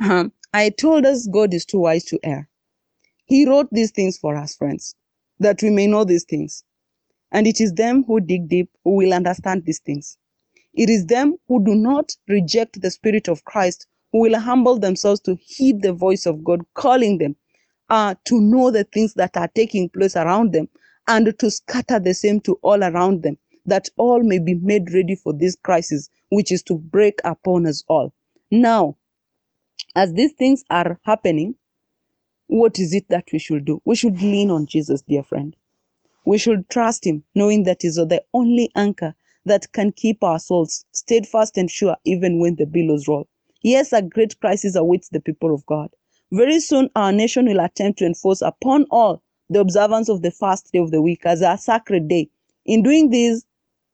Uh-huh. 0.00 0.28
I 0.54 0.70
told 0.70 1.04
us 1.06 1.28
God 1.28 1.52
is 1.54 1.66
too 1.66 1.80
wise 1.80 2.04
to 2.06 2.20
err. 2.24 2.48
He 3.26 3.46
wrote 3.46 3.68
these 3.72 3.90
things 3.92 4.18
for 4.18 4.36
us, 4.36 4.56
friends, 4.56 4.94
that 5.40 5.62
we 5.62 5.70
may 5.70 5.88
know 5.88 6.04
these 6.04 6.24
things. 6.24 6.64
And 7.32 7.46
it 7.46 7.60
is 7.60 7.74
them 7.74 8.04
who 8.04 8.20
dig 8.20 8.48
deep 8.48 8.70
who 8.84 8.92
will 8.96 9.14
understand 9.14 9.64
these 9.66 9.80
things. 9.80 10.18
It 10.74 10.90
is 10.90 11.06
them 11.06 11.36
who 11.48 11.64
do 11.64 11.74
not 11.74 12.16
reject 12.28 12.80
the 12.80 12.90
Spirit 12.92 13.28
of 13.28 13.44
Christ 13.44 13.86
who 14.12 14.20
will 14.20 14.38
humble 14.40 14.78
themselves 14.78 15.20
to 15.22 15.36
heed 15.36 15.82
the 15.82 15.92
voice 15.92 16.26
of 16.26 16.44
God 16.44 16.62
calling 16.74 17.18
them 17.18 17.36
uh, 17.90 18.14
to 18.26 18.40
know 18.40 18.70
the 18.70 18.84
things 18.84 19.14
that 19.14 19.36
are 19.36 19.48
taking 19.48 19.88
place 19.90 20.16
around 20.16 20.52
them 20.52 20.68
and 21.08 21.38
to 21.38 21.50
scatter 21.50 22.00
the 22.00 22.14
same 22.14 22.40
to 22.42 22.54
all 22.62 22.84
around 22.84 23.22
them, 23.24 23.38
that 23.66 23.88
all 23.98 24.22
may 24.22 24.38
be 24.38 24.54
made 24.54 24.92
ready 24.94 25.16
for 25.16 25.32
this 25.34 25.56
crisis, 25.64 26.10
which 26.30 26.52
is 26.52 26.62
to 26.64 26.76
break 26.76 27.20
upon 27.24 27.66
us 27.66 27.84
all. 27.88 28.12
Now, 28.50 28.96
as 29.96 30.12
these 30.12 30.32
things 30.32 30.64
are 30.70 30.98
happening, 31.04 31.54
what 32.46 32.78
is 32.78 32.94
it 32.94 33.08
that 33.08 33.28
we 33.32 33.38
should 33.38 33.64
do? 33.64 33.80
We 33.84 33.96
should 33.96 34.20
lean 34.20 34.50
on 34.50 34.66
Jesus, 34.66 35.02
dear 35.02 35.22
friend. 35.22 35.56
We 36.26 36.38
should 36.38 36.68
trust 36.68 37.06
Him, 37.06 37.24
knowing 37.34 37.64
that 37.64 37.82
He's 37.82 37.96
the 37.96 38.22
only 38.32 38.70
anchor 38.74 39.14
that 39.44 39.72
can 39.72 39.92
keep 39.92 40.22
our 40.22 40.38
souls 40.38 40.84
steadfast 40.92 41.58
and 41.58 41.70
sure 41.70 41.96
even 42.04 42.38
when 42.40 42.56
the 42.56 42.66
billows 42.66 43.08
roll. 43.08 43.28
Yes, 43.62 43.92
a 43.92 44.02
great 44.02 44.38
crisis 44.40 44.74
awaits 44.74 45.08
the 45.08 45.20
people 45.20 45.54
of 45.54 45.64
God. 45.66 45.90
Very 46.32 46.60
soon, 46.60 46.90
our 46.96 47.12
nation 47.12 47.46
will 47.46 47.60
attempt 47.60 47.98
to 47.98 48.06
enforce 48.06 48.42
upon 48.42 48.86
all 48.90 49.22
the 49.50 49.60
observance 49.60 50.08
of 50.08 50.22
the 50.22 50.30
first 50.30 50.72
day 50.72 50.78
of 50.78 50.90
the 50.90 51.02
week 51.02 51.22
as 51.24 51.42
a 51.42 51.56
sacred 51.58 52.08
day. 52.08 52.28
In 52.64 52.82
doing 52.82 53.10
this, 53.10 53.44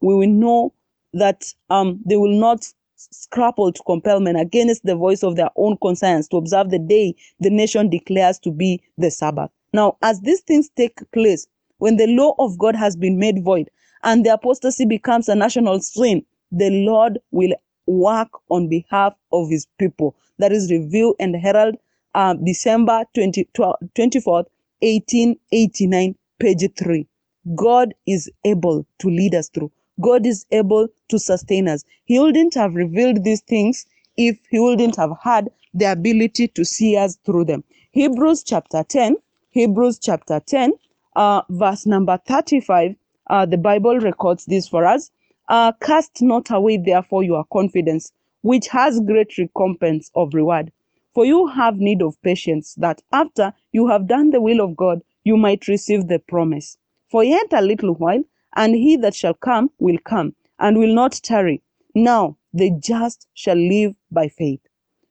we 0.00 0.14
will 0.14 0.28
know 0.28 0.72
that 1.12 1.52
um, 1.68 2.00
they 2.06 2.16
will 2.16 2.38
not 2.38 2.66
scruple 3.12 3.72
to 3.72 3.82
compel 3.84 4.20
men 4.20 4.36
against 4.36 4.84
the 4.84 4.96
voice 4.96 5.22
of 5.22 5.36
their 5.36 5.51
own 5.57 5.76
conscience 5.82 6.28
to 6.28 6.36
observe 6.36 6.70
the 6.70 6.78
day 6.78 7.14
the 7.40 7.51
nation 7.51 7.88
declares 7.88 8.38
to 8.40 8.51
be 8.51 8.82
the 8.98 9.11
Sabbath. 9.11 9.51
Now, 9.72 9.96
as 10.03 10.20
these 10.20 10.40
things 10.40 10.68
take 10.76 10.98
place, 11.12 11.46
when 11.78 11.96
the 11.96 12.07
law 12.09 12.34
of 12.38 12.59
God 12.59 12.76
has 12.76 12.96
been 12.96 13.18
made 13.18 13.42
void 13.42 13.70
and 14.03 14.24
the 14.24 14.34
apostasy 14.34 14.84
becomes 14.84 15.28
a 15.28 15.34
national 15.34 15.80
sin, 15.80 16.24
the 16.53 16.70
Lord 16.70 17.18
will 17.30 17.55
work 17.86 18.28
on 18.51 18.68
behalf 18.68 19.14
of 19.32 19.48
his 19.48 19.66
people. 19.78 20.16
That 20.38 20.53
is 20.53 20.70
Review 20.70 21.14
and 21.18 21.34
Herald, 21.36 21.76
uh, 22.14 22.34
December 22.34 23.05
20, 23.14 23.48
24th, 23.55 24.46
1889, 24.80 26.14
page 26.38 26.64
3. 26.76 27.07
God 27.55 27.94
is 28.07 28.30
able 28.44 28.86
to 28.98 29.09
lead 29.09 29.34
us 29.34 29.48
through. 29.48 29.70
God 30.01 30.26
is 30.26 30.46
able 30.51 30.88
to 31.09 31.18
sustain 31.18 31.68
us. 31.68 31.84
He 32.05 32.18
wouldn't 32.18 32.55
have 32.55 32.74
revealed 32.74 33.24
these 33.24 33.42
things 33.42 33.86
if 34.16 34.38
he 34.51 34.59
wouldn't 34.59 34.96
have 34.96 35.12
had 35.22 35.51
the 35.74 35.86
ability 35.92 36.48
to 36.48 36.64
see 36.64 36.96
us 36.96 37.16
through 37.24 37.44
them. 37.46 37.64
Hebrews 37.92 38.42
chapter 38.44 38.84
10, 38.84 39.16
Hebrews 39.51 39.98
chapter 39.98 40.40
10, 40.40 40.72
uh, 41.16 41.42
verse 41.51 41.86
number 41.86 42.18
35, 42.26 42.94
uh, 43.28 43.46
the 43.46 43.59
Bible 43.59 43.98
records 43.98 44.46
this 44.46 44.68
for 44.68 44.86
us. 44.86 45.11
Uh, 45.48 45.72
Cast 45.80 46.22
not 46.22 46.51
away, 46.51 46.76
therefore, 46.76 47.22
your 47.22 47.44
confidence, 47.53 48.12
which 48.42 48.68
has 48.68 49.01
great 49.01 49.36
recompense 49.38 50.11
of 50.14 50.34
reward. 50.34 50.72
For 51.14 51.24
you 51.26 51.48
have 51.48 51.78
need 51.78 52.03
of 52.03 52.20
patience, 52.22 52.74
that 52.76 53.03
after 53.12 53.53
you 53.72 53.88
have 53.88 54.07
done 54.07 54.30
the 54.30 54.40
will 54.40 54.61
of 54.61 54.76
God, 54.76 55.03
you 55.24 55.36
might 55.36 55.68
receive 55.68 56.09
the 56.09 56.20
promise. 56.20 56.78
For 57.11 57.24
yet 57.24 57.53
a 57.53 57.61
little 57.62 57.94
while, 57.94 58.22
and 58.57 58.74
he 58.74 58.96
that 58.96 59.14
shall 59.14 59.34
come 59.34 59.70
will 59.78 59.98
come 60.05 60.34
and 60.59 60.78
will 60.78 60.94
not 60.94 61.12
tarry. 61.22 61.62
Now 61.94 62.36
the 62.53 62.70
just 62.78 63.26
shall 63.34 63.57
live 63.57 63.94
by 64.11 64.28
faith. 64.28 64.61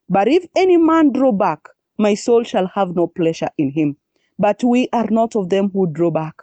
But 0.10 0.28
if 0.28 0.46
any 0.56 0.78
man 0.78 1.12
draw 1.12 1.32
back, 1.32 1.68
my 1.98 2.16
soul 2.16 2.44
shall 2.44 2.68
have 2.68 2.96
no 2.96 3.08
pleasure 3.08 3.50
in 3.58 3.72
him. 3.72 3.98
But 4.38 4.64
we 4.64 4.88
are 4.94 5.08
not 5.10 5.36
of 5.36 5.50
them 5.50 5.70
who 5.72 5.92
draw 5.92 6.12
back 6.12 6.36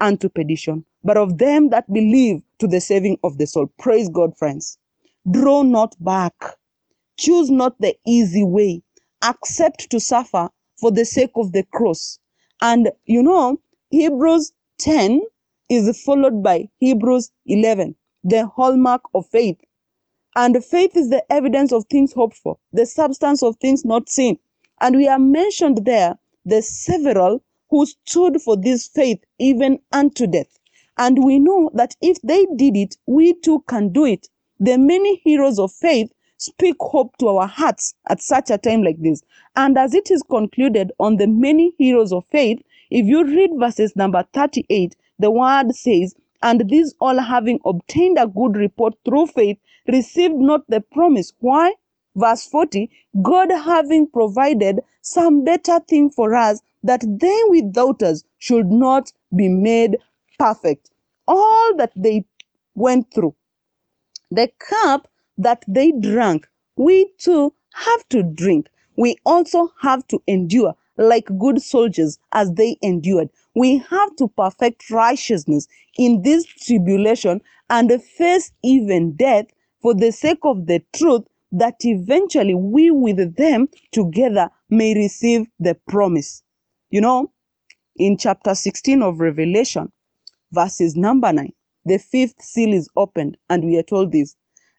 unto 0.00 0.28
perdition, 0.28 0.84
but 1.02 1.16
of 1.16 1.38
them 1.38 1.70
that 1.70 1.92
believe 1.92 2.42
to 2.58 2.66
the 2.66 2.80
saving 2.80 3.18
of 3.22 3.38
the 3.38 3.46
soul. 3.46 3.70
Praise 3.78 4.08
God, 4.08 4.36
friends. 4.36 4.78
Draw 5.30 5.62
not 5.62 5.94
back. 6.02 6.34
Choose 7.18 7.50
not 7.50 7.78
the 7.80 7.96
easy 8.06 8.42
way. 8.42 8.82
Accept 9.22 9.90
to 9.90 10.00
suffer 10.00 10.50
for 10.80 10.90
the 10.90 11.04
sake 11.04 11.30
of 11.36 11.52
the 11.52 11.62
cross. 11.72 12.18
And 12.60 12.90
you 13.04 13.22
know, 13.22 13.60
Hebrews 13.90 14.52
10 14.78 15.22
is 15.74 16.02
followed 16.02 16.42
by 16.42 16.68
Hebrews 16.80 17.30
11. 17.46 17.96
the 18.24 18.46
hallmark 18.46 19.02
of 19.14 19.26
faith. 19.26 19.58
And 20.36 20.64
faith 20.64 20.96
is 20.96 21.10
the 21.10 21.24
evidence 21.32 21.72
of 21.72 21.84
things 21.86 22.12
hoped 22.12 22.36
for, 22.36 22.58
the 22.72 22.86
substance 22.86 23.42
of 23.42 23.56
things 23.56 23.84
not 23.84 24.08
seen. 24.08 24.38
And 24.80 24.96
we 24.96 25.08
are 25.08 25.18
mentioned 25.18 25.84
there 25.84 26.18
the 26.44 26.62
several 26.62 27.42
who 27.70 27.86
stood 27.86 28.40
for 28.42 28.56
this 28.56 28.88
faith 28.88 29.20
even 29.38 29.78
unto 29.92 30.26
death. 30.26 30.58
And 30.98 31.24
we 31.24 31.38
know 31.38 31.70
that 31.74 31.96
if 32.02 32.20
they 32.22 32.46
did 32.56 32.76
it, 32.76 32.96
we 33.06 33.34
too 33.34 33.64
can 33.68 33.90
do 33.90 34.06
it. 34.06 34.28
The 34.60 34.78
many 34.78 35.16
heroes 35.24 35.58
of 35.58 35.72
faith 35.72 36.12
speak 36.38 36.76
hope 36.80 37.16
to 37.18 37.28
our 37.28 37.46
hearts 37.46 37.94
at 38.08 38.22
such 38.22 38.50
a 38.50 38.58
time 38.58 38.82
like 38.82 39.00
this. 39.00 39.22
And 39.56 39.78
as 39.78 39.94
it 39.94 40.10
is 40.10 40.22
concluded 40.24 40.92
on 41.00 41.16
the 41.16 41.26
many 41.26 41.74
heroes 41.78 42.12
of 42.12 42.24
faith, 42.30 42.60
if 42.90 43.06
you 43.06 43.24
read 43.24 43.50
verses 43.58 43.94
number 43.96 44.24
38, 44.34 44.96
the 45.18 45.30
word 45.30 45.74
says, 45.74 46.14
And 46.42 46.68
these 46.70 46.94
all 47.00 47.18
having 47.20 47.60
obtained 47.64 48.18
a 48.18 48.26
good 48.26 48.56
report 48.56 48.94
through 49.04 49.28
faith, 49.28 49.58
received 49.88 50.36
not 50.36 50.62
the 50.68 50.80
promise. 50.80 51.32
Why? 51.40 51.74
Verse 52.16 52.46
40, 52.46 52.90
God 53.22 53.50
having 53.50 54.06
provided 54.08 54.80
some 55.02 55.44
better 55.44 55.80
thing 55.80 56.10
for 56.10 56.34
us, 56.34 56.60
that 56.84 57.04
they 57.06 57.40
without 57.48 58.02
us 58.02 58.24
should 58.38 58.68
not 58.70 59.12
be 59.36 59.48
made 59.48 59.98
perfect. 60.38 60.90
All 61.28 61.76
that 61.76 61.92
they 61.96 62.26
went 62.74 63.12
through, 63.14 63.34
the 64.30 64.50
cup 64.58 65.08
that 65.38 65.64
they 65.68 65.92
drank, 65.92 66.48
we 66.76 67.10
too 67.18 67.54
have 67.74 68.08
to 68.10 68.22
drink. 68.22 68.68
We 68.96 69.16
also 69.24 69.72
have 69.82 70.06
to 70.08 70.22
endure 70.28 70.74
like 70.96 71.26
good 71.38 71.60
soldiers 71.60 72.18
as 72.32 72.52
they 72.52 72.76
endured. 72.82 73.28
We 73.54 73.78
have 73.78 74.16
to 74.16 74.28
perfect 74.28 74.90
righteousness 74.90 75.68
in 75.98 76.22
this 76.22 76.44
tribulation 76.44 77.40
and 77.70 78.02
face 78.02 78.52
even 78.62 79.16
death 79.16 79.46
for 79.82 79.94
the 79.94 80.12
sake 80.12 80.40
of 80.44 80.66
the 80.66 80.82
truth 80.94 81.22
that 81.52 81.76
eventually 81.80 82.54
we 82.54 82.90
with 82.90 83.36
them 83.36 83.68
together 83.92 84.50
may 84.70 84.94
receive 84.94 85.46
the 85.60 85.76
promise. 85.88 86.42
You 86.90 87.00
know, 87.00 87.32
in 87.96 88.16
chapter 88.18 88.54
16 88.54 89.02
of 89.02 89.20
Revelation, 89.20 89.92
verses 90.52 90.96
number 90.96 91.32
9, 91.32 91.52
the 91.84 91.98
fifth 91.98 92.42
seal 92.42 92.72
is 92.72 92.88
opened, 92.96 93.36
and 93.50 93.64
we 93.64 93.78
are 93.78 93.82
told 93.84 94.12
this. 94.12 94.36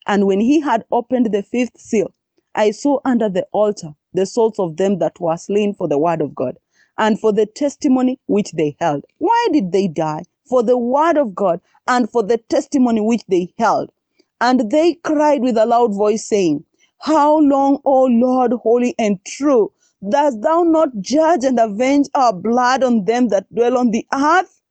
And 0.07 0.28
when 0.28 0.39
he 0.39 0.59
had 0.59 0.86
opened 0.91 1.32
the 1.34 1.43
fifth 1.43 1.80
seal, 1.80 2.13
I 2.55 2.72
saw 2.72 2.99
under 3.05 3.30
the 3.30 3.47
altar 3.53 3.93
the 4.16 4.26
souls 4.26 4.59
of 4.59 4.78
them 4.78 4.99
that 4.99 5.20
were 5.20 5.38
slain 5.38 5.74
for 5.74 5.88
the 5.88 5.97
word 5.97 6.22
of 6.22 6.36
God 6.36 6.57
and 6.97 7.20
for 7.20 7.34
the 7.34 7.45
testimony 7.45 8.20
which 8.28 8.51
they 8.53 8.76
held. 8.80 9.05
Why 9.18 9.47
did 9.51 9.72
they 9.72 9.88
die? 9.88 10.24
For 10.45 10.63
the 10.63 10.78
word 10.78 11.18
of 11.18 11.36
God 11.36 11.61
and 11.88 12.09
for 12.09 12.24
the 12.24 12.38
testimony 12.38 13.01
which 13.01 13.24
they 13.28 13.53
held. 13.57 13.91
And 14.41 14.72
they 14.72 14.95
cried 14.95 15.41
with 15.41 15.57
a 15.57 15.66
loud 15.66 15.93
voice, 15.93 16.28
saying, 16.28 16.66
How 16.99 17.39
long, 17.39 17.80
O 17.86 18.05
Lord, 18.05 18.53
holy 18.53 18.95
and 18.99 19.24
true, 19.26 19.72
dost 20.07 20.41
thou 20.41 20.63
not 20.63 20.89
judge 20.99 21.43
and 21.43 21.59
avenge 21.59 22.07
our 22.13 22.34
blood 22.34 22.84
on 22.84 23.05
them 23.05 23.30
that 23.30 23.53
dwell 23.53 23.78
on 23.78 23.91
the 23.91 24.05
earth? 24.13 24.61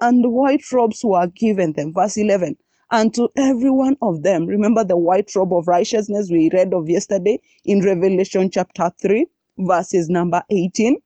And 0.00 0.32
white 0.32 0.70
robes 0.72 1.04
were 1.04 1.26
given 1.28 1.72
them. 1.74 1.92
Verse 1.94 2.16
11 2.16 2.56
and 2.92 3.14
to 3.14 3.30
every 3.36 3.70
one 3.70 3.96
of 4.02 4.22
them. 4.22 4.46
Remember 4.46 4.84
the 4.84 4.98
white 4.98 5.34
robe 5.36 5.54
of 5.54 5.68
righteousness 5.68 6.30
we 6.30 6.50
read 6.52 6.74
of 6.74 6.90
yesterday 6.90 7.40
in 7.64 7.82
Revelation 7.82 8.50
chapter 8.50 8.92
3, 9.02 9.26
verses 9.60 10.10
number 10.10 10.44
18. 10.50 10.98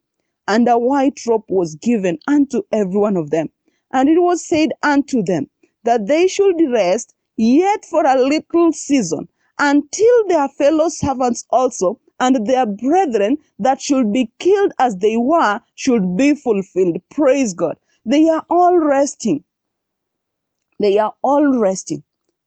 And 0.49 0.69
a 0.69 0.79
white 0.79 1.21
robe 1.27 1.45
was 1.49 1.77
given 1.77 2.19
unto 2.29 2.63
every 2.73 2.99
one 3.01 3.17
of 3.17 3.31
them. 3.31 3.49
And 3.93 4.11
it 4.11 4.21
was 4.21 4.47
said 4.47 4.71
unto 4.83 5.23
them 5.25 5.49
that 5.85 6.09
they 6.09 6.29
should 6.29 6.57
rest 6.73 7.15
yet 7.39 7.87
for 7.87 8.07
a 8.07 8.21
little 8.23 8.73
season 8.73 9.29
until 9.59 10.29
their 10.29 10.49
fellow 10.51 10.91
servants 10.91 11.47
also 11.51 12.01
and 12.21 12.47
their 12.47 12.67
brethren 12.67 13.39
that 13.61 13.81
should 13.81 14.13
be 14.13 14.31
killed 14.41 14.73
as 14.81 14.97
they 14.99 15.17
were 15.19 15.61
should 15.77 16.17
be 16.17 16.35
fulfilled. 16.35 16.99
Praise 17.11 17.55
God. 17.55 17.79
They 18.07 18.29
are 18.29 18.45
all 18.51 18.79
resting. 18.79 19.45
They 20.79 20.99
are 20.99 21.15
all 21.23 21.59
resting. 21.59 22.05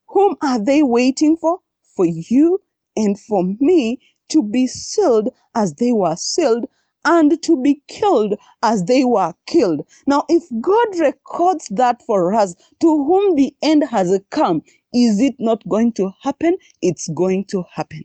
Whom 0.09 0.37
are 0.41 0.59
they 0.59 0.83
waiting 0.83 1.37
for? 1.37 1.59
For 1.95 2.05
you 2.05 2.61
and 2.95 3.19
for 3.19 3.43
me 3.59 3.99
to 4.29 4.43
be 4.43 4.67
sealed 4.67 5.29
as 5.55 5.75
they 5.75 5.91
were 5.91 6.15
sealed 6.15 6.65
and 7.05 7.41
to 7.43 7.61
be 7.61 7.81
killed 7.87 8.35
as 8.61 8.83
they 8.85 9.03
were 9.03 9.33
killed. 9.47 9.85
Now, 10.05 10.25
if 10.29 10.43
God 10.61 10.99
records 10.99 11.67
that 11.69 12.01
for 12.03 12.33
us, 12.33 12.55
to 12.81 12.87
whom 13.05 13.35
the 13.35 13.55
end 13.61 13.85
has 13.85 14.19
come, 14.29 14.61
is 14.93 15.19
it 15.19 15.35
not 15.39 15.67
going 15.67 15.93
to 15.93 16.11
happen? 16.21 16.57
It's 16.81 17.07
going 17.09 17.45
to 17.45 17.63
happen. 17.73 18.03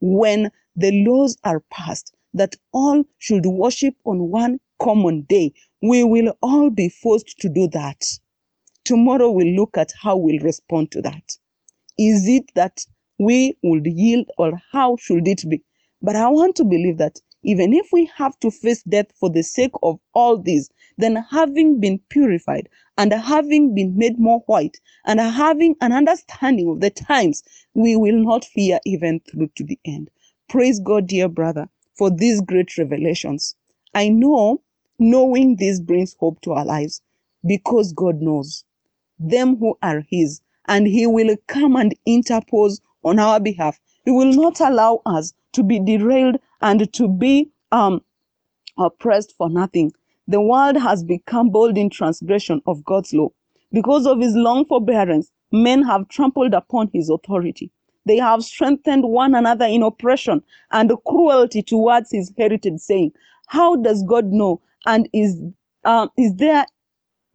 When 0.00 0.50
the 0.76 1.04
laws 1.04 1.36
are 1.44 1.60
passed 1.70 2.14
that 2.34 2.56
all 2.72 3.04
should 3.18 3.46
worship 3.46 3.94
on 4.04 4.30
one 4.30 4.58
common 4.80 5.22
day, 5.22 5.52
we 5.82 6.04
will 6.04 6.36
all 6.42 6.70
be 6.70 6.88
forced 6.88 7.38
to 7.40 7.48
do 7.48 7.68
that. 7.68 8.02
Tomorrow 8.90 9.30
we'll 9.30 9.54
look 9.54 9.78
at 9.78 9.92
how 10.02 10.16
we'll 10.16 10.40
respond 10.40 10.90
to 10.90 11.02
that. 11.02 11.38
Is 11.96 12.26
it 12.26 12.50
that 12.56 12.84
we 13.20 13.56
would 13.62 13.86
yield 13.86 14.26
or 14.36 14.60
how 14.72 14.96
should 14.96 15.28
it 15.28 15.48
be? 15.48 15.62
But 16.02 16.16
I 16.16 16.28
want 16.28 16.56
to 16.56 16.64
believe 16.64 16.98
that 16.98 17.20
even 17.44 17.72
if 17.72 17.86
we 17.92 18.10
have 18.16 18.36
to 18.40 18.50
face 18.50 18.82
death 18.82 19.06
for 19.14 19.30
the 19.30 19.44
sake 19.44 19.70
of 19.84 20.00
all 20.12 20.38
this, 20.38 20.70
then 20.98 21.24
having 21.30 21.78
been 21.78 22.00
purified 22.08 22.68
and 22.98 23.12
having 23.12 23.76
been 23.76 23.96
made 23.96 24.18
more 24.18 24.40
white 24.46 24.80
and 25.06 25.20
having 25.20 25.76
an 25.80 25.92
understanding 25.92 26.68
of 26.68 26.80
the 26.80 26.90
times, 26.90 27.44
we 27.74 27.94
will 27.94 28.20
not 28.20 28.44
fear 28.44 28.80
even 28.84 29.20
through 29.20 29.50
to 29.54 29.62
the 29.62 29.78
end. 29.84 30.10
Praise 30.48 30.80
God, 30.80 31.06
dear 31.06 31.28
brother, 31.28 31.68
for 31.96 32.10
these 32.10 32.40
great 32.40 32.76
revelations. 32.76 33.54
I 33.94 34.08
know 34.08 34.62
knowing 34.98 35.54
this 35.54 35.78
brings 35.80 36.16
hope 36.18 36.40
to 36.40 36.54
our 36.54 36.64
lives 36.64 37.02
because 37.46 37.92
God 37.92 38.20
knows 38.20 38.64
them 39.20 39.56
who 39.58 39.78
are 39.82 40.04
his, 40.10 40.42
and 40.68 40.88
he 40.88 41.06
will 41.06 41.36
come 41.48 41.76
and 41.76 41.94
interpose 42.06 42.80
on 43.04 43.20
our 43.20 43.40
behalf. 43.40 43.80
He 44.04 44.12
will 44.12 44.32
not 44.32 44.60
allow 44.60 45.02
us 45.06 45.34
to 45.54 45.62
be 45.64 45.80
derailed 45.80 46.38
and 46.62 46.92
to 46.94 47.08
be 47.08 47.50
um, 47.72 48.02
oppressed 48.78 49.34
for 49.36 49.50
nothing. 49.50 49.92
The 50.28 50.40
world 50.40 50.76
has 50.78 51.04
become 51.04 51.50
bold 51.50 51.78
in 51.78 51.90
transgression 51.90 52.62
of 52.66 52.84
God's 52.84 53.14
law. 53.14 53.30
Because 53.72 54.06
of 54.06 54.20
his 54.20 54.34
long 54.36 54.66
forbearance, 54.66 55.30
men 55.52 55.82
have 55.84 56.08
trampled 56.08 56.54
upon 56.54 56.90
his 56.92 57.10
authority. 57.10 57.70
They 58.06 58.18
have 58.18 58.44
strengthened 58.44 59.04
one 59.04 59.34
another 59.34 59.66
in 59.66 59.82
oppression 59.82 60.42
and 60.72 60.92
cruelty 61.06 61.62
towards 61.62 62.12
his 62.12 62.32
heritage, 62.38 62.80
saying, 62.80 63.12
How 63.48 63.76
does 63.76 64.02
God 64.04 64.26
know? 64.26 64.62
And 64.86 65.08
is 65.12 65.40
um, 65.84 66.10
is 66.18 66.34
there 66.36 66.66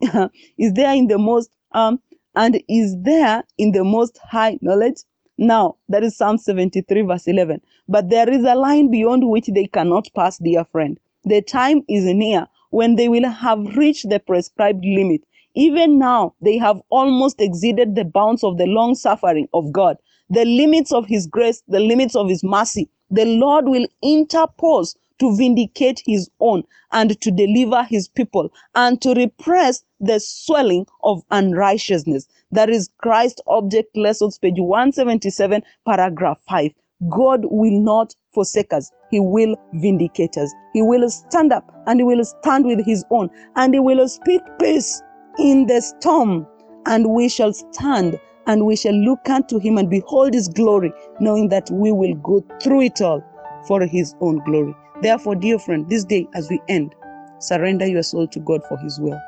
is 0.57 0.73
there 0.73 0.93
in 0.95 1.07
the 1.07 1.17
most 1.19 1.51
um, 1.76 1.99
and 2.36 2.61
is 2.67 2.95
there 3.01 3.43
in 3.57 3.71
the 3.73 3.84
most 3.84 4.17
high 4.17 4.57
knowledge. 4.61 5.01
Now, 5.38 5.76
that 5.89 6.03
is 6.03 6.17
Psalm 6.17 6.38
73, 6.38 7.01
verse 7.01 7.28
11. 7.28 7.61
But 7.88 8.09
there 8.09 8.30
is 8.30 8.43
a 8.45 8.55
line 8.55 8.89
beyond 8.89 9.28
which 9.28 9.47
they 9.47 9.67
cannot 9.67 10.07
pass, 10.15 10.38
dear 10.38 10.63
friend. 10.65 10.97
The 11.26 11.41
time 11.41 11.84
is 11.89 12.05
near 12.05 12.47
when 12.71 12.95
they 12.95 13.09
will 13.09 13.30
have 13.30 13.76
reached 13.76 14.09
the 14.09 14.19
prescribed 14.19 14.86
limit. 14.86 15.21
Even 15.55 15.99
now, 15.99 16.34
they 16.41 16.57
have 16.57 16.82
almost 16.89 17.41
exceeded 17.41 17.95
the 17.95 18.05
bounds 18.05 18.43
of 18.43 18.57
the 18.57 18.65
long 18.65 18.95
suffering 18.95 19.47
of 19.53 19.71
God, 19.71 19.97
the 20.30 20.45
limits 20.45 20.91
of 20.93 21.05
His 21.05 21.28
grace, 21.28 21.61
the 21.67 21.80
limits 21.80 22.15
of 22.15 22.30
His 22.30 22.43
mercy. 22.43 22.89
The 23.11 23.26
Lord 23.26 23.65
will 23.67 23.88
interpose 24.01 24.95
to 25.20 25.36
vindicate 25.36 26.01
his 26.05 26.30
own 26.39 26.63
and 26.91 27.20
to 27.22 27.32
deliver 27.32 27.84
his 27.84 28.07
people 28.07 28.51
and 28.76 29.01
to 29.01 29.13
repress 29.13 29.84
the 29.99 30.20
swelling 30.20 30.86
of 31.03 31.24
unrighteousness. 31.32 32.28
That 32.51 32.70
is 32.70 32.89
Christ 32.99 33.41
Object 33.47 33.95
Lessons, 33.95 34.38
page 34.38 34.55
177, 34.57 35.63
paragraph 35.86 36.39
5. 36.47 36.72
God 37.09 37.45
will 37.45 37.80
not 37.82 38.16
forsake 38.34 38.72
us. 38.74 38.91
He 39.11 39.20
will 39.20 39.55
vindicate 39.74 40.38
us. 40.38 40.53
He 40.74 40.82
will 40.82 41.09
stand 41.09 41.51
up 41.51 41.70
and 41.88 41.99
he 41.99 42.03
will 42.03 42.24
stand 42.24 42.66
with 42.66 42.86
his 42.86 43.03
own 43.11 43.30
and 43.55 43.74
he 43.74 43.80
will 43.80 44.07
speak 44.07 44.41
peace 44.59 45.01
in 45.38 45.66
the 45.68 45.82
storm 45.82 46.47
and 46.86 47.09
we 47.09 47.30
shall 47.30 47.53
stand 47.53 48.20
and 48.47 48.66
we 48.66 48.76
shall 48.76 48.93
look 48.93 49.28
unto 49.30 49.59
him 49.59 49.78
and 49.78 49.89
behold 49.89 50.34
his 50.34 50.47
glory, 50.47 50.93
knowing 51.20 51.49
that 51.49 51.70
we 51.72 51.91
will 51.91 52.16
go 52.16 52.43
through 52.61 52.82
it 52.82 53.01
all 53.01 53.24
for 53.68 53.82
his 53.86 54.16
own 54.22 54.39
glory. 54.45 54.76
Therefore, 55.01 55.35
dear 55.35 55.59
friend, 55.59 55.89
this 55.89 56.03
day 56.03 56.27
as 56.33 56.49
we 56.49 56.61
end, 56.69 56.95
surrender 57.39 57.85
your 57.85 58.03
soul 58.03 58.27
to 58.27 58.39
God 58.39 58.61
for 58.67 58.77
his 58.77 58.99
will. 58.99 59.19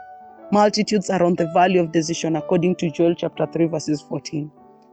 Multitudes 0.52 1.10
are 1.10 1.24
on 1.24 1.36
the 1.36 1.50
valley 1.54 1.78
of 1.78 1.92
decision 1.92 2.38
according 2.38 2.76
to 2.78 2.90
Joel 2.90 3.16
chapter 3.16 3.46
3 3.46 3.66
verses 3.68 4.02
14. 4.02 4.50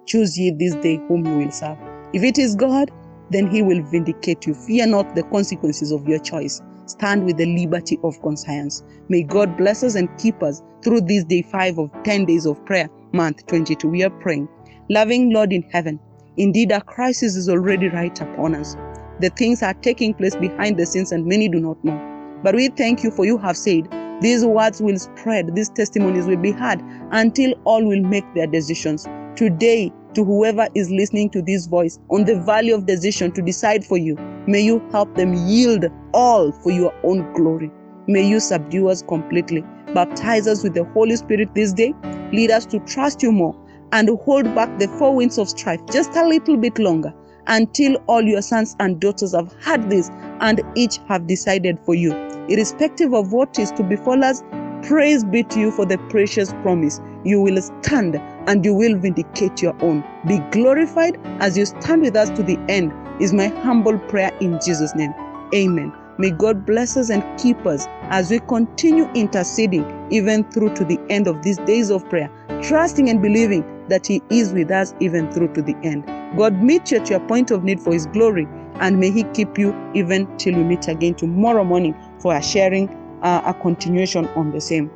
Choose 0.07 0.39
ye 0.39 0.51
this 0.51 0.75
day 0.77 0.97
whom 1.09 1.25
you 1.25 1.39
will 1.39 1.53
serve. 1.53 1.79
If 2.13 2.25
it 2.25 2.39
is 2.39 2.57
God, 2.57 2.91
then 3.31 3.49
he 3.51 3.63
will 3.63 3.83
vindicate 3.83 4.47
you. 4.47 4.55
Fear 4.55 4.89
not 4.89 5.15
the 5.15 5.23
consequences 5.25 5.93
of 5.93 6.09
your 6.09 6.19
choice. 6.19 6.61
Stand 6.87 7.25
with 7.25 7.37
the 7.37 7.47
liberty 7.47 7.99
of 8.03 8.21
conscience. 8.21 8.83
May 9.09 9.23
God 9.23 9.57
bless 9.57 9.83
us 9.83 9.95
and 9.95 10.09
keep 10.19 10.43
us 10.43 10.61
through 10.83 11.03
this 11.03 11.25
day 11.25 11.43
five 11.43 11.79
of 11.79 11.91
10 12.03 12.27
days 12.27 12.47
of 12.47 12.63
prayer 12.67 12.89
month 13.13 13.47
22. 13.47 13.89
We 13.89 14.03
are 14.03 14.11
praying. 14.11 14.49
Loving 14.91 15.33
Lord 15.33 15.53
in 15.53 15.63
heaven, 15.63 15.99
indeed 16.37 16.73
a 16.73 16.81
crisis 16.81 17.37
is 17.37 17.49
already 17.49 17.89
right 17.89 18.21
upon 18.21 18.55
us. 18.55 18.77
The 19.21 19.31
things 19.31 19.63
are 19.63 19.75
taking 19.75 20.15
place 20.15 20.35
behind 20.35 20.77
the 20.77 20.87
scenes 20.87 21.13
and 21.13 21.25
many 21.25 21.49
do 21.49 21.61
not 21.61 21.83
know. 21.85 22.41
But 22.43 22.55
we 22.55 22.69
thank 22.69 23.05
you 23.05 23.11
for 23.11 23.25
you 23.25 23.39
have 23.39 23.57
said 23.57 23.89
these 24.21 24.45
words 24.45 24.81
will 24.81 24.99
spread, 24.99 25.55
these 25.55 25.69
testimonies 25.69 26.27
will 26.27 26.37
be 26.37 26.53
heard 26.53 26.81
until 27.11 27.53
all 27.65 27.85
will 27.85 28.01
make 28.01 28.25
their 28.35 28.47
decisions. 28.47 29.07
Today, 29.37 29.93
to 30.15 30.25
whoever 30.25 30.69
is 30.75 30.91
listening 30.91 31.31
to 31.31 31.43
this 31.43 31.67
voice 31.67 31.99
on 32.11 32.25
the 32.25 32.41
value 32.41 32.75
of 32.75 32.87
decision 32.87 33.33
to 33.33 33.43
decide 33.43 33.85
for 33.85 33.99
you, 33.99 34.17
may 34.47 34.61
you 34.61 34.81
help 34.93 35.15
them 35.17 35.35
yield 35.49 35.87
all 36.13 36.53
for 36.53 36.71
your 36.71 36.95
own 37.03 37.33
glory. 37.35 37.71
May 38.07 38.27
you 38.27 38.39
subdue 38.41 38.89
us 38.89 39.03
completely. 39.03 39.65
Baptize 39.95 40.47
us 40.47 40.63
with 40.63 40.75
the 40.75 40.85
Holy 40.85 41.17
Spirit 41.17 41.55
this 41.55 41.73
day. 41.73 41.95
Lead 42.33 42.51
us 42.51 42.67
to 42.67 42.79
trust 42.81 43.23
you 43.23 43.33
more 43.33 43.57
and 43.93 44.09
hold 44.25 44.55
back 44.55 44.79
the 44.79 44.89
four 44.99 45.15
winds 45.15 45.39
of 45.39 45.49
strife 45.49 45.81
just 45.93 46.15
a 46.17 46.27
little 46.27 46.57
bit 46.57 46.79
longer 46.79 47.13
until 47.47 47.97
all 48.07 48.23
your 48.23 48.43
sons 48.43 48.77
and 48.81 49.01
daughters 49.01 49.35
have 49.35 49.53
heard 49.63 49.91
this 49.91 50.11
and 50.41 50.61
each 50.75 50.99
have 51.09 51.27
decided 51.27 51.79
for 51.81 51.95
you. 51.95 52.13
Irrespective 52.49 53.15
of 53.15 53.33
what 53.33 53.59
is 53.59 53.71
to 53.73 53.83
befall 53.83 54.23
us, 54.23 54.43
praise 54.83 55.25
be 55.25 55.43
to 55.45 55.61
you 55.61 55.71
for 55.71 55.87
the 55.87 55.99
precious 56.11 56.53
promise. 56.63 57.01
You 57.25 57.41
will 57.41 57.61
stand 57.61 58.17
and 58.47 58.65
you 58.65 58.75
will 58.75 58.99
vindicate 58.99 59.63
your 59.63 59.75
own. 59.83 60.05
Be 60.27 60.39
glorified 60.51 61.19
as 61.41 61.57
you 61.57 61.65
stand 61.65 62.03
with 62.03 62.17
us 62.17 62.31
to 62.31 62.43
the 62.43 62.59
end, 62.69 62.93
is 63.21 63.33
my 63.33 63.49
humble 63.49 63.99
prayer 63.99 64.37
in 64.41 64.61
Jesus' 64.65 64.95
name. 64.95 65.15
Amen. 65.55 65.93
May 66.19 66.31
God 66.31 66.65
bless 66.65 66.97
us 66.97 67.11
and 67.11 67.25
keep 67.39 67.67
us 67.67 67.87
as 68.05 68.31
we 68.31 68.39
continue 68.41 69.11
interceding 69.15 70.07
even 70.11 70.45
through 70.51 70.75
to 70.77 70.85
the 70.85 71.01
end 71.11 71.27
of 71.27 71.43
these 71.43 71.59
days 71.59 71.91
of 71.91 72.09
prayer, 72.09 72.31
trusting 72.63 73.09
and 73.09 73.21
believing 73.21 73.65
that 73.89 74.07
He 74.07 74.23
is 74.31 74.53
with 74.53 74.71
us 74.71 74.95
even 75.01 75.31
through 75.33 75.55
to 75.55 75.63
the 75.63 75.75
end. 75.83 76.05
God 76.37 76.63
meet 76.63 76.91
you 76.91 76.99
at 76.99 77.11
your 77.11 77.21
point 77.21 77.51
of 77.51 77.65
need 77.65 77.81
for 77.81 77.93
His 77.93 78.07
glory, 78.07 78.47
and 78.81 78.99
may 78.99 79.11
He 79.11 79.25
keep 79.35 79.59
you 79.59 79.75
even 79.95 80.27
till 80.39 80.55
we 80.57 80.65
meet 80.65 80.89
again 80.89 81.15
tomorrow 81.15 81.65
morning 81.65 81.95
for 82.21 82.35
a 82.35 82.43
sharing, 82.43 82.89
uh, 83.23 83.43
a 83.47 83.55
continuation 83.55 84.27
on 84.29 84.53
the 84.53 84.61
same. 84.61 84.91